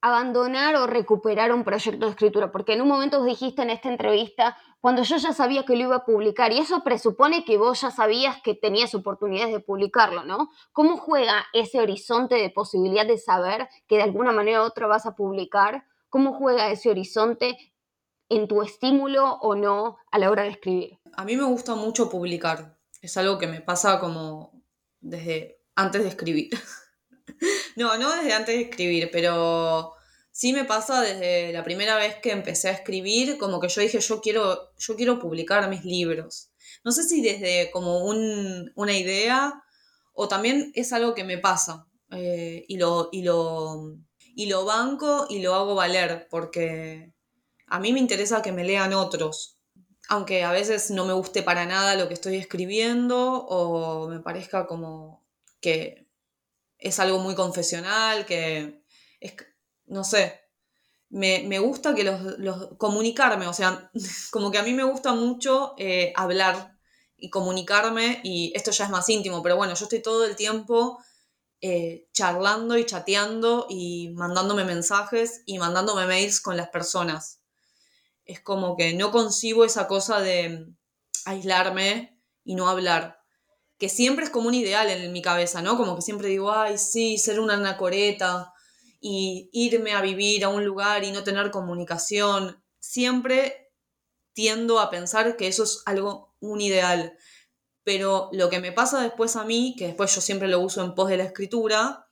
abandonar 0.01 0.75
o 0.75 0.87
recuperar 0.87 1.51
un 1.51 1.63
proyecto 1.63 2.05
de 2.05 2.11
escritura, 2.11 2.51
porque 2.51 2.73
en 2.73 2.81
un 2.81 2.87
momento 2.87 3.23
dijiste 3.23 3.61
en 3.61 3.69
esta 3.69 3.89
entrevista, 3.89 4.57
cuando 4.79 5.03
yo 5.03 5.17
ya 5.17 5.31
sabía 5.31 5.63
que 5.63 5.75
lo 5.75 5.83
iba 5.83 5.95
a 5.97 6.05
publicar, 6.05 6.51
y 6.51 6.57
eso 6.57 6.83
presupone 6.83 7.45
que 7.45 7.57
vos 7.57 7.81
ya 7.81 7.91
sabías 7.91 8.41
que 8.41 8.55
tenías 8.55 8.95
oportunidades 8.95 9.53
de 9.53 9.59
publicarlo, 9.59 10.23
¿no? 10.23 10.49
¿Cómo 10.71 10.97
juega 10.97 11.45
ese 11.53 11.79
horizonte 11.79 12.35
de 12.35 12.49
posibilidad 12.49 13.05
de 13.05 13.19
saber 13.19 13.69
que 13.87 13.97
de 13.97 14.03
alguna 14.03 14.31
manera 14.31 14.63
u 14.63 14.65
otra 14.65 14.87
vas 14.87 15.05
a 15.05 15.15
publicar? 15.15 15.85
¿Cómo 16.09 16.33
juega 16.33 16.71
ese 16.71 16.89
horizonte 16.89 17.57
en 18.27 18.47
tu 18.47 18.63
estímulo 18.63 19.35
o 19.41 19.55
no 19.55 19.97
a 20.11 20.17
la 20.17 20.31
hora 20.31 20.43
de 20.43 20.49
escribir? 20.49 20.99
A 21.13 21.25
mí 21.25 21.37
me 21.37 21.43
gusta 21.43 21.75
mucho 21.75 22.09
publicar, 22.09 22.79
es 23.01 23.17
algo 23.17 23.37
que 23.37 23.47
me 23.47 23.61
pasa 23.61 23.99
como 23.99 24.63
desde 24.99 25.61
antes 25.75 26.01
de 26.01 26.09
escribir. 26.09 26.49
no, 27.75 27.97
no 27.97 28.15
desde 28.15 28.33
antes 28.33 28.55
de 28.55 28.61
escribir, 28.61 29.09
pero 29.11 29.93
sí 30.31 30.53
me 30.53 30.65
pasa 30.65 31.01
desde 31.01 31.51
la 31.51 31.63
primera 31.63 31.97
vez 31.97 32.15
que 32.15 32.31
empecé 32.31 32.69
a 32.69 32.73
escribir, 32.73 33.37
como 33.37 33.59
que 33.59 33.69
yo 33.69 33.81
dije, 33.81 33.99
yo 33.99 34.21
quiero, 34.21 34.71
yo 34.77 34.95
quiero 34.95 35.19
publicar 35.19 35.69
mis 35.69 35.83
libros. 35.83 36.49
No 36.83 36.91
sé 36.91 37.03
si 37.03 37.21
desde 37.21 37.69
como 37.71 38.05
una 38.05 38.97
idea 38.97 39.63
o 40.13 40.27
también 40.27 40.71
es 40.75 40.93
algo 40.93 41.13
que 41.13 41.23
me 41.23 41.37
pasa 41.37 41.87
eh, 42.11 42.65
y, 42.67 42.77
lo, 42.77 43.09
y, 43.11 43.23
lo, 43.23 43.97
y 44.35 44.47
lo 44.47 44.65
banco 44.65 45.27
y 45.29 45.41
lo 45.41 45.55
hago 45.55 45.75
valer 45.75 46.27
porque 46.29 47.13
a 47.67 47.79
mí 47.79 47.93
me 47.93 47.99
interesa 47.99 48.41
que 48.41 48.51
me 48.51 48.63
lean 48.63 48.93
otros. 48.93 49.57
Aunque 50.09 50.43
a 50.43 50.51
veces 50.51 50.91
no 50.91 51.05
me 51.05 51.13
guste 51.13 51.43
para 51.43 51.65
nada 51.65 51.95
lo 51.95 52.07
que 52.07 52.15
estoy 52.15 52.35
escribiendo 52.35 53.45
o 53.45 54.09
me 54.09 54.19
parezca 54.19 54.67
como 54.67 55.23
que 55.61 56.00
es 56.81 56.99
algo 56.99 57.19
muy 57.19 57.35
confesional, 57.35 58.25
que 58.25 58.83
es, 59.19 59.33
no 59.85 60.03
sé, 60.03 60.41
me, 61.09 61.59
gusta 61.59 61.93
que 61.93 62.03
los, 62.03 62.69
comunicarme, 62.77 63.47
o 63.47 63.53
sea, 63.53 63.91
como 64.31 64.51
que 64.51 64.57
a 64.57 64.63
mí 64.63 64.73
me 64.73 64.83
gusta 64.83 65.13
mucho 65.13 65.75
eh, 65.77 66.11
hablar 66.15 66.77
y 67.15 67.29
comunicarme, 67.29 68.19
y 68.23 68.51
esto 68.55 68.71
ya 68.71 68.85
es 68.85 68.89
más 68.89 69.07
íntimo, 69.09 69.43
pero 69.43 69.55
bueno, 69.55 69.75
yo 69.75 69.85
estoy 69.85 70.01
todo 70.01 70.25
el 70.25 70.35
tiempo 70.35 70.97
eh, 71.61 72.07
charlando 72.11 72.75
y 72.77 72.85
chateando 72.87 73.67
y 73.69 74.09
mandándome 74.15 74.65
mensajes 74.65 75.43
y 75.45 75.59
mandándome 75.59 76.07
mails 76.07 76.41
con 76.41 76.57
las 76.57 76.69
personas. 76.69 77.41
Es 78.25 78.41
como 78.41 78.75
que 78.75 78.95
no 78.95 79.11
concibo 79.11 79.63
esa 79.65 79.87
cosa 79.87 80.19
de 80.19 80.65
aislarme 81.25 82.19
y 82.43 82.55
no 82.55 82.67
hablar 82.67 83.20
que 83.81 83.89
siempre 83.89 84.25
es 84.25 84.29
como 84.29 84.47
un 84.47 84.53
ideal 84.53 84.91
en 84.91 85.11
mi 85.11 85.23
cabeza, 85.23 85.63
¿no? 85.63 85.75
Como 85.75 85.95
que 85.95 86.03
siempre 86.03 86.27
digo, 86.27 86.51
ay, 86.51 86.77
sí, 86.77 87.17
ser 87.17 87.39
una 87.39 87.55
anacoreta 87.55 88.53
y 88.99 89.49
irme 89.53 89.93
a 89.93 90.01
vivir 90.01 90.43
a 90.43 90.49
un 90.49 90.63
lugar 90.63 91.03
y 91.03 91.11
no 91.11 91.23
tener 91.23 91.49
comunicación. 91.49 92.63
Siempre 92.79 93.73
tiendo 94.33 94.79
a 94.79 94.91
pensar 94.91 95.35
que 95.35 95.47
eso 95.47 95.63
es 95.63 95.81
algo, 95.87 96.35
un 96.39 96.61
ideal. 96.61 97.17
Pero 97.83 98.29
lo 98.33 98.51
que 98.51 98.59
me 98.59 98.71
pasa 98.71 99.01
después 99.01 99.35
a 99.35 99.45
mí, 99.45 99.73
que 99.75 99.87
después 99.87 100.13
yo 100.13 100.21
siempre 100.21 100.47
lo 100.47 100.59
uso 100.59 100.83
en 100.83 100.93
pos 100.93 101.09
de 101.09 101.17
la 101.17 101.23
escritura, 101.23 102.07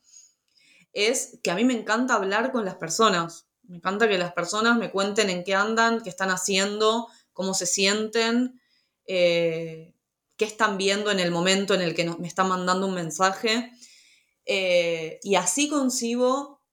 es 0.91 1.37
que 1.43 1.51
a 1.51 1.55
mí 1.55 1.65
me 1.65 1.75
encanta 1.75 2.15
hablar 2.15 2.51
con 2.51 2.65
las 2.65 2.77
personas. 2.77 3.45
Me 3.61 3.77
encanta 3.77 4.09
que 4.09 4.17
las 4.17 4.33
personas 4.33 4.75
me 4.75 4.89
cuenten 4.89 5.29
en 5.29 5.43
qué 5.43 5.53
andan, 5.53 6.01
qué 6.01 6.09
están 6.09 6.31
haciendo, 6.31 7.09
cómo 7.31 7.53
se 7.53 7.67
sienten. 7.67 8.59
Eh, 9.05 9.93
qué 10.39 10.45
están 10.45 10.77
viendo 10.77 11.11
en 11.11 11.19
el 11.19 11.31
momento 11.31 11.73
en 11.73 11.81
el 11.81 11.93
que 11.93 12.05
me 12.17 12.27
están 12.27 12.47
mandando 12.47 12.87
un 12.87 12.95
mensaje. 12.95 13.71
Eh, 14.45 15.19
y 15.21 15.35
así 15.35 15.69
concibo 15.69 16.63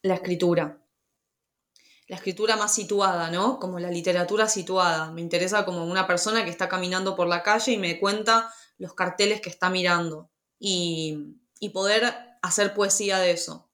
la 0.00 0.14
escritura. 0.14 0.80
La 2.06 2.16
escritura 2.16 2.56
más 2.56 2.72
situada, 2.72 3.30
¿no? 3.30 3.58
Como 3.58 3.80
la 3.80 3.90
literatura 3.90 4.48
situada. 4.48 5.10
Me 5.10 5.20
interesa 5.20 5.64
como 5.64 5.84
una 5.84 6.06
persona 6.06 6.44
que 6.44 6.50
está 6.50 6.68
caminando 6.68 7.16
por 7.16 7.26
la 7.26 7.42
calle 7.42 7.72
y 7.72 7.78
me 7.78 7.98
cuenta 7.98 8.54
los 8.78 8.94
carteles 8.94 9.40
que 9.40 9.50
está 9.50 9.68
mirando. 9.68 10.30
Y, 10.58 11.38
poder 11.72 12.14
hacer 12.42 12.74
poesía 12.74 13.18
de 13.18 13.32
eso. 13.32 13.70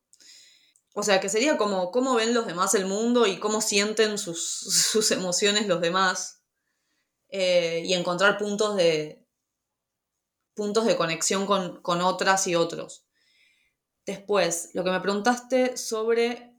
O 0.95 1.03
sea, 1.03 1.21
que 1.21 1.29
sería 1.29 1.59
como 1.59 1.91
cómo 1.91 2.15
ven 2.15 2.33
los 2.33 2.47
demás 2.47 2.75
el 2.75 2.87
mundo 2.87 3.27
y 3.27 3.39
cómo 3.39 3.61
sienten 3.61 4.17
sus, 4.19 4.41
sus 4.93 5.11
emociones 5.11 5.67
los 5.67 5.81
demás 5.83 6.38
eh, 7.29 7.83
y 7.85 7.95
encontrar 7.95 8.39
puntos 8.39 8.77
de, 8.77 9.27
puntos 10.55 10.87
de 10.87 10.97
conexión 10.97 11.47
con, 11.47 11.81
con, 11.83 12.01
otras 12.01 12.47
y 12.47 12.55
otros. 12.55 13.05
Después, 14.07 14.71
lo 14.73 14.85
que 14.85 14.91
me 14.91 15.01
preguntaste 15.01 15.77
sobre 15.77 16.55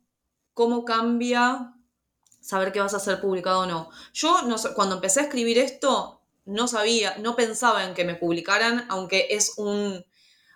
cómo 0.54 0.86
cambia 0.86 1.74
saber 2.42 2.72
que 2.72 2.80
vas 2.80 2.94
a 2.94 3.00
ser 3.00 3.22
publicado 3.22 3.62
o 3.62 3.66
no. 3.66 3.90
Yo 4.14 4.42
no, 4.44 4.56
cuando 4.76 4.96
empecé 4.96 5.20
a 5.20 5.24
escribir 5.24 5.58
esto, 5.58 6.22
no 6.46 6.68
sabía, 6.68 7.18
no 7.20 7.36
pensaba 7.36 7.86
en 7.86 7.94
que 7.94 8.06
me 8.06 8.16
publicaran, 8.16 8.86
aunque 8.90 9.28
es 9.30 9.54
un, 9.58 10.06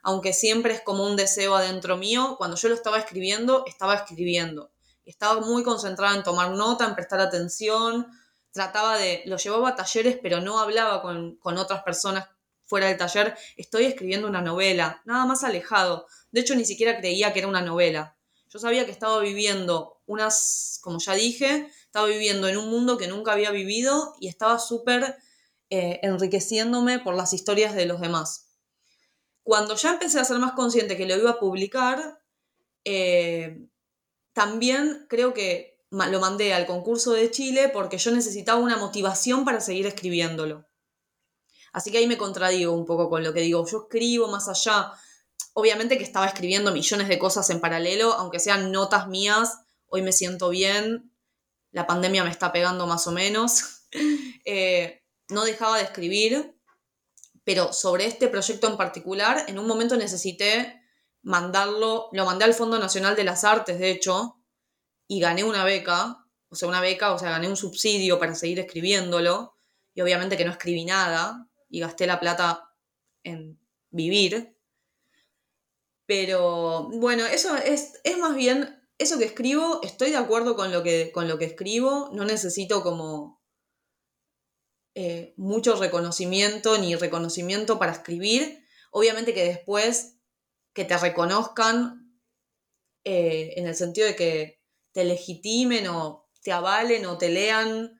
aunque 0.01 0.33
siempre 0.33 0.73
es 0.73 0.81
como 0.81 1.05
un 1.05 1.15
deseo 1.15 1.55
adentro 1.55 1.97
mío, 1.97 2.35
cuando 2.37 2.57
yo 2.57 2.69
lo 2.69 2.75
estaba 2.75 2.97
escribiendo, 2.97 3.63
estaba 3.67 3.95
escribiendo. 3.95 4.71
Estaba 5.05 5.41
muy 5.41 5.63
concentrada 5.63 6.15
en 6.15 6.23
tomar 6.23 6.51
nota, 6.51 6.85
en 6.85 6.95
prestar 6.95 7.19
atención, 7.19 8.07
trataba 8.53 8.97
de, 8.97 9.23
lo 9.25 9.37
llevaba 9.37 9.69
a 9.69 9.75
talleres, 9.75 10.17
pero 10.21 10.39
no 10.39 10.59
hablaba 10.59 11.01
con, 11.01 11.57
otras 11.57 11.83
personas 11.83 12.29
fuera 12.63 12.87
del 12.87 12.97
taller, 12.97 13.35
estoy 13.57 13.85
escribiendo 13.85 14.27
una 14.27 14.41
novela, 14.41 15.01
nada 15.05 15.25
más 15.25 15.43
alejado. 15.43 16.07
De 16.31 16.41
hecho, 16.41 16.55
ni 16.55 16.63
siquiera 16.63 16.97
creía 16.97 17.33
que 17.33 17.39
era 17.39 17.47
una 17.47 17.61
novela. 17.61 18.15
Yo 18.49 18.59
sabía 18.59 18.85
que 18.85 18.91
estaba 18.91 19.19
viviendo 19.19 19.99
unas, 20.05 20.79
como 20.81 20.99
ya 20.99 21.13
dije, 21.13 21.67
estaba 21.85 22.07
viviendo 22.07 22.47
en 22.47 22.57
un 22.57 22.69
mundo 22.69 22.97
que 22.97 23.07
nunca 23.07 23.33
había 23.33 23.51
vivido 23.51 24.15
y 24.19 24.27
estaba 24.27 24.59
súper 24.59 25.17
eh, 25.69 25.99
enriqueciéndome 26.03 26.99
por 26.99 27.15
las 27.15 27.33
historias 27.33 27.75
de 27.75 27.87
los 27.87 27.99
demás. 27.99 28.51
Cuando 29.41 29.75
ya 29.75 29.93
empecé 29.93 30.19
a 30.19 30.25
ser 30.25 30.37
más 30.37 30.53
consciente 30.53 30.95
que 30.95 31.07
lo 31.07 31.17
iba 31.17 31.31
a 31.31 31.39
publicar, 31.39 32.21
eh, 32.85 33.67
también 34.33 35.05
creo 35.09 35.33
que 35.33 35.72
lo 35.93 36.19
mandé 36.19 36.53
al 36.53 36.65
concurso 36.65 37.11
de 37.11 37.29
Chile 37.29 37.69
porque 37.69 37.99
yo 37.99 38.11
necesitaba 38.11 38.59
una 38.59 38.77
motivación 38.77 39.45
para 39.45 39.61
seguir 39.61 39.85
escribiéndolo. 39.85 40.67
Así 41.71 41.91
que 41.91 41.99
ahí 41.99 42.07
me 42.07 42.17
contradigo 42.17 42.73
un 42.73 42.85
poco 42.85 43.09
con 43.09 43.23
lo 43.23 43.33
que 43.33 43.41
digo. 43.41 43.65
Yo 43.65 43.83
escribo 43.83 44.27
más 44.27 44.47
allá. 44.47 44.91
Obviamente 45.53 45.97
que 45.97 46.03
estaba 46.03 46.25
escribiendo 46.25 46.71
millones 46.71 47.07
de 47.07 47.19
cosas 47.19 47.49
en 47.51 47.59
paralelo, 47.59 48.13
aunque 48.13 48.39
sean 48.39 48.71
notas 48.71 49.07
mías. 49.07 49.59
Hoy 49.87 50.01
me 50.01 50.11
siento 50.11 50.49
bien. 50.49 51.11
La 51.71 51.85
pandemia 51.85 52.23
me 52.23 52.31
está 52.31 52.51
pegando 52.51 52.87
más 52.87 53.07
o 53.07 53.11
menos. 53.11 53.79
Eh, 54.45 55.03
no 55.29 55.45
dejaba 55.45 55.77
de 55.77 55.83
escribir. 55.83 56.57
Pero 57.43 57.71
sobre 57.71 58.07
este 58.07 58.27
proyecto 58.27 58.67
en 58.67 58.75
particular, 58.75 59.45
en 59.47 59.59
un 59.59 59.67
momento 59.67 59.95
necesité 59.95 60.81
mandarlo. 61.21 62.09
Lo 62.11 62.25
mandé 62.25 62.45
al 62.45 62.55
Fondo 62.55 62.79
Nacional 62.79 63.15
de 63.15 63.23
las 63.23 63.43
Artes, 63.43 63.77
de 63.77 63.91
hecho, 63.91 64.42
y 65.07 65.19
gané 65.19 65.43
una 65.43 65.63
beca, 65.63 66.25
o 66.49 66.55
sea, 66.55 66.67
una 66.67 66.81
beca, 66.81 67.13
o 67.13 67.19
sea, 67.19 67.31
gané 67.31 67.47
un 67.47 67.57
subsidio 67.57 68.19
para 68.19 68.35
seguir 68.35 68.59
escribiéndolo, 68.59 69.53
y 69.93 70.01
obviamente 70.01 70.37
que 70.37 70.45
no 70.45 70.51
escribí 70.51 70.85
nada, 70.85 71.49
y 71.69 71.79
gasté 71.79 72.07
la 72.07 72.19
plata 72.19 72.69
en 73.23 73.59
vivir. 73.89 74.55
Pero 76.05 76.89
bueno, 76.89 77.25
eso 77.25 77.55
es, 77.55 77.99
es 78.03 78.17
más 78.17 78.35
bien, 78.35 78.83
eso 78.97 79.17
que 79.17 79.25
escribo, 79.25 79.81
estoy 79.83 80.11
de 80.11 80.17
acuerdo 80.17 80.55
con 80.55 80.71
lo 80.71 80.83
que, 80.83 81.11
con 81.11 81.27
lo 81.27 81.37
que 81.37 81.45
escribo, 81.45 82.09
no 82.13 82.25
necesito 82.25 82.83
como 82.83 83.41
eh, 84.95 85.33
mucho 85.37 85.75
reconocimiento 85.75 86.77
ni 86.77 86.95
reconocimiento 86.95 87.79
para 87.79 87.93
escribir. 87.93 88.63
Obviamente 88.91 89.33
que 89.33 89.45
después 89.45 90.19
que 90.73 90.85
te 90.85 90.97
reconozcan 90.97 92.19
eh, 93.03 93.53
en 93.57 93.67
el 93.67 93.75
sentido 93.75 94.07
de 94.07 94.15
que 94.15 94.62
te 94.93 95.03
legitimen 95.03 95.87
o 95.87 96.29
te 96.41 96.51
avalen 96.51 97.05
o 97.05 97.17
te 97.17 97.29
lean 97.29 97.99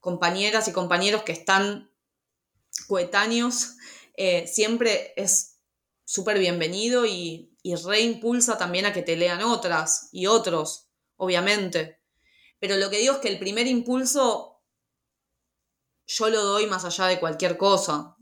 compañeras 0.00 0.68
y 0.68 0.72
compañeros 0.72 1.22
que 1.22 1.32
están 1.32 1.90
coetáneos, 2.88 3.76
eh, 4.16 4.46
siempre 4.46 5.14
es 5.16 5.60
súper 6.04 6.38
bienvenido 6.38 7.06
y, 7.06 7.56
y 7.62 7.76
reimpulsa 7.76 8.58
también 8.58 8.84
a 8.86 8.92
que 8.92 9.02
te 9.02 9.16
lean 9.16 9.42
otras 9.42 10.08
y 10.12 10.26
otros, 10.26 10.88
obviamente. 11.16 12.00
Pero 12.58 12.76
lo 12.76 12.90
que 12.90 12.98
digo 12.98 13.14
es 13.14 13.20
que 13.20 13.28
el 13.28 13.38
primer 13.38 13.66
impulso 13.66 14.60
yo 16.06 16.28
lo 16.28 16.42
doy 16.42 16.66
más 16.66 16.84
allá 16.84 17.06
de 17.06 17.20
cualquier 17.20 17.56
cosa. 17.56 18.16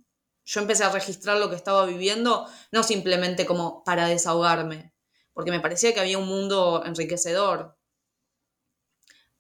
Yo 0.45 0.61
empecé 0.61 0.85
a 0.85 0.91
registrar 0.91 1.39
lo 1.39 1.49
que 1.49 1.57
estaba 1.57 1.87
viviendo, 1.87 2.47
no 2.71 2.83
simplemente 2.83 3.47
como 3.47 3.83
para 3.85 4.07
desahogarme, 4.07 4.95
porque 5.33 5.51
me 5.51 5.61
parecía 5.61 5.95
que 5.95 6.01
había 6.01 6.19
un 6.19 6.27
mundo 6.27 6.83
enriquecedor 6.85 7.80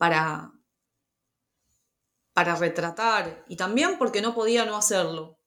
para, 0.01 0.51
para 2.33 2.55
retratar 2.55 3.45
y 3.49 3.57
también 3.57 3.99
porque 3.99 4.23
no 4.23 4.35
podía 4.35 4.65
no 4.65 4.79
hacerlo. 4.79 5.39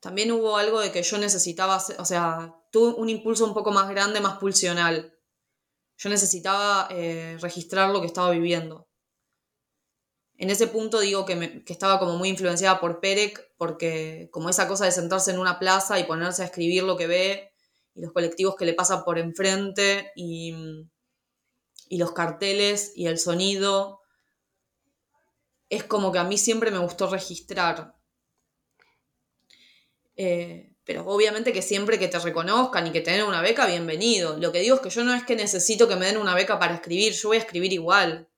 También 0.00 0.32
hubo 0.32 0.56
algo 0.56 0.80
de 0.80 0.90
que 0.90 1.02
yo 1.02 1.18
necesitaba, 1.18 1.82
o 1.98 2.04
sea, 2.06 2.54
tuve 2.72 2.94
un 2.94 3.10
impulso 3.10 3.44
un 3.44 3.52
poco 3.52 3.72
más 3.72 3.90
grande, 3.90 4.22
más 4.22 4.38
pulsional. 4.38 5.18
Yo 5.98 6.08
necesitaba 6.08 6.88
eh, 6.90 7.36
registrar 7.42 7.90
lo 7.90 8.00
que 8.00 8.06
estaba 8.06 8.30
viviendo. 8.30 8.88
En 10.38 10.48
ese 10.48 10.66
punto 10.66 11.00
digo 11.00 11.26
que, 11.26 11.62
estaba 11.66 11.98
como 11.98 12.16
muy 12.16 12.30
influenciada 12.30 12.80
por 12.80 13.00
Perec, 13.00 13.52
porque 13.58 14.30
como 14.32 14.48
esa 14.48 14.66
cosa 14.66 14.86
de 14.86 14.92
sentarse 14.92 15.30
en 15.30 15.38
una 15.38 15.58
plaza 15.58 16.00
y 16.00 16.04
ponerse 16.04 16.40
a 16.40 16.46
escribir 16.46 16.84
lo 16.84 16.96
que 16.96 17.06
ve, 17.06 17.52
y 17.94 18.00
los 18.00 18.12
colectivos 18.12 18.56
que 18.56 18.64
le 18.64 18.72
pasan 18.72 19.04
por 19.04 19.18
enfrente, 19.18 20.10
y, 20.16 20.54
y 21.94 21.98
los 21.98 22.10
carteles, 22.10 22.90
y 22.96 23.06
el 23.06 23.18
sonido, 23.18 24.00
es 25.68 25.84
como 25.84 26.10
que 26.10 26.18
a 26.18 26.24
mí 26.24 26.36
siempre 26.36 26.72
me 26.72 26.78
gustó 26.78 27.08
registrar. 27.08 27.94
Eh, 30.16 30.74
pero 30.82 31.06
obviamente 31.06 31.52
que 31.52 31.62
siempre 31.62 32.00
que 32.00 32.08
te 32.08 32.18
reconozcan 32.18 32.88
y 32.88 32.90
que 32.90 33.00
te 33.00 33.12
den 33.12 33.26
una 33.26 33.42
beca, 33.42 33.66
bienvenido. 33.66 34.36
Lo 34.38 34.50
que 34.50 34.58
digo 34.58 34.74
es 34.74 34.80
que 34.80 34.90
yo 34.90 35.04
no 35.04 35.14
es 35.14 35.22
que 35.22 35.36
necesito 35.36 35.86
que 35.86 35.94
me 35.94 36.06
den 36.06 36.16
una 36.16 36.34
beca 36.34 36.58
para 36.58 36.74
escribir, 36.74 37.12
yo 37.12 37.28
voy 37.28 37.36
a 37.36 37.40
escribir 37.40 37.72
igual. 37.72 38.28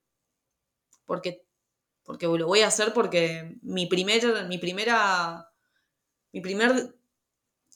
Porque 1.07 1.47
porque 2.05 2.27
lo 2.27 2.47
voy 2.47 2.61
a 2.61 2.67
hacer 2.67 2.93
porque 2.93 3.57
mi, 3.63 3.87
primer, 3.87 4.45
mi 4.49 4.59
primera, 4.59 5.51
mi 6.31 6.43
primer, 6.43 6.95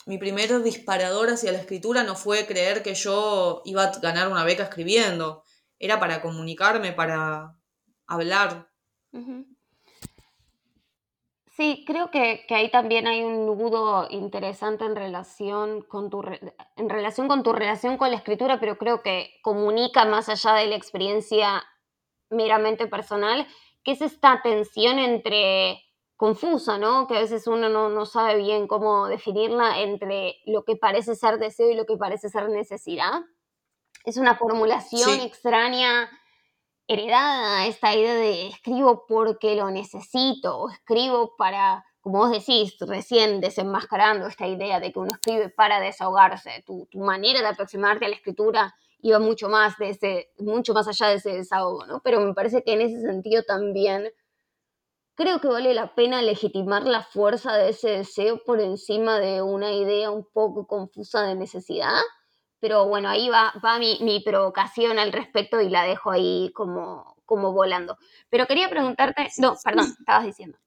mi 0.05 0.19
primer 0.19 0.63
disparador 0.63 1.31
hacia 1.31 1.53
la 1.53 1.59
escritura 1.59 2.05
no 2.05 2.17
fue 2.17 2.47
creer 2.47 2.83
que 2.83 2.95
yo 2.95 3.63
iba 3.65 3.85
a 3.85 3.99
ganar 3.99 4.29
una 4.29 4.45
beca 4.45 4.65
escribiendo, 4.65 5.43
era 5.81 5.99
para 5.99 6.23
comunicarme, 6.23 6.93
para 6.93 7.57
hablar. 8.07 8.69
Sí, 11.57 11.85
creo 11.85 12.13
que, 12.13 12.47
ahí 12.51 12.71
también 12.71 13.09
hay 13.09 13.23
un 13.23 13.47
nudo 13.47 14.07
interesante 14.11 14.85
en 14.85 14.95
relación, 14.95 15.83
con 15.83 16.09
tu, 16.11 16.23
en 16.77 16.89
relación 16.89 17.27
con 17.27 17.43
tu 17.43 17.53
relación 17.53 17.97
con 17.97 18.11
la 18.11 18.17
escritura, 18.17 18.61
pero 18.61 18.79
creo 18.79 19.03
que 19.03 19.41
comunica 19.43 20.05
más 20.05 20.29
allá 20.29 20.55
de 20.55 20.69
la 20.69 20.77
experiencia 20.77 21.65
meramente 22.31 22.87
personal 22.87 23.49
que 23.83 23.93
es 23.93 24.03
esta 24.03 24.41
tensión 24.43 24.99
entre 24.99 25.83
confusa, 26.17 26.79
¿no? 26.79 27.07
Que 27.07 27.17
a 27.17 27.21
veces 27.21 27.47
uno 27.47 27.69
no, 27.69 28.07
sabe 28.07 28.37
bien 28.37 28.67
cómo 28.67 29.09
definirla 29.09 29.81
entre 29.81 30.37
lo 30.45 30.65
que 30.65 30.77
parece 30.77 31.15
ser 31.15 31.39
deseo 31.39 31.71
y 31.71 31.75
lo 31.75 31.87
que 31.87 31.97
parece 31.97 32.29
ser 32.29 32.51
necesidad. 32.51 33.23
Es 34.05 34.17
una 34.17 34.37
formulación 34.37 35.21
extraña 35.21 36.11
heredada, 36.87 37.67
esta 37.67 37.95
idea 37.95 38.15
de 38.15 38.49
escribo 38.49 39.05
porque 39.07 39.55
lo 39.55 39.71
necesito, 39.71 40.59
o 40.59 40.71
escribo 40.71 41.37
para, 41.37 41.85
como 42.01 42.19
vos 42.19 42.31
decís, 42.31 42.75
recién 42.81 43.41
desenmascarando 43.41 44.27
esta 44.27 44.47
idea 44.49 44.81
de 44.81 44.93
que 44.93 44.99
uno 44.99 45.11
escribe 45.13 45.51
para 45.51 45.79
desahogarse. 45.81 46.65
Tu, 46.67 46.87
tu 46.91 46.99
manera 46.99 47.41
de 47.41 47.47
aproximarte 47.47 48.07
a 48.07 48.09
la 48.09 48.17
escritura 48.17 48.75
iba 49.03 49.19
mucho 49.19 49.49
más 49.49 49.77
de 49.79 49.91
ese, 49.91 50.31
mucho 50.39 50.75
más 50.75 50.89
allá 50.89 51.09
de 51.09 51.15
ese 51.17 51.31
desahogo, 51.31 51.87
¿no? 51.87 52.01
Pero 52.03 52.21
me 52.21 52.35
parece 52.35 52.63
que 52.63 52.73
en 52.73 52.81
ese 52.81 53.01
sentido 53.01 53.43
también 53.45 54.11
creo 55.15 55.41
que 55.41 55.49
vale 55.49 55.75
la 55.75 55.95
pena 55.95 56.23
legitimar 56.23 56.85
la 56.87 57.03
fuerza 57.03 57.57
de 57.57 57.71
ese 57.71 57.91
deseo 57.91 58.43
por 58.45 58.61
encima 58.61 59.21
de 59.21 59.43
una 59.43 59.73
idea 59.73 60.11
un 60.11 60.27
poco 60.33 60.67
confusa 60.67 61.23
de 61.23 61.35
necesidad. 61.35 62.01
Pero 62.61 62.87
bueno, 62.87 63.09
ahí 63.09 63.29
va, 63.29 63.53
va 63.65 63.79
mi, 63.79 63.99
mi 64.03 64.21
provocación 64.21 64.99
al 64.99 65.13
respecto 65.13 65.61
y 65.61 65.71
la 65.71 65.85
dejo 65.85 66.11
ahí 66.11 66.53
como, 66.55 67.17
como 67.25 67.53
volando. 67.53 67.97
Pero 68.29 68.47
quería 68.47 68.69
preguntarte, 68.69 69.29
no, 69.39 69.57
perdón, 69.65 69.95
estabas 69.99 70.27
diciendo. 70.27 70.59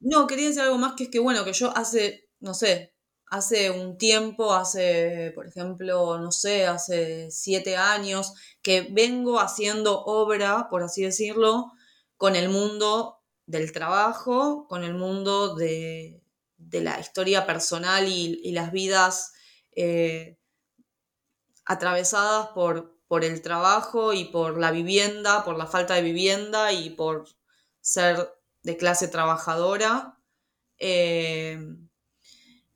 No, 0.00 0.26
quería 0.26 0.46
decir 0.46 0.62
algo 0.62 0.78
más 0.78 0.94
que 0.94 1.04
es 1.04 1.10
que, 1.10 1.18
bueno, 1.18 1.44
que 1.44 1.52
yo 1.52 1.76
hace, 1.76 2.28
no 2.40 2.54
sé, 2.54 2.94
hace 3.30 3.70
un 3.70 3.98
tiempo, 3.98 4.52
hace, 4.54 5.32
por 5.34 5.46
ejemplo, 5.46 6.18
no 6.18 6.32
sé, 6.32 6.66
hace 6.66 7.30
siete 7.30 7.76
años, 7.76 8.32
que 8.62 8.86
vengo 8.90 9.40
haciendo 9.40 10.04
obra, 10.04 10.68
por 10.70 10.82
así 10.82 11.02
decirlo, 11.02 11.72
con 12.16 12.36
el 12.36 12.48
mundo 12.48 13.18
del 13.46 13.72
trabajo, 13.72 14.66
con 14.68 14.84
el 14.84 14.94
mundo 14.94 15.54
de, 15.54 16.22
la 16.70 17.00
historia 17.00 17.46
personal 17.46 18.06
y, 18.08 18.52
las 18.52 18.72
vidas 18.72 19.32
eh, 19.74 20.37
atravesadas 21.68 22.48
por, 22.48 22.98
por 23.06 23.24
el 23.24 23.42
trabajo 23.42 24.14
y 24.14 24.24
por 24.24 24.58
la 24.58 24.72
vivienda, 24.72 25.44
por 25.44 25.56
la 25.56 25.66
falta 25.66 25.94
de 25.94 26.02
vivienda 26.02 26.72
y 26.72 26.90
por 26.90 27.28
ser 27.80 28.34
de 28.62 28.76
clase 28.76 29.06
trabajadora. 29.06 30.18
Eh, 30.78 31.58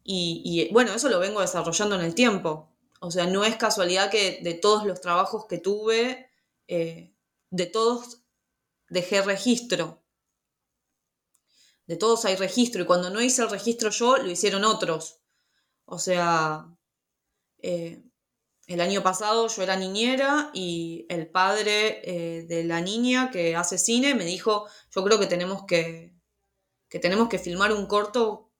y, 0.05 0.68
bueno, 0.72 0.93
eso 0.93 1.09
lo 1.09 1.18
vengo 1.18 1.40
desarrollando 1.40 1.97
en 1.97 2.03
el 2.03 2.14
tiempo. 2.14 2.70
O 3.01 3.11
sea, 3.11 3.26
no 3.26 3.45
es 3.45 3.57
casualidad 3.57 4.11
que 4.11 4.40
de 4.43 4.55
todos 4.55 4.84
los 4.84 5.01
trabajos 5.01 5.47
que 5.47 5.59
tuve, 5.59 6.30
eh, 6.68 7.14
de 7.51 7.66
todos 7.66 8.22
dejé 8.88 9.22
registro. 9.22 10.03
De 11.86 11.97
todos 11.97 12.26
hay 12.26 12.36
registro. 12.36 12.82
Y 12.82 12.86
cuando 12.86 13.09
no 13.09 13.22
hice 13.22 13.43
el 13.43 13.51
registro 13.51 13.88
yo, 13.88 14.18
lo 14.18 14.30
hicieron 14.30 14.64
otros. 14.64 15.20
O 15.86 15.99
sea, 15.99 16.66
eh, 17.59 18.03
el 18.66 18.80
año 18.80 19.02
pasado 19.02 19.48
yo 19.48 19.62
era 19.62 19.76
niñera 19.76 20.50
y 20.54 21.06
el 21.08 21.28
padre 21.28 22.00
eh, 22.04 22.42
de 22.42 22.64
la 22.64 22.80
niña 22.80 23.30
que 23.30 23.56
hace 23.56 23.78
cine 23.78 24.14
me 24.14 24.24
dijo, 24.24 24.66
yo 24.94 25.04
creo 25.04 25.18
que 25.18 25.26
tenemos 25.26 25.64
que, 25.66 26.14
que 26.88 26.98
tenemos 26.98 27.28
que 27.28 27.38
filmar 27.38 27.72
un 27.72 27.86
corto 27.86 28.50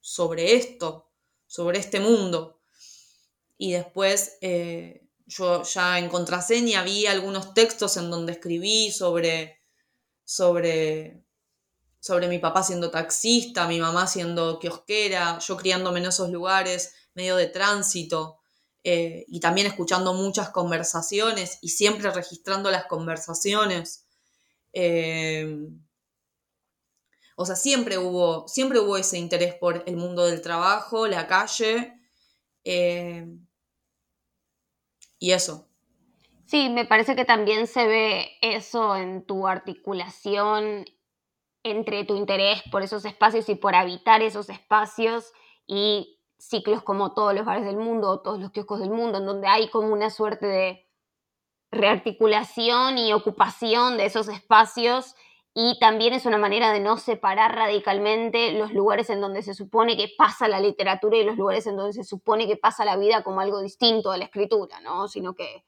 sobre 0.00 0.54
esto, 0.54 1.10
sobre 1.46 1.78
este 1.78 1.98
mundo. 1.98 2.60
Y 3.56 3.72
después 3.72 4.36
eh, 4.42 5.08
yo 5.26 5.62
ya 5.62 5.98
en 5.98 6.10
contraseña 6.10 6.82
vi 6.82 7.06
algunos 7.06 7.54
textos 7.54 7.96
en 7.96 8.10
donde 8.10 8.32
escribí 8.32 8.90
sobre, 8.90 9.62
sobre, 10.24 11.24
sobre 12.00 12.28
mi 12.28 12.38
papá 12.38 12.62
siendo 12.62 12.90
taxista, 12.90 13.66
mi 13.66 13.80
mamá 13.80 14.06
siendo 14.06 14.58
kiosquera, 14.58 15.38
yo 15.38 15.56
criándome 15.56 16.00
en 16.00 16.06
esos 16.06 16.28
lugares, 16.28 16.94
medio 17.14 17.36
de 17.36 17.46
tránsito. 17.46 18.40
Eh, 18.86 19.24
y 19.28 19.40
también 19.40 19.66
escuchando 19.66 20.12
muchas 20.12 20.50
conversaciones 20.50 21.58
y 21.62 21.70
siempre 21.70 22.10
registrando 22.10 22.70
las 22.70 22.84
conversaciones. 22.84 24.06
Eh, 24.74 25.68
o 27.36 27.46
sea, 27.46 27.56
siempre 27.56 27.96
hubo, 27.98 28.46
siempre 28.46 28.78
hubo 28.78 28.98
ese 28.98 29.18
interés 29.18 29.54
por 29.54 29.82
el 29.86 29.96
mundo 29.96 30.26
del 30.26 30.42
trabajo, 30.42 31.06
la 31.08 31.26
calle. 31.26 31.94
Eh, 32.62 33.26
y 35.18 35.32
eso. 35.32 35.66
Sí, 36.46 36.68
me 36.68 36.84
parece 36.84 37.16
que 37.16 37.24
también 37.24 37.66
se 37.66 37.86
ve 37.86 38.32
eso 38.42 38.96
en 38.96 39.24
tu 39.24 39.48
articulación 39.48 40.84
entre 41.62 42.04
tu 42.04 42.14
interés 42.14 42.62
por 42.70 42.82
esos 42.82 43.06
espacios 43.06 43.48
y 43.48 43.54
por 43.54 43.74
habitar 43.74 44.20
esos 44.20 44.50
espacios 44.50 45.32
y 45.66 46.20
ciclos 46.48 46.82
como 46.82 47.14
todos 47.14 47.34
los 47.34 47.44
bares 47.44 47.64
del 47.64 47.76
mundo 47.76 48.10
o 48.10 48.20
todos 48.20 48.40
los 48.40 48.50
kioscos 48.50 48.80
del 48.80 48.90
mundo, 48.90 49.18
en 49.18 49.26
donde 49.26 49.46
hay 49.46 49.68
como 49.68 49.92
una 49.92 50.10
suerte 50.10 50.46
de 50.46 50.86
rearticulación 51.70 52.98
y 52.98 53.12
ocupación 53.12 53.96
de 53.96 54.06
esos 54.06 54.28
espacios 54.28 55.14
y 55.56 55.78
también 55.78 56.12
es 56.12 56.26
una 56.26 56.36
manera 56.36 56.72
de 56.72 56.80
no 56.80 56.96
separar 56.96 57.54
radicalmente 57.54 58.52
los 58.52 58.72
lugares 58.72 59.08
en 59.08 59.20
donde 59.20 59.40
se 59.42 59.54
supone 59.54 59.96
que 59.96 60.12
pasa 60.18 60.48
la 60.48 60.58
literatura 60.58 61.16
y 61.16 61.24
los 61.24 61.36
lugares 61.36 61.66
en 61.68 61.76
donde 61.76 61.92
se 61.92 62.02
supone 62.02 62.48
que 62.48 62.56
pasa 62.56 62.84
la 62.84 62.96
vida 62.96 63.22
como 63.22 63.40
algo 63.40 63.60
distinto 63.60 64.10
a 64.10 64.16
la 64.16 64.24
escritura, 64.24 64.80
¿no? 64.80 65.06
Sino 65.06 65.34
que 65.34 65.64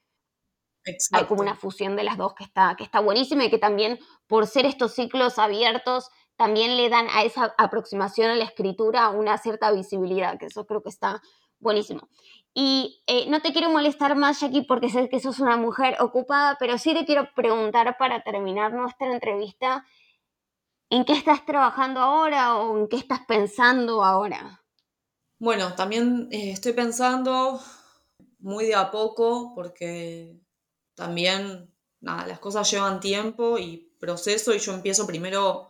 hay 1.12 1.24
como 1.26 1.40
una 1.40 1.54
fusión 1.54 1.94
de 1.94 2.02
las 2.02 2.16
dos 2.16 2.34
que 2.34 2.44
está, 2.44 2.74
que 2.76 2.82
está 2.82 2.98
buenísima 2.98 3.44
y 3.44 3.50
que 3.50 3.58
también, 3.58 3.98
por 4.26 4.46
ser 4.48 4.66
estos 4.66 4.92
ciclos 4.92 5.38
abiertos, 5.38 6.10
también 6.36 6.76
le 6.76 6.88
dan 6.88 7.06
a 7.10 7.22
esa 7.22 7.54
aproximación 7.58 8.30
a 8.30 8.34
la 8.34 8.44
escritura 8.44 9.10
una 9.10 9.38
cierta 9.38 9.72
visibilidad, 9.72 10.38
que 10.38 10.46
eso 10.46 10.66
creo 10.66 10.82
que 10.82 10.90
está 10.90 11.22
buenísimo. 11.58 12.08
Y 12.54 13.02
eh, 13.06 13.28
no 13.28 13.42
te 13.42 13.52
quiero 13.52 13.68
molestar 13.70 14.16
más, 14.16 14.40
Jackie, 14.40 14.62
porque 14.62 14.88
sé 14.88 15.08
que 15.08 15.20
sos 15.20 15.40
una 15.40 15.56
mujer 15.56 15.96
ocupada, 16.00 16.56
pero 16.58 16.78
sí 16.78 16.94
te 16.94 17.04
quiero 17.04 17.28
preguntar 17.34 17.96
para 17.98 18.22
terminar 18.22 18.72
nuestra 18.72 19.12
entrevista, 19.12 19.84
¿en 20.88 21.04
qué 21.04 21.12
estás 21.12 21.44
trabajando 21.44 22.00
ahora 22.00 22.56
o 22.56 22.78
en 22.78 22.88
qué 22.88 22.96
estás 22.96 23.20
pensando 23.26 24.02
ahora? 24.02 24.62
Bueno, 25.38 25.74
también 25.74 26.28
eh, 26.30 26.50
estoy 26.52 26.72
pensando 26.72 27.60
muy 28.38 28.64
de 28.64 28.74
a 28.74 28.90
poco, 28.90 29.52
porque 29.54 30.40
también, 30.94 31.70
nada, 32.00 32.26
las 32.26 32.38
cosas 32.38 32.70
llevan 32.70 33.00
tiempo 33.00 33.58
y 33.58 33.92
proceso, 33.98 34.54
y 34.54 34.58
yo 34.58 34.72
empiezo 34.72 35.06
primero 35.06 35.68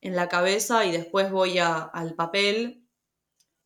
en 0.00 0.16
la 0.16 0.28
cabeza 0.28 0.84
y 0.84 0.92
después 0.92 1.30
voy 1.30 1.58
al 1.58 2.14
papel, 2.14 2.86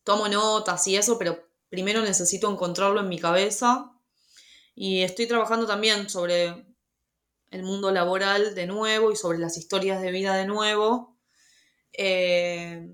tomo 0.03 0.27
notas 0.27 0.85
y 0.87 0.95
eso, 0.95 1.17
pero 1.17 1.47
primero 1.69 2.01
necesito 2.01 2.51
encontrarlo 2.51 2.99
en 2.99 3.09
mi 3.09 3.19
cabeza 3.19 3.91
y 4.75 5.03
estoy 5.03 5.27
trabajando 5.27 5.65
también 5.65 6.09
sobre 6.09 6.65
el 7.51 7.63
mundo 7.63 7.91
laboral 7.91 8.53
de 8.55 8.67
nuevo 8.67 9.11
y 9.11 9.15
sobre 9.15 9.37
las 9.37 9.57
historias 9.57 10.01
de 10.01 10.11
vida 10.11 10.35
de 10.35 10.45
nuevo. 10.45 11.17
Eh, 11.93 12.93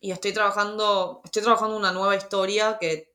y 0.00 0.10
estoy 0.10 0.32
trabajando, 0.32 1.22
estoy 1.24 1.42
trabajando 1.42 1.76
una 1.76 1.92
nueva 1.92 2.14
historia 2.16 2.76
que 2.78 3.14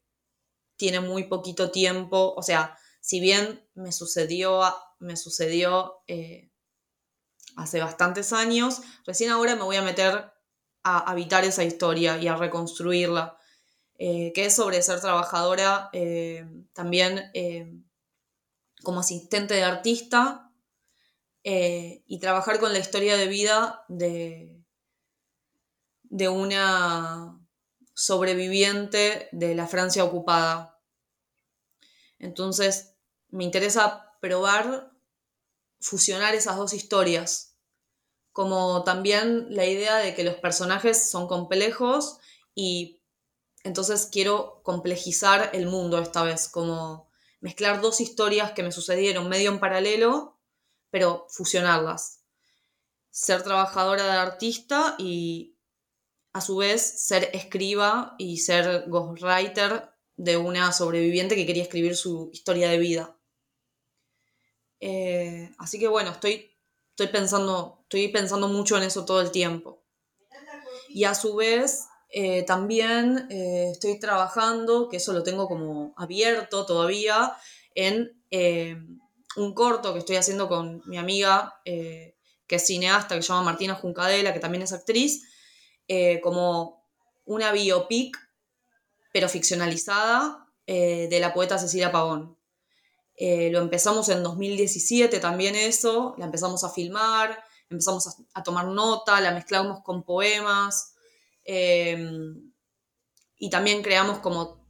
tiene 0.76 1.00
muy 1.00 1.26
poquito 1.26 1.70
tiempo. 1.70 2.34
O 2.36 2.42
sea, 2.42 2.76
si 3.00 3.20
bien 3.20 3.68
me 3.76 3.92
sucedió, 3.92 4.62
me 5.00 5.16
sucedió 5.16 6.02
eh, 6.08 6.51
hace 7.56 7.80
bastantes 7.80 8.34
años, 8.34 8.82
recién 9.06 9.32
ahora 9.32 9.56
me 9.56 9.64
voy 9.64 9.76
a 9.76 9.82
meter 9.82 10.32
a 10.84 10.98
habitar 11.12 11.44
esa 11.44 11.64
historia 11.64 12.18
y 12.18 12.28
a 12.28 12.36
reconstruirla. 12.36 13.38
Eh, 14.04 14.34
que 14.34 14.46
es 14.46 14.56
sobre 14.56 14.82
ser 14.82 15.00
trabajadora 15.00 15.92
eh, 15.94 16.44
también 16.74 17.30
eh, 17.36 17.72
como 18.82 19.02
asistente 19.02 19.54
de 19.54 19.64
artista 19.64 20.52
y 21.44 22.20
trabajar 22.20 22.60
con 22.60 22.74
la 22.74 22.80
historia 22.80 23.16
de 23.16 23.28
vida 23.28 23.86
de, 23.90 24.60
de 26.04 26.30
una 26.30 27.40
sobreviviente 27.94 29.30
de 29.32 29.54
la 29.54 29.68
Francia 29.68 30.04
ocupada. 30.04 30.80
Entonces, 32.18 32.96
me 33.30 33.44
interesa 33.44 34.18
probar 34.20 34.91
fusionar 35.82 36.36
esas 36.36 36.56
dos 36.56 36.74
historias, 36.74 37.58
como 38.32 38.84
también 38.84 39.48
la 39.54 39.66
idea 39.66 39.98
de 39.98 40.16
que 40.16 40.24
los 40.24 40.36
personajes 40.36 41.10
son 41.10 41.28
complejos 41.28 42.20
y 42.56 43.02
entonces 43.64 44.08
quiero 44.12 44.62
complejizar 44.64 45.50
el 45.54 45.68
mundo 45.68 46.00
esta 46.00 46.24
vez, 46.24 46.48
como 46.48 47.10
mezclar 47.42 47.82
dos 47.82 48.00
historias 48.00 48.52
que 48.52 48.64
me 48.64 48.72
sucedieron 48.72 49.28
medio 49.28 49.52
en 49.52 49.60
paralelo, 49.60 50.40
pero 50.90 51.28
fusionarlas. 51.30 52.24
Ser 53.10 53.44
trabajadora 53.44 54.06
de 54.06 54.12
artista 54.12 54.96
y 54.98 55.58
a 56.34 56.42
su 56.42 56.58
vez 56.58 56.82
ser 56.82 57.30
escriba 57.34 58.16
y 58.18 58.38
ser 58.38 58.86
ghostwriter 58.88 59.92
de 60.16 60.38
una 60.38 60.72
sobreviviente 60.72 61.36
que 61.36 61.46
quería 61.46 61.64
escribir 61.64 61.96
su 61.96 62.30
historia 62.32 62.70
de 62.70 62.78
vida. 62.78 63.21
Eh, 64.82 65.54
así 65.60 65.80
que 65.80 65.88
bueno, 65.88 66.10
estoy, 66.10 66.52
estoy, 66.90 67.08
pensando, 67.08 67.80
estoy 67.84 68.08
pensando 68.08 68.48
mucho 68.48 68.76
en 68.78 68.84
eso 68.84 69.06
todo 69.06 69.22
el 69.22 69.32
tiempo. 69.32 69.84
Y 70.90 71.06
a 71.06 71.16
su 71.16 71.36
vez 71.36 71.86
eh, 72.10 72.44
también 72.44 73.28
eh, 73.30 73.70
estoy 73.72 74.00
trabajando, 74.00 74.90
que 74.90 74.98
eso 74.98 75.14
lo 75.14 75.24
tengo 75.24 75.48
como 75.48 75.94
abierto 75.96 76.66
todavía, 76.66 77.38
en 77.76 78.12
un 79.38 79.54
corto 79.54 79.94
que 79.94 80.00
estoy 80.00 80.18
haciendo 80.18 80.50
con 80.50 80.82
mi 80.86 80.98
amiga, 80.98 81.62
que 81.64 82.16
es 82.50 82.66
cineasta, 82.66 83.16
que 83.16 83.22
se 83.22 83.30
llama 83.30 83.44
Martina 83.44 83.76
Juncadela, 83.76 84.34
que 84.34 84.40
también 84.40 84.64
es 84.64 84.74
actriz, 84.74 85.24
como 86.22 86.86
una 87.24 87.54
biopic, 87.54 88.18
pero 89.14 89.30
ficcionalizada, 89.30 90.48
de 90.66 91.18
la 91.22 91.34
poeta 91.34 91.58
Cecilia 91.58 91.92
Pavón. 91.94 92.38
Lo 93.52 93.60
empezamos 93.60 94.10
en 94.10 94.24
2017 94.24 95.20
también 95.20 95.56
eso, 95.56 96.16
la 96.18 96.26
empezamos 96.26 96.64
a 96.64 96.70
filmar, 96.70 97.38
empezamos 97.70 98.26
a 98.34 98.44
tomar 98.44 98.68
nota, 98.68 99.22
la 99.22 99.32
mezclamos 99.32 99.82
con 99.84 100.04
poemas, 100.04 100.92
Em, 101.44 102.52
y 103.38 103.50
también 103.50 103.82
creamos 103.82 104.20
como 104.20 104.66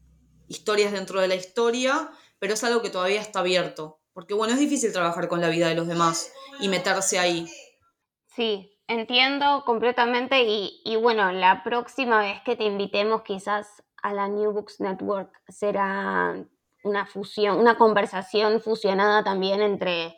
historias 0.47 0.91
dentro 0.91 1.20
de 1.20 1.28
la 1.28 1.36
historia, 1.36 2.10
pero 2.39 2.54
es 2.54 2.64
algo 2.64 2.82
que 2.82 2.89
todavía 2.89 3.22
está 3.22 3.39
abierto. 3.39 3.99
Porque 4.14 4.34
bueno, 4.34 4.54
es 4.54 4.60
difícil 4.60 4.91
trabajar 4.91 5.28
con 5.28 5.41
la 5.41 5.49
vida 5.49 5.68
de 5.68 5.76
los 5.76 5.88
demás 5.88 6.32
y 6.60 6.68
meterse 6.68 7.20
ahí. 7.20 7.47
Sí, 8.36 8.78
entiendo 8.88 9.64
completamente 9.66 10.43
y, 10.43 10.82
y 10.84 10.95
bueno, 10.97 11.32
la 11.32 11.64
próxima 11.64 12.20
vez 12.20 12.41
que 12.45 12.56
te 12.56 12.66
invitemos 12.66 13.24
quizás 13.24 13.84
a 14.02 14.14
la 14.14 14.28
New 14.28 14.52
Books 14.52 14.80
Network 14.80 15.32
será 15.47 16.45
una 16.84 17.05
fusión, 17.05 17.59
una 17.59 17.77
conversación 17.77 18.61
fusionada 18.61 19.23
también 19.23 19.61
entre 19.61 20.17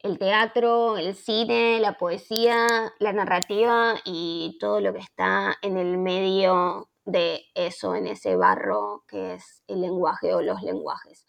el 0.00 0.18
teatro, 0.18 0.98
el 0.98 1.14
cine, 1.14 1.80
la 1.80 1.96
poesía, 1.96 2.92
la 2.98 3.12
narrativa 3.12 3.94
y 4.04 4.58
todo 4.60 4.80
lo 4.80 4.92
que 4.92 4.98
está 4.98 5.56
en 5.62 5.78
el 5.78 5.96
medio 5.96 6.90
de 7.06 7.42
eso, 7.54 7.94
en 7.94 8.06
ese 8.06 8.36
barro 8.36 9.04
que 9.08 9.34
es 9.34 9.62
el 9.66 9.80
lenguaje 9.80 10.34
o 10.34 10.42
los 10.42 10.62
lenguajes. 10.62 11.24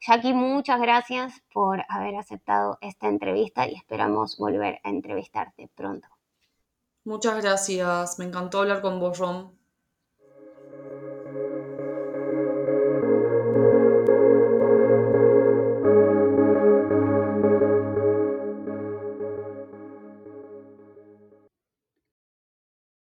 Jackie, 0.00 0.32
muchas 0.32 0.80
gracias 0.80 1.42
por 1.52 1.84
haber 1.88 2.16
aceptado 2.16 2.78
esta 2.80 3.08
entrevista 3.08 3.68
y 3.68 3.74
esperamos 3.74 4.38
volver 4.38 4.80
a 4.82 4.90
entrevistarte 4.90 5.68
pronto. 5.74 6.08
Muchas 7.04 7.42
gracias, 7.42 8.18
me 8.18 8.26
encantó 8.26 8.60
hablar 8.60 8.80
con 8.80 9.00
vos, 9.00 9.18
Rom. 9.18 9.59